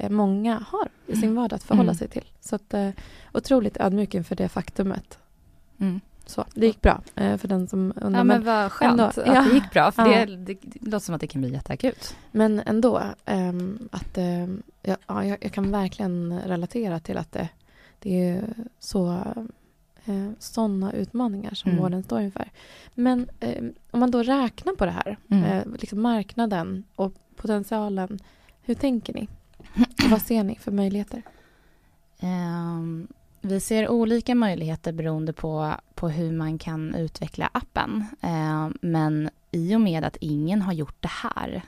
många 0.09 0.63
har 0.67 0.89
i 1.07 1.15
sin 1.15 1.35
vardag 1.35 1.55
att 1.55 1.63
förhålla 1.63 1.91
Mm. 1.91 1.95
sig 1.95 2.07
till. 2.07 2.25
Så 2.39 2.55
att, 2.55 2.73
eh, 2.73 2.89
otroligt 3.33 3.77
ödmjuk 3.77 4.13
inför 4.15 4.35
det 4.35 4.49
faktumet. 4.49 5.19
Mm. 5.79 6.01
Så, 6.25 6.45
det 6.53 6.65
gick 6.67 6.81
bra 6.81 7.01
eh, 7.15 7.37
för 7.37 7.47
den 7.47 7.67
som 7.67 7.93
undrar. 7.95 8.19
Ja 8.19 8.23
men, 8.23 8.43
vad 8.43 8.71
skönt 8.71 8.91
ändå, 8.91 9.03
att 9.03 9.17
ja. 9.17 9.41
det 9.43 9.53
gick 9.53 9.71
bra, 9.71 9.91
för 9.91 10.05
Ja. 10.11 10.25
det, 10.25 10.35
det, 10.35 10.57
det 10.61 10.85
låter 10.91 11.05
som 11.05 11.15
att 11.15 11.21
det 11.21 11.27
kan 11.27 11.41
bli 11.41 11.51
jätteakut. 11.53 12.15
Men 12.31 12.59
ändå, 12.65 13.01
ehm, 13.25 13.89
att 13.91 14.17
ehm, 14.17 14.63
ja, 14.81 14.97
ja, 15.07 15.25
jag, 15.25 15.37
jag 15.41 15.51
kan 15.53 15.71
verkligen 15.71 16.39
relatera 16.39 16.99
till 16.99 17.17
att 17.17 17.31
det, 17.31 17.49
det 17.99 18.29
är 18.29 18.43
så 18.79 19.11
eh, 20.05 20.29
sådana 20.39 20.91
utmaningar 20.93 21.53
som 21.53 21.71
Mm. 21.71 21.83
vården 21.83 22.03
står 22.03 22.21
inför. 22.21 22.49
Men 22.93 23.29
ehm, 23.39 23.73
om 23.91 23.99
man 23.99 24.11
då 24.11 24.23
räknar 24.23 24.73
på 24.75 24.85
det 24.85 24.91
här, 24.91 25.17
Mm. 25.31 25.43
eh, 25.43 25.63
liksom 25.79 26.01
marknaden 26.01 26.83
och 26.95 27.13
potentialen, 27.35 28.19
hur 28.61 28.75
tänker 28.75 29.13
ni? 29.13 29.27
Vad 30.09 30.21
ser 30.21 30.43
ni 30.43 30.55
för 30.55 30.71
möjligheter? 30.71 31.21
Um, 32.21 33.07
vi 33.41 33.59
ser 33.59 33.89
olika 33.89 34.35
möjligheter 34.35 34.91
beroende 34.91 35.33
på, 35.33 35.73
på 35.95 36.09
hur 36.09 36.31
man 36.31 36.57
kan 36.57 36.95
utveckla 36.95 37.49
appen. 37.53 38.05
Um, 38.21 38.77
men 38.81 39.29
i 39.51 39.75
och 39.75 39.81
med 39.81 40.03
att 40.03 40.17
ingen 40.21 40.61
har 40.61 40.73
gjort 40.73 41.01
det 41.01 41.11
här 41.23 41.61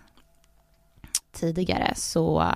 tidigare 1.32 1.94
så 1.96 2.52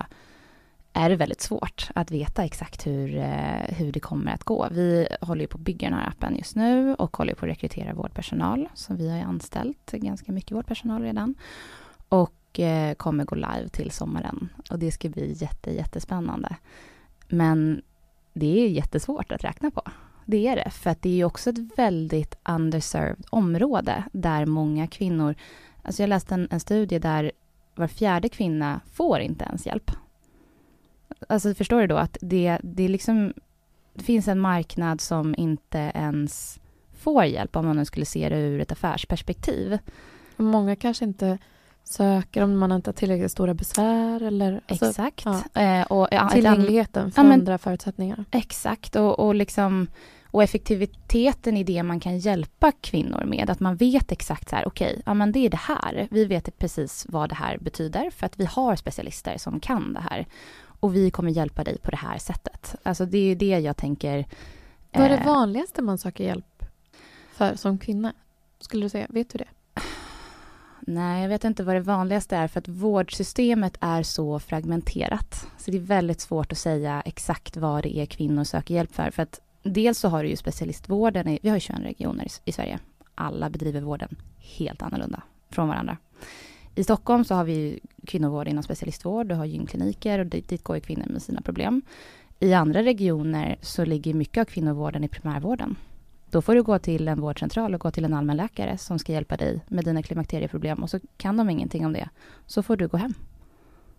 är 0.92 1.10
det 1.10 1.16
väldigt 1.16 1.40
svårt 1.40 1.88
att 1.94 2.10
veta 2.10 2.44
exakt 2.44 2.86
hur, 2.86 3.16
eh, 3.16 3.76
hur 3.76 3.92
det 3.92 4.00
kommer 4.00 4.32
att 4.32 4.44
gå. 4.44 4.68
Vi 4.70 5.08
håller 5.20 5.40
ju 5.40 5.46
på 5.46 5.58
att 5.58 5.64
bygga 5.64 5.90
den 5.90 5.98
här 5.98 6.08
appen 6.08 6.36
just 6.36 6.56
nu 6.56 6.94
och 6.94 7.16
håller 7.16 7.34
på 7.34 7.46
att 7.46 7.50
rekrytera 7.50 7.94
vårdpersonal. 7.94 8.68
Så 8.74 8.94
vi 8.94 9.10
har 9.10 9.16
ju 9.16 9.22
anställt 9.22 9.92
ganska 9.92 10.32
mycket 10.32 10.52
vårdpersonal 10.52 11.02
redan. 11.02 11.34
Och 12.08 12.34
och 12.52 12.60
eh, 12.60 12.94
kommer 12.94 13.24
gå 13.24 13.34
live 13.34 13.68
till 13.68 13.90
sommaren. 13.90 14.48
Och 14.70 14.78
det 14.78 14.92
ska 14.92 15.08
bli 15.08 15.32
jätte, 15.32 15.70
jättespännande. 15.70 16.56
Men 17.28 17.82
det 18.32 18.46
är 18.46 18.68
jättesvårt 18.68 19.32
att 19.32 19.44
räkna 19.44 19.70
på. 19.70 19.82
Det 20.26 20.46
är 20.46 20.56
det, 20.56 20.70
för 20.70 20.90
att 20.90 21.02
det 21.02 21.08
är 21.08 21.14
ju 21.14 21.24
också 21.24 21.50
ett 21.50 21.78
väldigt 21.78 22.38
underserved 22.44 23.24
område 23.30 24.04
där 24.12 24.46
många 24.46 24.86
kvinnor... 24.86 25.34
Alltså 25.84 26.02
jag 26.02 26.08
läste 26.08 26.34
en, 26.34 26.48
en 26.50 26.60
studie 26.60 26.98
där 26.98 27.32
var 27.74 27.86
fjärde 27.86 28.28
kvinna 28.28 28.80
får 28.92 29.20
inte 29.20 29.44
ens 29.44 29.66
hjälp. 29.66 29.90
Alltså 31.28 31.54
förstår 31.54 31.80
du 31.80 31.86
då 31.86 31.96
att 31.96 32.16
det, 32.20 32.58
det 32.62 32.82
är 32.82 32.88
liksom... 32.88 33.32
Det 33.94 34.02
finns 34.02 34.28
en 34.28 34.40
marknad 34.40 35.00
som 35.00 35.34
inte 35.38 35.92
ens 35.94 36.60
får 36.92 37.24
hjälp 37.24 37.56
om 37.56 37.66
man 37.66 37.76
nu 37.76 37.84
skulle 37.84 38.06
se 38.06 38.28
det 38.28 38.38
ur 38.38 38.60
ett 38.60 38.72
affärsperspektiv. 38.72 39.78
Många 40.36 40.76
kanske 40.76 41.04
inte 41.04 41.38
söker 41.84 42.42
om 42.42 42.58
man 42.58 42.72
inte 42.72 42.88
har 42.88 42.92
tillräckligt 42.92 43.30
stora 43.32 43.54
besvär 43.54 44.22
eller 44.22 44.60
alltså, 44.68 44.86
Exakt. 44.86 45.24
ja. 45.24 45.60
Eh, 45.62 45.82
och, 45.82 46.08
ja, 46.10 46.28
tillgängligheten 46.28 47.12
Ja, 47.16 47.22
men- 47.22 47.30
förändrar 47.32 47.58
förutsättningar. 47.58 48.24
Exakt, 48.30 48.96
och, 48.96 49.18
och, 49.18 49.34
liksom, 49.34 49.86
och 50.30 50.42
effektiviteten 50.42 51.56
i 51.56 51.64
det 51.64 51.82
man 51.82 52.00
kan 52.00 52.18
hjälpa 52.18 52.72
kvinnor 52.80 53.24
med. 53.24 53.50
Att 53.50 53.60
man 53.60 53.76
vet 53.76 54.12
exakt 54.12 54.48
så 54.50 54.56
här, 54.56 54.66
okej, 54.68 55.02
ja 55.06 55.14
men 55.14 55.32
det 55.32 55.38
är 55.38 55.50
det 55.50 55.56
här. 55.60 56.08
Vi 56.10 56.24
vet 56.24 56.58
precis 56.58 57.06
vad 57.08 57.28
det 57.28 57.34
här 57.34 57.58
betyder 57.58 58.10
för 58.10 58.26
att 58.26 58.40
vi 58.40 58.44
har 58.44 58.76
specialister 58.76 59.38
som 59.38 59.60
kan 59.60 59.92
det 59.92 60.00
här. 60.10 60.26
Och 60.64 60.96
vi 60.96 61.10
kommer 61.10 61.30
hjälpa 61.30 61.64
dig 61.64 61.78
på 61.78 61.90
det 61.90 61.96
här 61.96 62.18
sättet. 62.18 62.74
Alltså 62.82 63.06
det 63.06 63.18
är 63.18 63.24
ju 63.24 63.34
det 63.34 63.58
jag 63.58 63.76
tänker. 63.76 64.26
Vad 64.92 65.04
är 65.04 65.08
det 65.08 65.16
eh, 65.16 65.26
vanligaste 65.26 65.82
man 65.82 65.98
söker 65.98 66.24
hjälp 66.24 66.64
för 67.32 67.54
som 67.56 67.78
kvinna? 67.78 68.12
Skulle 68.60 68.84
du 68.84 68.88
säga? 68.88 69.06
Vet 69.08 69.30
du 69.30 69.38
det? 69.38 69.48
Nej, 70.86 71.22
jag 71.22 71.28
vet 71.28 71.44
inte 71.44 71.64
vad 71.64 71.74
det 71.74 71.80
vanligaste 71.80 72.36
är 72.36 72.48
för 72.48 72.58
att 72.58 72.68
vårdsystemet 72.68 73.76
är 73.80 74.02
så 74.02 74.38
fragmenterat. 74.38 75.46
Så 75.58 75.70
det 75.70 75.76
är 75.76 75.80
väldigt 75.80 76.20
svårt 76.20 76.52
att 76.52 76.58
säga 76.58 77.02
exakt 77.04 77.56
vad 77.56 77.82
det 77.82 77.96
är 77.96 78.06
kvinnor 78.06 78.44
söker 78.44 78.74
hjälp 78.74 78.94
för. 78.94 79.10
För 79.10 79.22
att 79.22 79.40
dels 79.62 79.98
så 79.98 80.08
har 80.08 80.22
du 80.22 80.28
ju 80.28 80.36
specialistvården, 80.36 81.28
i, 81.28 81.38
vi 81.42 81.48
har 81.48 81.56
ju 81.56 81.60
21 81.60 81.80
regioner 81.80 82.24
i, 82.24 82.28
i 82.44 82.52
Sverige. 82.52 82.78
Alla 83.14 83.50
bedriver 83.50 83.80
vården 83.80 84.16
helt 84.38 84.82
annorlunda 84.82 85.22
från 85.50 85.68
varandra. 85.68 85.96
I 86.74 86.84
Stockholm 86.84 87.24
så 87.24 87.34
har 87.34 87.44
vi 87.44 87.80
kvinnovård 88.06 88.48
inom 88.48 88.62
specialistvård, 88.62 89.26
du 89.26 89.34
har 89.34 89.44
gynkliniker 89.44 90.18
och 90.18 90.26
dit, 90.26 90.48
dit 90.48 90.64
går 90.64 90.76
ju 90.76 90.80
kvinnor 90.80 91.06
med 91.06 91.22
sina 91.22 91.40
problem. 91.40 91.82
i 92.40 92.54
andra 92.54 92.82
regioner 92.82 93.56
så 93.60 93.84
ligger 93.84 94.14
mycket 94.14 94.40
av 94.40 94.44
kvinnovården 94.44 95.04
i 95.04 95.08
primärvården. 95.08 95.76
Då 96.32 96.42
får 96.42 96.54
du 96.54 96.62
gå 96.62 96.78
till 96.78 97.08
en 97.08 97.20
vårdcentral 97.20 97.74
och 97.74 97.80
gå 97.80 97.90
till 97.90 98.04
en 98.04 98.14
allmänläkare 98.14 98.78
som 98.78 98.98
ska 98.98 99.12
hjälpa 99.12 99.36
dig 99.36 99.60
med 99.68 99.84
dina 99.84 100.02
klimakterieproblem 100.02 100.82
och 100.82 100.90
så 100.90 101.00
kan 101.16 101.36
de 101.36 101.50
ingenting 101.50 101.86
om 101.86 101.92
det. 101.92 102.08
Så 102.46 102.62
får 102.62 102.76
du 102.76 102.88
gå 102.88 102.96
hem. 102.96 103.14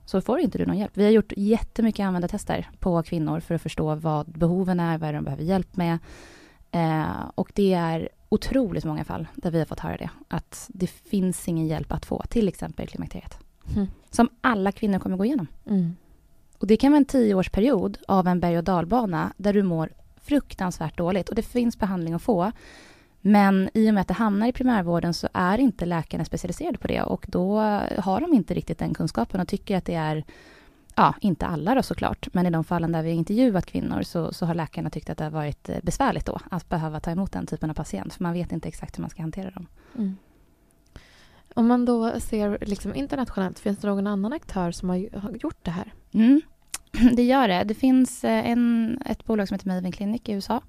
Så 0.06 0.22
får 0.22 0.40
inte 0.40 0.58
du 0.58 0.66
någon 0.66 0.78
hjälp. 0.78 0.92
Vi 0.94 1.04
har 1.04 1.12
gjort 1.12 1.34
jättemycket 1.38 2.04
användartester 2.04 2.70
på 2.80 3.04
kvinnor 3.04 3.40
för 3.40 3.56
att 3.56 3.62
förstå 3.62 3.96
vad 3.96 4.32
behoven 4.32 4.80
är, 4.80 4.98
vad 4.98 5.14
de 5.14 5.24
behöver 5.24 5.44
hjälp 5.44 5.76
med. 5.76 6.00
Eh, 6.72 7.30
och 7.36 7.52
det 7.56 7.74
är 7.74 8.10
otroligt 8.30 8.86
många 8.86 9.04
fall 9.04 9.28
där 9.36 9.52
vi 9.52 9.60
har 9.60 9.66
fått 9.66 9.80
höra 9.80 9.98
det. 9.98 10.10
Att 10.28 10.66
det 10.74 10.88
finns 10.88 11.48
ingen 11.48 11.68
hjälp 11.68 11.92
att 11.92 12.06
få, 12.06 12.24
till 12.30 12.48
exempel 12.48 12.88
klimakteriet. 12.88 13.38
Mm. 13.76 13.88
Som 14.10 14.30
alla 14.42 14.72
kvinnor 14.72 15.00
kommer 15.00 15.18
gå 15.18 15.26
igenom. 15.26 15.48
Mm. 15.66 15.96
Och 16.58 16.68
det 16.68 16.78
kan 16.78 16.92
vara 16.92 16.98
en 16.98 17.06
tioårsperiod 17.06 17.98
av 18.08 18.28
en 18.28 18.40
berg 18.40 18.58
och 18.58 18.64
dalbana 18.64 19.34
där 19.38 19.54
du 19.54 19.64
mår 19.64 19.90
fruktansvärt 20.24 20.98
dåligt 20.98 21.30
och 21.30 21.36
det 21.36 21.42
finns 21.42 21.80
behandling 21.80 22.14
att 22.14 22.22
få. 22.22 22.52
Men 23.26 23.70
i 23.74 23.90
och 23.90 23.94
med 23.94 24.02
att 24.02 24.08
det 24.08 24.14
hamnar 24.14 24.48
i 24.48 24.52
primärvården 24.52 25.14
så 25.14 25.28
är 25.34 25.58
inte 25.58 25.86
läkarna 25.86 26.26
specialiserade 26.26 26.78
på 26.78 26.88
det 26.88 27.02
och 27.02 27.26
då 27.28 27.60
har 27.98 28.22
de 28.22 28.34
inte 28.34 28.54
riktigt 28.54 28.80
den 28.80 28.94
kunskapen 28.94 29.42
och 29.42 29.48
tycker 29.48 29.78
att 29.78 29.86
det 29.86 29.94
är, 29.94 30.24
ja, 30.96 31.16
inte 31.22 31.46
alla 31.46 31.76
då 31.76 31.84
såklart, 31.84 32.28
men 32.34 32.46
i 32.46 32.50
de 32.50 32.64
fallen 32.64 32.92
där 32.92 33.04
vi 33.04 33.10
har 33.10 33.18
intervjuat 33.18 33.66
kvinnor 33.66 34.02
så, 34.02 34.34
så 34.34 34.46
har 34.46 34.54
läkarna 34.54 34.90
tyckt 34.90 35.10
att 35.10 35.18
det 35.18 35.24
har 35.24 35.32
varit 35.32 35.70
eh, 35.70 35.78
besvärligt 35.84 36.26
då 36.26 36.40
att 36.52 36.70
behöva 36.70 37.00
ta 37.00 37.12
emot 37.12 37.32
den 37.32 37.46
typen 37.46 37.70
av 37.70 37.74
patient, 37.74 38.14
för 38.14 38.24
man 38.24 38.34
vet 38.34 38.52
inte 38.52 38.68
exakt 38.68 38.98
hur 38.98 39.02
man 39.02 39.10
ska 39.10 39.22
hantera 39.22 39.52
dem. 39.52 39.68
Mm. 39.96 40.18
Om 41.56 41.68
man 41.68 41.86
då 41.86 42.20
ser 42.20 42.58
liksom 42.62 42.96
internationellt, 42.96 43.60
finns 43.60 43.78
det 43.78 43.88
någon 43.88 44.08
annan 44.08 44.34
aktör 44.34 44.72
som 44.72 44.90
har 44.90 45.20
har 45.20 45.32
gjort 45.32 45.60
det 45.62 45.72
här? 45.72 45.94
Mm. 46.12 46.42
Det 47.16 47.24
gör 47.24 47.48
det. 47.48 47.64
Det 47.64 47.74
finns 47.74 48.24
eh, 48.24 48.50
en, 48.50 48.98
ett 49.06 49.26
bolag 49.26 49.48
som 49.48 49.56
heter 49.56 49.68
Maven 49.68 49.92
Clinic 49.92 50.22
i 50.26 50.32
USA 50.32 50.62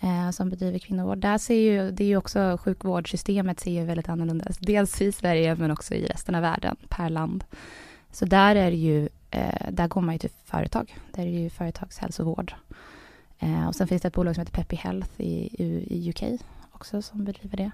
eh, 0.00 0.30
som 0.30 0.50
bedriver 0.50 0.78
kvinnovård. 0.78 1.18
Där 1.18 1.38
ser 1.38 1.54
ju, 1.54 1.90
det 1.90 2.04
är 2.04 2.08
ju 2.08 2.16
också 2.16 2.58
sjukvårdssystemet 2.60 3.60
ser 3.60 3.70
ju 3.70 3.84
väldigt 3.84 4.08
annorlunda 4.08 4.46
ut. 4.50 4.58
Dels 4.60 5.02
i 5.02 5.12
Sverige 5.12 5.54
men 5.54 5.70
också 5.70 5.94
i 5.94 6.06
resten 6.06 6.34
av 6.34 6.42
världen 6.42 6.76
per 6.88 7.10
land. 7.10 7.44
Så 8.12 8.24
där 8.24 8.56
är 8.56 8.70
det 8.70 8.76
ju, 8.76 9.08
eh, 9.30 9.70
där 9.70 9.88
går 9.88 10.00
man 10.00 10.14
ju 10.14 10.18
till 10.18 10.30
företag. 10.44 10.96
Där 11.12 11.22
är 11.22 11.26
det 11.26 11.38
ju 11.38 11.50
företagshälsovård. 11.50 12.54
Eh, 13.38 13.68
och 13.68 13.74
sen 13.74 13.88
finns 13.88 14.02
det 14.02 14.08
ett 14.08 14.14
bolag 14.14 14.34
som 14.34 14.40
heter 14.40 14.62
Peppy 14.62 14.76
Health 14.76 15.10
i, 15.16 15.62
i, 15.64 15.86
i 15.90 16.10
UK 16.10 16.40
också 16.72 17.02
som 17.02 17.24
bedriver 17.24 17.56
det. 17.56 17.70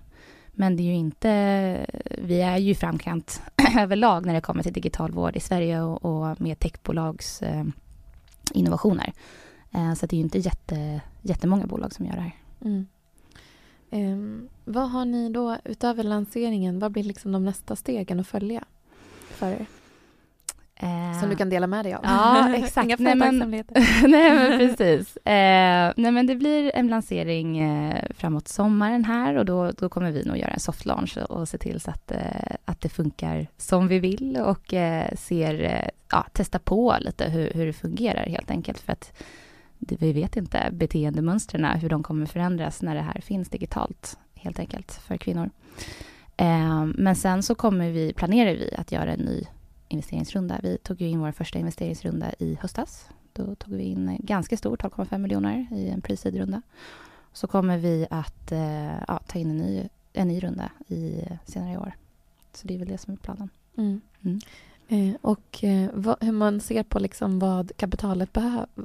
Men 0.53 0.77
det 0.77 0.83
är 0.83 0.85
ju 0.85 0.95
inte, 0.95 1.87
vi 2.19 2.41
är 2.41 2.59
ju 2.59 2.71
i 2.71 2.75
framkant 2.75 3.43
överlag 3.79 4.27
när 4.27 4.35
det 4.35 4.41
kommer 4.41 4.63
till 4.63 4.73
digital 4.73 5.13
vård 5.13 5.37
i 5.37 5.41
Sverige 5.41 5.83
och, 5.83 6.05
och 6.05 6.41
med 6.41 6.59
techbolags 6.59 7.43
eh, 7.43 7.65
innovationer. 8.53 9.13
Eh, 9.71 9.95
så 9.95 10.07
det 10.07 10.17
är 10.17 10.19
ju 10.19 10.25
inte 10.25 10.39
jätte, 10.39 11.01
jättemånga 11.23 11.67
bolag 11.67 11.93
som 11.93 12.07
gör 12.07 12.15
det 12.15 12.21
här. 12.21 12.37
Mm. 12.61 12.87
Eh, 13.91 14.49
vad 14.65 14.91
har 14.91 15.05
ni 15.05 15.31
då, 15.31 15.57
utöver 15.65 16.05
lanseringen, 16.05 16.79
vad 16.79 16.93
blir 16.93 17.05
liksom 17.05 17.33
de 17.33 17.45
nästa 17.45 17.77
stegen 17.77 18.21
att 18.21 18.27
följa 18.27 18.65
för 19.29 19.51
er? 19.53 19.67
Eh, 20.83 21.21
Som 21.21 21.31
du 21.31 21.37
kan 21.37 21.51
dela 21.51 21.67
med 21.67 21.85
dig 21.85 21.95
av. 21.95 22.01
Ja, 22.05 22.55
exakt. 22.57 22.85
Inga 22.85 22.97
Nej, 22.99 23.15
men- 23.17 23.39
nej 24.11 24.33
men 24.33 24.59
precis. 24.59 25.17
Eh, 25.17 25.93
nej 25.97 26.13
men 26.13 26.27
det 26.27 26.37
blir 26.37 26.71
en 26.75 26.89
lansering 26.89 27.59
eh, 27.59 28.05
framåt 28.15 28.49
sommaren 28.49 29.05
här 29.05 29.35
och 29.37 29.45
då, 29.45 29.71
då 29.71 29.89
kommer 29.89 30.11
vi 30.11 30.25
nog 30.25 30.37
göra 30.37 30.51
en 30.51 30.61
soft 30.61 30.87
launch 30.87 31.19
och, 31.19 31.49
se 31.49 31.59
till 31.59 31.81
så 31.81 31.91
att, 31.91 32.11
eh, 32.11 32.57
att 32.65 32.81
det 32.81 32.89
funkar 32.89 33.47
som 33.57 33.89
vi 33.89 33.99
vill 33.99 34.37
och 34.37 34.75
eh, 34.75 35.15
ser, 35.17 35.63
eh, 35.63 35.89
ja, 36.11 36.27
testa 36.33 36.59
på 36.59 36.97
lite 37.01 37.31
hur, 37.31 37.51
hur 37.55 37.67
det 37.67 37.73
fungerar 37.73 38.27
helt 38.27 38.51
enkelt 38.51 38.79
för 38.79 38.93
att 38.93 39.13
det, 39.79 39.97
vi 40.03 40.13
vet 40.13 40.37
inte 40.37 40.69
beteendemönstren, 40.73 41.65
hur 41.81 41.89
de 41.89 42.03
kommer 42.03 42.27
förändras 42.27 42.83
när 42.83 42.95
det 42.95 43.01
här 43.03 43.21
finns 43.21 43.49
digitalt 43.49 44.19
helt 44.35 44.59
enkelt 44.59 44.93
för 44.93 45.17
kvinnor. 45.17 45.51
Men 46.95 47.17
sen 47.17 47.43
så 47.43 47.55
kommer 47.55 47.91
vi, 47.91 48.13
planerar 48.13 48.51
vi 48.53 48.75
att 48.79 48.93
göra 48.93 49.13
en 49.13 49.21
ny 49.21 49.47
investeringsrunda. 49.93 50.61
Vi 50.63 50.79
tog 50.79 51.01
ju 51.01 51.09
in 51.09 51.21
vår 51.21 51.33
första 51.33 51.59
investeringsrunda 51.59 52.27
i 52.39 52.59
höstas. 52.61 53.09
Då 53.33 53.55
tog 53.55 53.75
vi 53.75 53.83
in 53.83 54.17
ganska 54.21 54.57
stort, 54.57 54.83
12,5 54.83 55.19
miljoner 55.19 55.67
i 55.73 55.89
en 55.89 56.01
pre-seed-runda. 56.01 56.63
Så 57.33 57.47
kommer 57.47 57.79
vi 57.79 58.07
att 58.11 58.53
eh, 58.53 58.99
ja, 59.09 59.21
ta 59.27 59.39
in 59.39 59.51
en 59.51 59.57
ny, 59.57 59.89
en 60.13 60.29
ny 60.29 60.41
runda 60.41 60.71
i, 60.89 61.23
senare 61.45 61.73
i 61.73 61.77
år. 61.77 61.93
Så 62.53 62.67
det 62.67 62.75
är 62.75 62.79
väl 62.79 62.89
det 62.89 62.99
som 62.99 63.13
är 63.13 63.17
planen. 63.17 63.49
Mm. 63.77 64.01
Mm. 64.23 64.41
Eh, 64.89 65.15
och 65.21 65.65
eh, 65.65 65.91
vad, 65.95 66.17
hur 66.21 66.33
man 66.33 66.61
ser 66.61 66.83
på 66.83 66.99
liksom 66.99 67.39
vad 67.39 67.77
kapitalet 67.77 68.39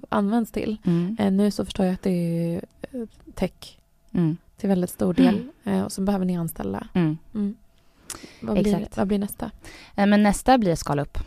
används 0.09 0.51
till. 0.51 0.77
Eh, 1.19 1.31
nu 1.31 1.51
så 1.51 1.65
förstår 1.65 1.85
jag 1.85 1.93
att 1.93 2.03
det 2.03 2.09
är 2.11 2.61
eh, 2.91 3.05
tech 3.33 3.77
Mm. 4.11 4.37
till 4.57 4.69
väldigt 4.69 4.89
stor 4.89 5.13
del 5.13 5.47
eh, 5.63 5.81
och 5.81 5.91
så 5.91 6.01
behöver 6.01 6.25
ni 6.25 6.37
anställa. 6.37 6.87
Vad, 8.41 8.61
blir, 8.61 8.75
Exakt. 8.75 8.97
vad 8.97 9.07
blir 9.07 9.19
nästa? 9.19 9.51
Eh, 9.95 10.05
Men 10.05 10.23
nästa 10.23 10.57
blir 10.57 10.71
att 10.71 10.79
skala 10.79 11.01
upp. 11.01 11.17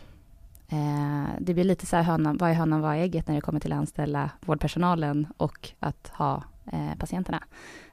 Eh, 0.69 1.29
det 1.39 1.53
blir 1.53 1.63
lite 1.63 1.85
så 1.85 1.95
här 1.95 2.03
hönan, 2.03 2.37
vad 2.37 2.49
är 2.49 2.53
hönan, 2.53 2.81
vad 2.81 2.95
är 2.95 2.99
ägget 2.99 3.27
när 3.27 3.35
det 3.35 3.41
kommer 3.41 3.59
till 3.59 3.71
att 3.71 3.77
anställa 3.79 4.29
vårdpersonalen 4.39 5.27
och 5.37 5.69
att 5.79 6.11
ha 6.13 6.43
eh, 6.71 6.97
patienterna. 6.99 7.43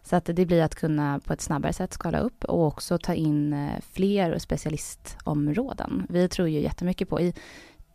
Så 0.03 0.17
att 0.17 0.25
det 0.25 0.47
blir 0.47 0.63
att 0.63 0.75
kunna 0.75 1.21
på 1.25 1.33
ett 1.33 1.41
snabbare 1.41 1.73
sätt 1.73 1.93
skala 1.93 2.19
upp 2.19 2.45
och 2.45 2.67
också 2.67 2.99
ta 2.99 3.15
in 3.15 3.71
fler 3.93 4.39
specialistområden. 4.39 6.07
Vi 6.09 6.29
tror 6.29 6.49
ju 6.49 6.61
jättemycket 6.61 7.09
på, 7.09 7.21
i, 7.21 7.35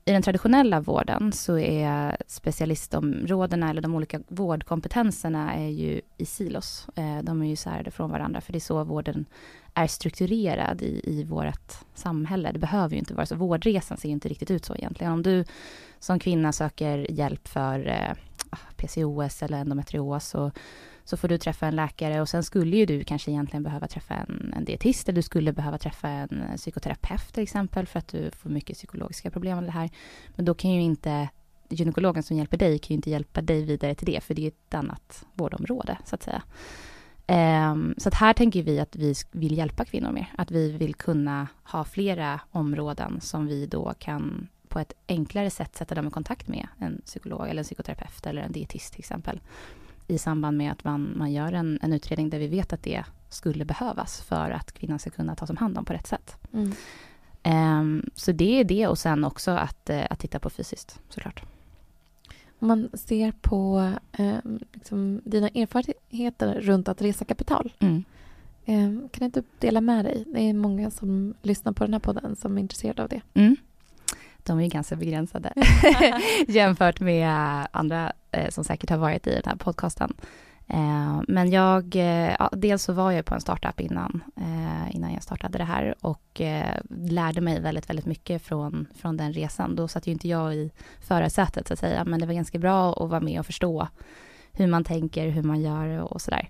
i 0.05 0.11
den 0.11 0.21
traditionella 0.21 0.79
vården 0.79 1.31
så 1.31 1.57
är 1.57 2.17
specialistområdena 2.27 3.69
eller 3.69 3.81
de 3.81 3.95
olika 3.95 4.19
vårdkompetenserna 4.27 5.53
är 5.53 5.69
ju 5.69 6.01
i 6.17 6.25
silos. 6.25 6.87
De 7.23 7.41
är 7.41 7.45
ju 7.45 7.51
isärade 7.51 7.91
från 7.91 8.11
varandra 8.11 8.41
för 8.41 8.51
det 8.51 8.57
är 8.57 8.59
så 8.59 8.83
vården 8.83 9.25
är 9.73 9.87
strukturerad 9.87 10.81
i, 10.81 11.01
i 11.03 11.23
vårt 11.23 11.73
samhälle. 11.93 12.51
Det 12.51 12.59
behöver 12.59 12.93
ju 12.93 12.99
inte 12.99 13.13
vara 13.13 13.25
så. 13.25 13.35
Vårdresan 13.35 13.97
ser 13.97 14.09
ju 14.09 14.13
inte 14.13 14.29
riktigt 14.29 14.51
ut 14.51 14.65
så 14.65 14.75
egentligen. 14.75 15.13
Om 15.13 15.23
du 15.23 15.45
som 15.99 16.19
kvinna 16.19 16.51
söker 16.51 17.11
hjälp 17.11 17.47
för 17.47 17.87
eh, 17.87 18.11
ah, 18.49 18.57
PCOS 18.77 19.43
eller 19.43 19.57
endometrios 19.57 20.27
så, 20.27 20.51
så 21.03 21.17
får 21.17 21.27
du 21.27 21.37
träffa 21.37 21.67
en 21.67 21.75
läkare 21.75 22.21
och 22.21 22.29
sen 22.29 22.43
skulle 22.43 22.77
ju 22.77 22.85
du 22.85 23.03
kanske 23.03 23.31
egentligen 23.31 23.63
behöva 23.63 23.87
träffa 23.87 24.13
en, 24.13 24.53
en 24.57 24.65
dietist 24.65 25.09
eller 25.09 25.15
du 25.15 25.21
skulle 25.21 25.53
behöva 25.53 25.77
träffa 25.77 26.09
en 26.09 26.43
psykoterapeut 26.57 27.33
till 27.33 27.43
exempel 27.43 27.87
för 27.87 27.99
att 27.99 28.07
du 28.07 28.31
får 28.31 28.49
mycket 28.49 28.77
psykologiska 28.77 29.31
problem 29.31 29.57
med 29.57 29.65
det 29.65 29.71
här. 29.71 29.89
Men 30.35 30.45
då 30.45 30.53
kan 30.53 30.71
ju 30.71 30.81
inte 30.81 31.29
gynekologen 31.69 32.23
som 32.23 32.37
hjälper 32.37 32.57
dig 32.57 32.79
kan 32.79 32.89
ju 32.89 32.95
inte 32.95 33.09
hjälpa 33.09 33.41
dig 33.41 33.65
vidare 33.65 33.95
till 33.95 34.05
det 34.05 34.23
för 34.23 34.33
det 34.33 34.43
är 34.43 34.47
ett 34.47 34.73
annat 34.73 35.25
vårdområde 35.33 35.97
så 36.05 36.15
att 36.15 36.23
säga. 36.23 36.43
Ehm, 37.35 37.95
så 37.97 38.09
att 38.09 38.15
här 38.15 38.33
tänker 38.33 38.63
vi 38.63 38.79
att 38.79 38.95
vi 38.95 39.15
vill 39.31 39.57
hjälpa 39.57 39.85
kvinnor 39.85 40.11
mer. 40.11 40.33
Att 40.37 40.51
vi 40.51 40.71
vill 40.71 40.95
kunna 40.95 41.47
ha 41.63 41.83
flera 41.83 42.39
områden 42.51 43.21
som 43.21 43.47
vi 43.47 43.65
då 43.65 43.93
kan 43.99 44.47
på 44.67 44.79
ett 44.79 44.93
enklare 45.07 45.49
sätt 45.49 45.75
sätta 45.75 45.95
dem 45.95 46.07
i 46.07 46.11
kontakt 46.11 46.47
med 46.47 46.67
en 46.79 47.01
psykolog 47.05 47.49
eller 47.49 47.59
en 47.59 47.63
psykoterapeut 47.63 48.25
eller 48.25 48.41
en 48.41 48.51
dietist 48.51 48.93
till 48.93 48.99
exempel. 48.99 49.41
I 50.07 50.17
samband 50.17 50.57
med 50.57 50.71
att 50.71 50.83
man, 50.83 51.13
man 51.17 51.31
gör 51.31 51.53
en, 51.53 51.79
en 51.81 51.93
utredning 51.93 52.29
där 52.29 52.39
vi 52.39 52.47
vet 52.47 52.73
att 52.73 52.83
det 52.83 53.03
skulle 53.29 53.65
behövas 53.65 54.21
för 54.21 54.51
att 54.51 54.71
kvinnan 54.71 54.99
ska 54.99 55.09
kunna 55.09 55.35
tas 55.35 55.49
om 55.49 55.57
hand 55.57 55.77
om 55.77 55.85
på 55.85 55.93
rätt 55.93 56.07
sätt. 56.07 56.37
Mm. 56.53 56.71
Ehm, 57.43 58.09
så 58.15 58.31
det 58.31 58.59
är 58.59 58.63
det 58.63 58.87
och 58.87 58.97
sen 58.97 59.23
också 59.23 59.51
att, 59.51 59.89
eh, 59.89 60.05
att 60.09 60.19
titta 60.19 60.39
på 60.39 60.49
fysiskt 60.49 60.99
såklart. 61.09 61.43
Om 62.63 62.67
man 62.67 62.89
ser 62.93 63.31
på 63.31 63.91
eh, 64.17 64.37
liksom, 64.73 65.21
dina 65.25 65.47
erfarenheter 65.47 66.61
runt 66.61 66.87
att 66.87 67.01
resa 67.01 67.25
kapital. 67.25 67.73
Mm. 67.79 68.03
Eh, 68.65 69.09
kan 69.09 69.25
inte 69.25 69.43
dela 69.59 69.81
med 69.81 70.05
dig? 70.05 70.23
Det 70.27 70.39
är 70.39 70.53
många 70.53 70.91
som 70.91 71.33
lyssnar 71.41 71.73
på 71.73 71.83
den 71.83 71.93
här 71.93 71.99
podden 71.99 72.35
som 72.35 72.57
är 72.57 72.61
intresserade 72.61 73.03
av 73.03 73.09
det. 73.09 73.21
Mm. 73.33 73.55
De 74.37 74.59
är 74.59 74.63
ju 74.63 74.69
ganska 74.69 74.95
begränsade 74.95 75.53
jämfört 76.47 76.99
med 76.99 77.67
andra 77.71 78.13
eh, 78.31 78.49
som 78.49 78.63
säkert 78.63 78.89
har 78.89 78.97
varit 78.97 79.27
i 79.27 79.33
den 79.33 79.43
här 79.45 79.55
podcasten. 79.55 80.13
Eh, 80.67 81.21
men 81.27 81.51
jag, 81.51 81.95
eh, 81.95 82.35
ja, 82.39 82.49
dels 82.51 82.83
så 82.83 82.93
var 82.93 83.11
jag 83.11 83.25
på 83.25 83.35
en 83.35 83.41
startup 83.41 83.79
innan, 83.79 84.23
eh, 84.37 84.95
innan 84.95 85.13
jag 85.13 85.23
startade 85.23 85.57
det 85.57 85.63
här 85.63 85.95
och 86.01 86.41
eh, 86.41 86.79
lärde 86.89 87.41
mig 87.41 87.59
väldigt, 87.59 87.89
väldigt 87.89 88.05
mycket 88.05 88.41
från, 88.41 88.87
från 88.95 89.17
den 89.17 89.33
resan. 89.33 89.75
Då 89.75 89.87
satt 89.87 90.07
ju 90.07 90.11
inte 90.11 90.27
jag 90.27 90.55
i 90.55 90.71
förarsätet 90.99 91.67
så 91.67 91.73
att 91.73 91.79
säga, 91.79 92.05
men 92.05 92.19
det 92.19 92.25
var 92.25 92.33
ganska 92.33 92.59
bra 92.59 92.93
att 92.93 93.09
vara 93.09 93.21
med 93.21 93.39
och 93.39 93.45
förstå 93.45 93.87
hur 94.51 94.67
man 94.67 94.83
tänker, 94.83 95.29
hur 95.29 95.43
man 95.43 95.61
gör 95.61 96.13
och 96.13 96.21
sådär. 96.21 96.49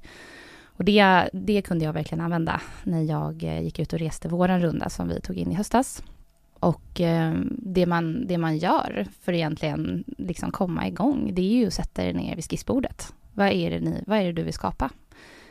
Och 0.65 0.85
det, 0.85 1.29
det 1.33 1.61
kunde 1.61 1.85
jag 1.85 1.93
verkligen 1.93 2.23
använda 2.23 2.61
när 2.83 3.01
jag 3.01 3.43
eh, 3.43 3.61
gick 3.61 3.79
ut 3.79 3.93
och 3.93 3.99
reste 3.99 4.27
våran 4.27 4.61
runda 4.61 4.89
som 4.89 5.07
vi 5.07 5.21
tog 5.21 5.37
in 5.37 5.51
i 5.51 5.55
höstas. 5.55 6.03
Och 6.59 7.01
eh, 7.01 7.33
det, 7.49 7.85
man, 7.85 8.27
det 8.27 8.37
man 8.37 8.57
gör 8.57 9.07
för 9.21 9.31
att 9.31 9.35
egentligen 9.35 10.03
liksom 10.17 10.51
komma 10.51 10.87
igång, 10.87 11.31
det 11.33 11.41
är 11.41 11.55
ju 11.55 11.67
att 11.67 11.73
sätta 11.73 12.03
er 12.03 12.13
ner 12.13 12.35
vid 12.35 12.45
skissbordet. 12.49 13.13
Vad 13.33 13.47
är, 13.47 13.71
det 13.71 13.79
ni, 13.79 14.03
vad 14.07 14.19
är 14.19 14.23
det 14.23 14.31
du 14.31 14.43
vill 14.43 14.53
skapa? 14.53 14.89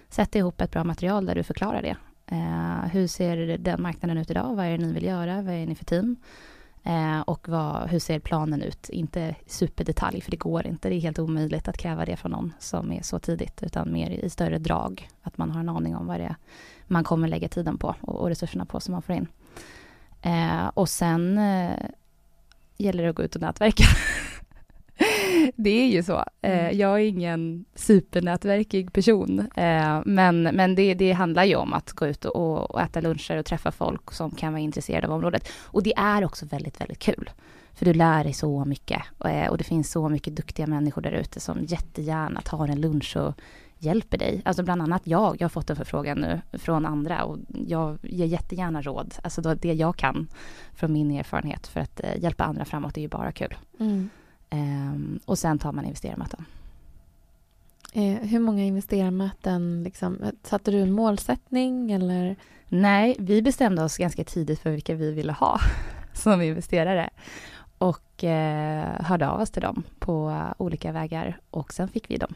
Sätt 0.08 0.34
ihop 0.34 0.60
ett 0.60 0.70
bra 0.70 0.84
material 0.84 1.26
där 1.26 1.34
du 1.34 1.42
förklarar 1.42 1.82
det. 1.82 1.96
Eh, 2.26 2.90
hur 2.92 3.06
ser 3.06 3.58
den 3.58 3.82
marknaden 3.82 4.18
ut 4.18 4.30
idag? 4.30 4.54
Vad 4.56 4.66
är 4.66 4.70
det 4.70 4.84
ni 4.86 4.92
vill 4.92 5.04
göra? 5.04 5.42
Vad 5.42 5.54
är 5.54 5.66
ni 5.66 5.74
för 5.74 5.84
team? 5.84 6.16
Eh, 6.82 7.20
och 7.20 7.48
vad, 7.48 7.90
hur 7.90 7.98
ser 7.98 8.18
planen 8.18 8.62
ut? 8.62 8.88
Inte 8.88 9.34
superdetalj, 9.46 10.20
för 10.20 10.30
det 10.30 10.36
går 10.36 10.66
inte. 10.66 10.88
Det 10.88 10.94
är 10.94 11.00
helt 11.00 11.18
omöjligt 11.18 11.68
att 11.68 11.78
kräva 11.78 12.04
det 12.04 12.16
från 12.16 12.30
någon 12.30 12.52
som 12.58 12.92
är 12.92 13.02
så 13.02 13.18
tidigt, 13.18 13.62
utan 13.62 13.92
mer 13.92 14.10
i 14.10 14.30
större 14.30 14.58
drag. 14.58 15.08
Att 15.22 15.38
man 15.38 15.50
har 15.50 15.60
en 15.60 15.68
aning 15.68 15.96
om 15.96 16.06
vad 16.06 16.20
det 16.20 16.24
är 16.24 16.36
man 16.92 17.04
kommer 17.04 17.28
lägga 17.28 17.48
tiden 17.48 17.78
på 17.78 17.94
och, 18.00 18.20
och 18.20 18.28
resurserna 18.28 18.64
på 18.64 18.80
som 18.80 18.92
man 18.92 19.02
får 19.02 19.14
in. 19.14 19.26
Eh, 20.22 20.66
och 20.74 20.88
sen 20.88 21.38
eh, 21.38 21.76
gäller 22.76 23.02
det 23.02 23.10
att 23.10 23.16
gå 23.16 23.22
ut 23.22 23.34
och 23.34 23.40
nätverka. 23.40 23.84
det 25.56 25.70
är 25.70 25.88
ju 25.88 26.02
så. 26.02 26.24
Eh, 26.42 26.64
mm. 26.64 26.78
jag 26.78 27.00
är 27.00 27.04
ingen 27.04 27.64
supernätverkig 27.74 28.92
person, 28.92 29.38
eh, 29.56 30.00
men, 30.04 30.42
men 30.42 30.74
det, 30.74 30.94
det 30.94 31.12
handlar 31.12 31.44
ju 31.44 31.56
om 31.56 31.72
att 31.72 31.92
gå 31.92 32.06
ut 32.06 32.24
och, 32.24 32.70
och 32.70 32.80
äta 32.80 33.00
luncher 33.00 33.36
och 33.36 33.46
träffa 33.46 33.72
folk 33.72 34.12
som 34.12 34.30
kan 34.30 34.52
vara 34.52 34.62
intresserade 34.62 35.06
av 35.06 35.12
området. 35.12 35.48
Och 35.62 35.82
det 35.82 35.92
är 35.96 36.24
också 36.24 36.46
väldigt, 36.46 36.80
väldigt 36.80 36.98
kul. 36.98 37.30
För 37.74 37.84
du 37.84 37.94
lär 37.94 38.24
dig 38.24 38.32
så 38.32 38.64
mycket 38.64 39.02
eh, 39.24 39.46
och 39.46 39.58
det 39.58 39.64
finns 39.64 39.90
så 39.90 40.08
mycket 40.08 40.36
duktiga 40.36 40.66
människor 40.66 41.02
där 41.02 41.12
ute 41.12 41.40
som 41.40 41.64
jättegärna 41.64 42.40
tar 42.40 42.68
en 42.68 42.80
lunch 42.80 43.16
och 43.16 43.34
hjälper 43.78 44.18
dig. 44.18 44.42
Alltså 44.44 44.62
bland 44.62 44.82
annat 44.82 45.02
jag, 45.04 45.36
jag 45.38 45.44
har 45.44 45.50
fått 45.50 45.70
en 45.70 45.76
förfrågan 45.76 46.18
nu 46.18 46.40
från 46.52 46.86
andra 46.86 47.24
och 47.24 47.38
jag 47.48 47.98
ger 48.02 48.26
jättegärna 48.26 48.82
råd, 48.82 49.14
alltså 49.22 49.54
det 49.54 49.72
jag 49.72 49.96
kan 49.96 50.28
från 50.74 50.92
min 50.92 51.10
erfarenhet 51.10 51.66
för 51.66 51.80
att 51.80 52.00
hjälpa 52.16 52.44
andra 52.44 52.64
framåt 52.64 52.96
är 52.96 53.00
ju 53.00 53.08
bara 53.08 53.32
kul. 53.32 53.54
Mm. 53.80 54.10
Um, 54.52 55.20
och 55.24 55.38
sen 55.38 55.58
tar 55.58 55.72
man 55.72 55.84
investerarmöten. 55.84 56.44
Eh, 57.92 58.14
hur 58.14 58.38
många 58.38 58.64
investerarmöten, 58.64 59.82
liksom, 59.82 60.18
satte 60.42 60.70
du 60.70 60.80
en 60.80 60.92
målsättning 60.92 61.92
eller? 61.92 62.36
Nej, 62.68 63.16
vi 63.18 63.42
bestämde 63.42 63.82
oss 63.82 63.96
ganska 63.96 64.24
tidigt 64.24 64.60
för 64.60 64.70
vilka 64.70 64.94
vi 64.94 65.12
ville 65.12 65.32
ha 65.32 65.60
som 66.12 66.42
investerare 66.42 67.10
och 67.78 68.24
eh, 68.24 69.02
hörde 69.02 69.28
av 69.28 69.40
oss 69.40 69.50
till 69.50 69.62
dem 69.62 69.82
på 69.98 70.44
olika 70.58 70.92
vägar 70.92 71.40
och 71.50 71.72
sen 71.72 71.88
fick 71.88 72.10
vi 72.10 72.16
dem. 72.16 72.34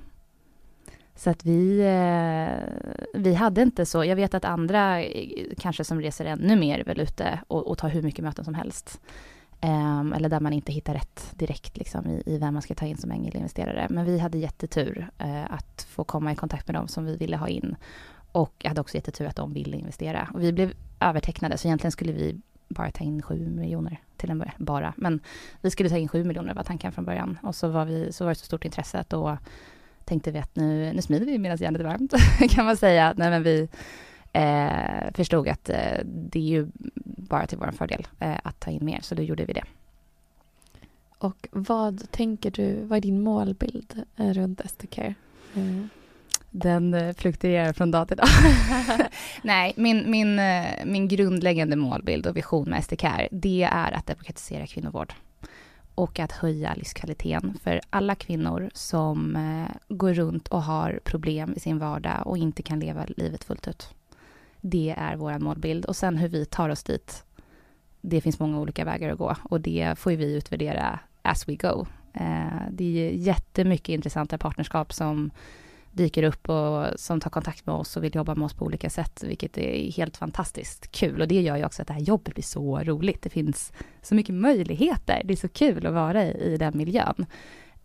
Så 1.15 1.31
att 1.31 1.45
vi, 1.45 1.81
eh, 1.81 3.21
vi 3.21 3.35
hade 3.35 3.63
inte 3.63 3.87
så, 3.87 4.05
jag 4.05 4.17
vet 4.17 4.35
att 4.35 4.45
andra 4.45 5.03
eh, 5.03 5.47
kanske 5.59 5.85
som 5.85 6.01
reser 6.01 6.25
ännu 6.25 6.57
mer 6.57 6.85
väl 6.85 7.01
ute 7.01 7.41
och, 7.49 7.67
och 7.67 7.79
tar 7.79 7.89
hur 7.89 8.03
mycket 8.03 8.25
möten 8.25 8.45
som 8.45 8.55
helst. 8.55 9.01
Um, 9.67 10.13
eller 10.13 10.29
där 10.29 10.41
man 10.41 10.53
inte 10.53 10.73
hittar 10.73 10.95
rätt 10.95 11.33
direkt 11.35 11.77
liksom, 11.77 12.07
i, 12.07 12.23
i 12.27 12.39
vem 12.39 12.55
man 12.55 12.63
ska 12.63 12.75
ta 12.75 12.87
in 12.87 12.97
som 12.97 13.11
ängelinvesterare. 13.11 13.87
Men 13.91 14.05
vi 14.05 14.19
hade 14.19 14.39
jättetur 14.39 15.11
uh, 15.25 15.53
att 15.53 15.87
få 15.91 16.05
komma 16.05 16.33
i 16.33 16.37
kontakt 16.37 16.69
med 16.69 16.75
dem 16.75 16.89
som 16.89 17.05
vi 17.05 17.17
ville 17.17 17.37
ha 17.37 17.49
in. 17.49 17.77
Och 18.33 18.55
jag 18.59 18.69
hade 18.69 18.81
också 18.81 18.95
jättetur 18.95 19.27
att 19.27 19.37
de 19.37 19.53
ville 19.53 19.77
investera. 19.77 20.29
Och 20.35 20.43
vi 20.43 20.53
blev 20.53 20.73
övertecknade, 21.01 21.59
så 21.59 21.69
egentligen 21.69 21.93
skulle 21.93 22.13
vi 22.13 22.41
bara 22.69 22.91
ta 22.91 23.05
in 23.05 23.23
7 23.23 23.49
miljoner 23.49 24.01
till 24.17 24.31
en 24.31 24.39
början. 24.39 24.55
Bara. 24.59 24.95
Men 24.97 25.21
vi 25.61 25.71
skulle 25.71 25.89
ta 25.89 25.97
in 25.97 26.09
7 26.09 26.25
miljoner 26.25 26.55
var 26.55 26.63
tanken 26.63 26.93
från 26.93 27.05
början. 27.05 27.39
Och 27.43 27.55
så 27.55 27.69
var, 27.69 27.85
vi, 27.85 28.13
så 28.13 28.25
var 28.25 28.31
det 28.31 28.35
så 28.35 28.45
stort 28.45 28.65
intresse 28.65 28.99
att 28.99 29.11
då 29.11 29.39
tänkte 30.05 30.31
vi 30.31 30.39
att 30.39 30.57
nu, 30.57 30.93
nu 30.93 31.03
smider 31.03 31.27
vi 31.27 31.39
medan 31.39 31.59
järnet 31.59 31.81
är 31.81 31.85
varmt, 31.85 32.15
kan 32.51 32.65
man 32.65 32.77
säga. 32.77 33.15
Nej, 33.17 33.31
men 33.31 33.43
vi 33.43 33.69
eh, 34.37 35.13
förstod 35.15 35.49
att 35.49 35.69
eh, 35.69 35.99
det 36.05 36.39
är 36.39 36.43
ju 36.43 36.67
bara 37.05 37.47
till 37.47 37.59
vår 37.59 37.71
fördel 37.71 38.07
eh, 38.19 38.37
att 38.43 38.61
ta 38.61 38.71
in 38.71 38.85
mer, 38.85 39.01
så 39.03 39.15
då 39.15 39.23
gjorde 39.23 39.45
vi 39.45 39.53
det. 39.53 39.65
Och 41.19 41.49
vad 41.53 42.11
tänker 42.11 42.51
du, 42.51 42.85
vad 42.85 42.97
är 42.97 43.01
din 43.01 43.23
målbild 43.23 44.03
eh, 44.17 44.33
runt 44.33 44.61
STCare? 44.71 45.15
Mm. 45.55 45.89
Den 46.51 46.95
eh, 46.95 47.15
fluktuerar 47.15 47.73
från 47.73 47.91
dag 47.91 48.09
till 48.09 48.17
dag. 48.17 48.29
Nej, 49.43 49.73
min, 49.77 50.11
min, 50.11 50.39
eh, 50.39 50.85
min 50.85 51.09
grundläggande 51.09 51.77
målbild 51.77 52.27
och 52.27 52.37
vision 52.37 52.71
med 52.71 52.85
STCare, 52.85 53.29
det 53.31 53.63
är 53.63 53.93
att 53.93 54.07
demokratisera 54.07 54.67
kvinnovård 54.67 55.15
och 55.95 56.19
att 56.19 56.33
höja 56.33 56.75
livskvaliteten 56.75 57.59
för 57.63 57.81
alla 57.91 58.15
kvinnor 58.15 58.71
som 58.75 59.37
eh, 59.37 59.77
går 59.89 60.15
runt 60.15 60.49
och 60.49 60.63
har 60.63 61.01
problem 61.05 61.55
i 61.57 61.61
sin 61.61 61.79
vardag 61.79 62.27
och 62.27 62.39
inte 62.39 62.63
kan 62.63 62.81
leva 62.81 63.05
livet 63.17 63.45
fullt 63.45 63.69
ut. 63.69 63.89
Det 64.69 64.95
är 64.99 65.17
vår 65.17 65.39
målbild 65.39 65.85
och 65.85 65.97
sen 65.97 66.17
hur 66.17 66.29
vi 66.29 66.45
tar 66.45 66.69
oss 66.69 66.83
dit. 66.83 67.25
Det 68.01 68.21
finns 68.21 68.39
många 68.39 68.61
olika 68.61 68.85
vägar 68.85 69.11
att 69.11 69.19
gå 69.19 69.37
och 69.43 69.61
det 69.61 69.95
får 69.99 70.11
vi 70.11 70.35
utvärdera 70.35 70.99
as 71.23 71.49
we 71.49 71.55
go. 71.55 71.87
Eh, 72.13 72.63
det 72.71 72.85
är 72.85 73.11
jättemycket 73.11 73.89
intressanta 73.89 74.39
partnerskap 74.39 74.93
som 74.93 75.31
dyker 75.93 76.23
upp 76.23 76.49
och 76.49 76.87
som 77.01 77.21
tar 77.21 77.31
kontakt 77.31 77.67
med 77.67 77.75
oss 77.75 77.97
och 77.97 78.05
vill 78.05 78.15
jobba 78.15 78.35
med 78.35 78.47
oss 78.47 78.55
på 78.55 78.65
olika 78.65 78.91
sätt, 78.91 79.25
vilket 79.27 79.59
är 79.59 79.93
helt 79.93 80.17
fantastiskt 80.17 80.93
kul. 80.93 81.21
Och 81.21 81.29
det 81.29 81.43
gör 81.43 81.57
ju 81.57 81.65
också 81.65 81.83
att 81.83 81.89
det 81.89 81.95
här 81.95 82.01
jobbet 82.01 82.35
blir 82.35 82.45
så 82.45 82.79
roligt. 82.79 83.23
Det 83.23 83.31
finns 83.31 83.73
så 84.03 84.15
mycket 84.15 84.35
möjligheter. 84.35 85.23
Det 85.25 85.35
är 85.35 85.37
så 85.37 85.49
kul 85.49 85.87
att 85.87 85.95
vara 85.95 86.25
i, 86.25 86.55
i 86.55 86.57
den 86.57 86.79
miljön. 86.79 87.27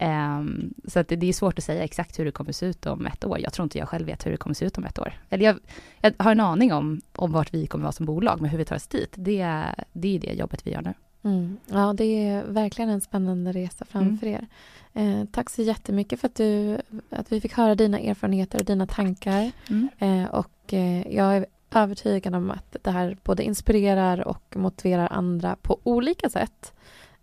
Um, 0.01 0.73
så 0.87 0.99
att 0.99 1.07
det, 1.07 1.15
det, 1.15 1.29
är 1.29 1.33
svårt 1.33 1.57
att 1.57 1.63
säga 1.63 1.83
exakt 1.83 2.19
hur 2.19 2.25
det 2.25 2.31
kommer 2.31 2.51
se 2.51 2.65
ut 2.65 2.85
om 2.85 3.05
ett 3.05 3.25
år. 3.25 3.39
Jag 3.39 3.53
tror 3.53 3.63
inte 3.63 3.77
jag 3.77 3.89
själv 3.89 4.05
vet 4.05 4.25
hur 4.25 4.31
det 4.31 4.37
kommer 4.37 4.53
se 4.53 4.65
ut 4.65 4.77
om 4.77 4.85
ett 4.85 4.99
år. 4.99 5.13
Eller 5.29 5.45
jag, 5.45 5.59
jag 6.01 6.13
har 6.17 6.31
en 6.31 6.39
aning 6.39 6.73
om, 6.73 7.01
om 7.15 7.31
vart 7.31 7.53
vi 7.53 7.67
kommer 7.67 7.83
vara 7.83 7.91
som 7.91 8.05
bolag, 8.05 8.41
men 8.41 8.49
hur 8.49 8.57
vi 8.57 8.65
tar 8.65 8.75
oss 8.75 8.87
dit, 8.87 9.13
det, 9.15 9.65
det 9.93 10.15
är 10.15 10.19
det 10.19 10.33
jobbet 10.33 10.67
vi 10.67 10.71
gör 10.71 10.81
nu. 10.81 10.93
Mm. 11.23 11.57
Ja, 11.65 11.93
det 11.93 12.03
är 12.03 12.43
verkligen 12.43 12.89
en 12.89 13.01
spännande 13.01 13.51
resa 13.51 13.85
framför 13.85 14.27
mm. 14.27 14.39
er. 14.39 14.47
Eh, 14.93 15.25
tack 15.31 15.49
så 15.49 15.61
jättemycket 15.61 16.19
för 16.19 16.27
att, 16.27 16.35
du, 16.35 16.77
att 17.09 17.31
vi 17.31 17.41
fick 17.41 17.53
höra 17.53 17.75
dina 17.75 17.99
erfarenheter 17.99 18.59
och 18.59 18.65
dina 18.65 18.87
tankar. 18.87 19.51
Mm. 19.69 19.89
Eh, 19.99 20.29
och 20.29 20.73
eh, 20.73 21.15
jag 21.15 21.37
är 21.37 21.45
övertygad 21.71 22.35
om 22.35 22.51
att 22.51 22.75
det 22.81 22.91
här 22.91 23.17
både 23.23 23.43
inspirerar 23.43 24.27
och 24.27 24.55
motiverar 24.55 25.07
andra 25.11 25.55
på 25.61 25.79
olika 25.83 26.29
sätt. 26.29 26.73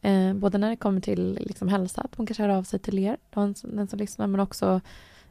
Eh, 0.02 0.34
både 0.34 0.58
när 0.58 0.70
det 0.70 0.76
kommer 0.76 1.00
till 1.00 1.38
liksom 1.40 1.68
hälsa, 1.68 2.00
att 2.00 2.18
man 2.18 2.26
kanske 2.26 2.42
hör 2.42 2.50
av 2.50 2.62
sig 2.62 2.78
till 2.78 2.98
er, 2.98 3.16
den, 3.30 3.54
den 3.62 3.88
som 3.88 3.98
lyssnar, 3.98 4.26
men 4.26 4.40
också 4.40 4.80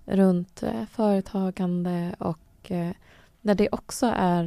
runt 0.05 0.63
eh, 0.63 0.85
företagande 0.91 2.15
och 2.19 2.71
eh, 2.71 2.91
där 3.41 3.55
det 3.55 3.69
också 3.71 4.13
är, 4.15 4.45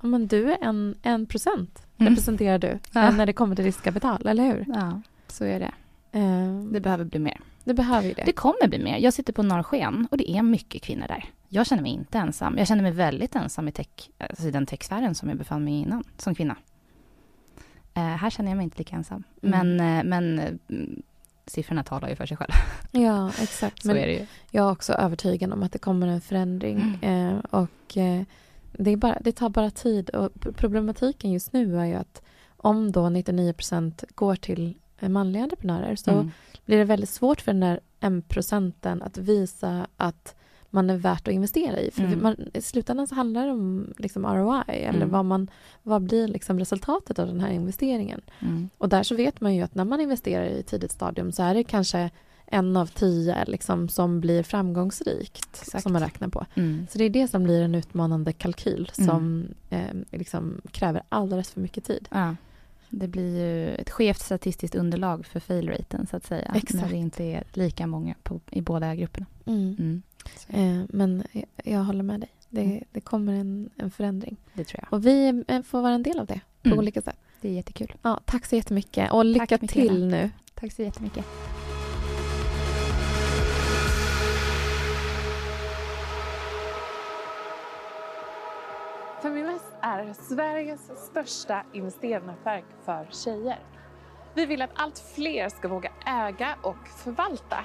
ja 0.00 0.06
men 0.06 0.26
du 0.26 0.52
är 0.52 0.58
en, 0.62 0.94
en 1.02 1.26
procent, 1.26 1.86
mm. 1.96 2.10
representerar 2.10 2.58
du, 2.58 2.78
ja. 2.92 3.10
när 3.10 3.26
det 3.26 3.32
kommer 3.32 3.56
till 3.56 3.64
riskkapital, 3.64 4.26
eller 4.26 4.44
hur? 4.44 4.64
Ja, 4.68 5.00
så 5.28 5.44
är 5.44 5.60
det. 5.60 5.72
Det 6.72 6.80
behöver 6.80 7.04
bli 7.04 7.18
mer. 7.18 7.40
Det 7.64 7.74
behöver 7.74 8.08
ju 8.08 8.14
det. 8.14 8.22
Det 8.26 8.32
kommer 8.32 8.68
bli 8.68 8.78
mer. 8.78 8.98
Jag 8.98 9.12
sitter 9.14 9.32
på 9.32 9.42
Norrsken 9.42 10.08
och 10.10 10.16
det 10.16 10.30
är 10.30 10.42
mycket 10.42 10.82
kvinnor 10.82 11.06
där. 11.08 11.24
Jag 11.48 11.66
känner 11.66 11.82
mig 11.82 11.92
inte 11.92 12.18
ensam. 12.18 12.58
Jag 12.58 12.68
känner 12.68 12.82
mig 12.82 12.92
väldigt 12.92 13.36
ensam 13.36 13.68
i, 13.68 13.72
tech, 13.72 14.10
alltså 14.18 14.48
i 14.48 14.50
den 14.50 14.66
techsfären 14.66 15.14
som 15.14 15.28
jag 15.28 15.38
befann 15.38 15.64
mig 15.64 15.74
i 15.74 15.80
innan, 15.80 16.04
som 16.16 16.34
kvinna. 16.34 16.56
Uh, 17.96 18.02
här 18.02 18.30
känner 18.30 18.50
jag 18.50 18.56
mig 18.56 18.64
inte 18.64 18.78
lika 18.78 18.96
ensam. 18.96 19.24
Mm. 19.42 19.76
Men, 19.76 19.98
uh, 19.98 20.04
men 20.04 20.38
uh, 20.68 20.98
siffrorna 21.46 21.84
talar 21.84 22.08
ju 22.08 22.16
för 22.16 22.26
sig 22.26 22.36
själva. 22.36 22.54
Ja, 22.90 23.28
exakt. 23.28 23.82
Så 23.82 23.88
men 23.88 23.96
är 23.96 24.06
det 24.06 24.12
ju. 24.12 24.26
Jag 24.50 24.66
är 24.66 24.72
också 24.72 24.92
övertygad 24.92 25.52
om 25.52 25.62
att 25.62 25.72
det 25.72 25.78
kommer 25.78 26.06
en 26.06 26.20
förändring. 26.20 26.98
Mm. 27.02 27.40
och 27.40 27.96
det, 28.72 28.90
är 28.90 28.96
bara, 28.96 29.18
det 29.20 29.32
tar 29.32 29.48
bara 29.48 29.70
tid. 29.70 30.10
Och 30.10 30.30
problematiken 30.56 31.32
just 31.32 31.52
nu 31.52 31.78
är 31.78 31.84
ju 31.84 31.94
att 31.94 32.22
om 32.56 32.92
då 32.92 33.00
99% 33.00 34.04
går 34.14 34.36
till 34.36 34.74
manliga 35.00 35.42
entreprenörer 35.42 35.96
så 35.96 36.10
mm. 36.10 36.30
blir 36.64 36.78
det 36.78 36.84
väldigt 36.84 37.10
svårt 37.10 37.40
för 37.40 37.52
den 37.52 37.60
där 37.60 37.80
en 38.00 38.22
procenten 38.22 39.02
att 39.02 39.18
visa 39.18 39.86
att 39.96 40.34
man 40.74 40.90
är 40.90 40.96
värt 40.96 41.28
att 41.28 41.34
investera 41.34 41.80
i. 41.80 41.90
För 41.90 42.02
mm. 42.02 42.22
man, 42.22 42.36
I 42.54 42.62
slutändan 42.62 43.06
så 43.06 43.14
handlar 43.14 43.46
det 43.46 43.52
om 43.52 43.94
liksom 43.98 44.26
ROI, 44.26 44.62
eller 44.68 44.96
mm. 44.96 45.10
vad, 45.10 45.24
man, 45.24 45.50
vad 45.82 46.02
blir 46.02 46.28
liksom 46.28 46.58
resultatet 46.58 47.18
av 47.18 47.26
den 47.26 47.40
här 47.40 47.50
investeringen. 47.50 48.20
Mm. 48.40 48.68
Och 48.78 48.88
där 48.88 49.02
så 49.02 49.14
vet 49.14 49.40
man 49.40 49.54
ju 49.54 49.62
att 49.62 49.74
när 49.74 49.84
man 49.84 50.00
investerar 50.00 50.44
i 50.44 50.62
tidigt 50.62 50.92
stadium 50.92 51.32
så 51.32 51.42
är 51.42 51.54
det 51.54 51.64
kanske 51.64 52.10
en 52.46 52.76
av 52.76 52.86
tio 52.86 53.44
liksom, 53.44 53.88
som 53.88 54.20
blir 54.20 54.42
framgångsrikt, 54.42 55.48
Exakt. 55.62 55.82
som 55.82 55.92
man 55.92 56.02
räknar 56.02 56.28
på. 56.28 56.46
Mm. 56.54 56.86
Så 56.90 56.98
det 56.98 57.04
är 57.04 57.10
det 57.10 57.28
som 57.28 57.44
blir 57.44 57.62
en 57.62 57.74
utmanande 57.74 58.32
kalkyl 58.32 58.90
mm. 58.98 59.10
som 59.10 59.48
eh, 59.70 59.96
liksom 60.10 60.60
kräver 60.70 61.02
alldeles 61.08 61.50
för 61.50 61.60
mycket 61.60 61.84
tid. 61.84 62.08
Ja. 62.10 62.36
Det 62.94 63.08
blir 63.08 63.38
ju 63.38 63.74
ett 63.74 63.90
skevt 63.90 64.20
statistiskt 64.20 64.74
underlag 64.74 65.26
för 65.26 65.40
fail-raten, 65.40 66.06
så 66.06 66.16
att 66.16 66.24
säga. 66.24 66.52
Exakt. 66.54 66.74
När 66.74 66.88
det 66.88 66.96
inte 66.96 67.24
är 67.24 67.44
lika 67.52 67.86
många 67.86 68.14
på, 68.22 68.40
i 68.50 68.60
båda 68.60 68.94
grupperna. 68.94 69.26
Mm. 69.46 70.02
Eh, 70.48 70.80
men 70.88 71.24
jag, 71.32 71.44
jag, 71.64 71.84
håller 71.84 72.02
med 72.02 72.20
dig. 72.20 72.30
Det, 72.48 72.64
mm. 72.64 72.84
det 72.92 73.00
kommer 73.00 73.32
en, 73.32 73.70
en, 73.76 73.90
förändring. 73.90 74.36
Det 74.54 74.64
tror 74.64 74.80
jag. 74.82 74.92
Och 74.92 75.06
vi 75.06 75.44
eh, 75.48 75.62
får 75.62 75.82
vara 75.82 75.94
en 75.94 76.02
del 76.02 76.18
av 76.18 76.26
det 76.26 76.40
på 76.62 76.68
mm. 76.68 76.78
olika 76.78 77.02
sätt. 77.02 77.16
Det 77.40 77.48
är 77.48 77.52
jättekul. 77.52 77.94
Ja, 78.02 78.20
tack 78.24 78.46
så 78.46 78.56
jättemycket 78.56 79.12
och 79.12 79.24
lycka 79.24 79.58
tack, 79.58 79.70
till 79.70 80.06
nu. 80.06 80.30
Tack 80.54 80.72
så 80.72 80.82
jättemycket. 80.82 81.24
Feminvest 89.22 89.72
är 89.80 90.12
Sveriges 90.12 90.90
största 90.96 91.64
investeringsnätverk 91.72 92.64
för 92.84 93.08
tjejer. 93.10 93.58
Vi 94.34 94.46
vill 94.46 94.62
att 94.62 94.70
allt 94.74 94.98
fler 95.14 95.48
ska 95.48 95.68
våga 95.68 95.92
äga 96.06 96.56
och 96.62 96.88
förvalta. 96.88 97.64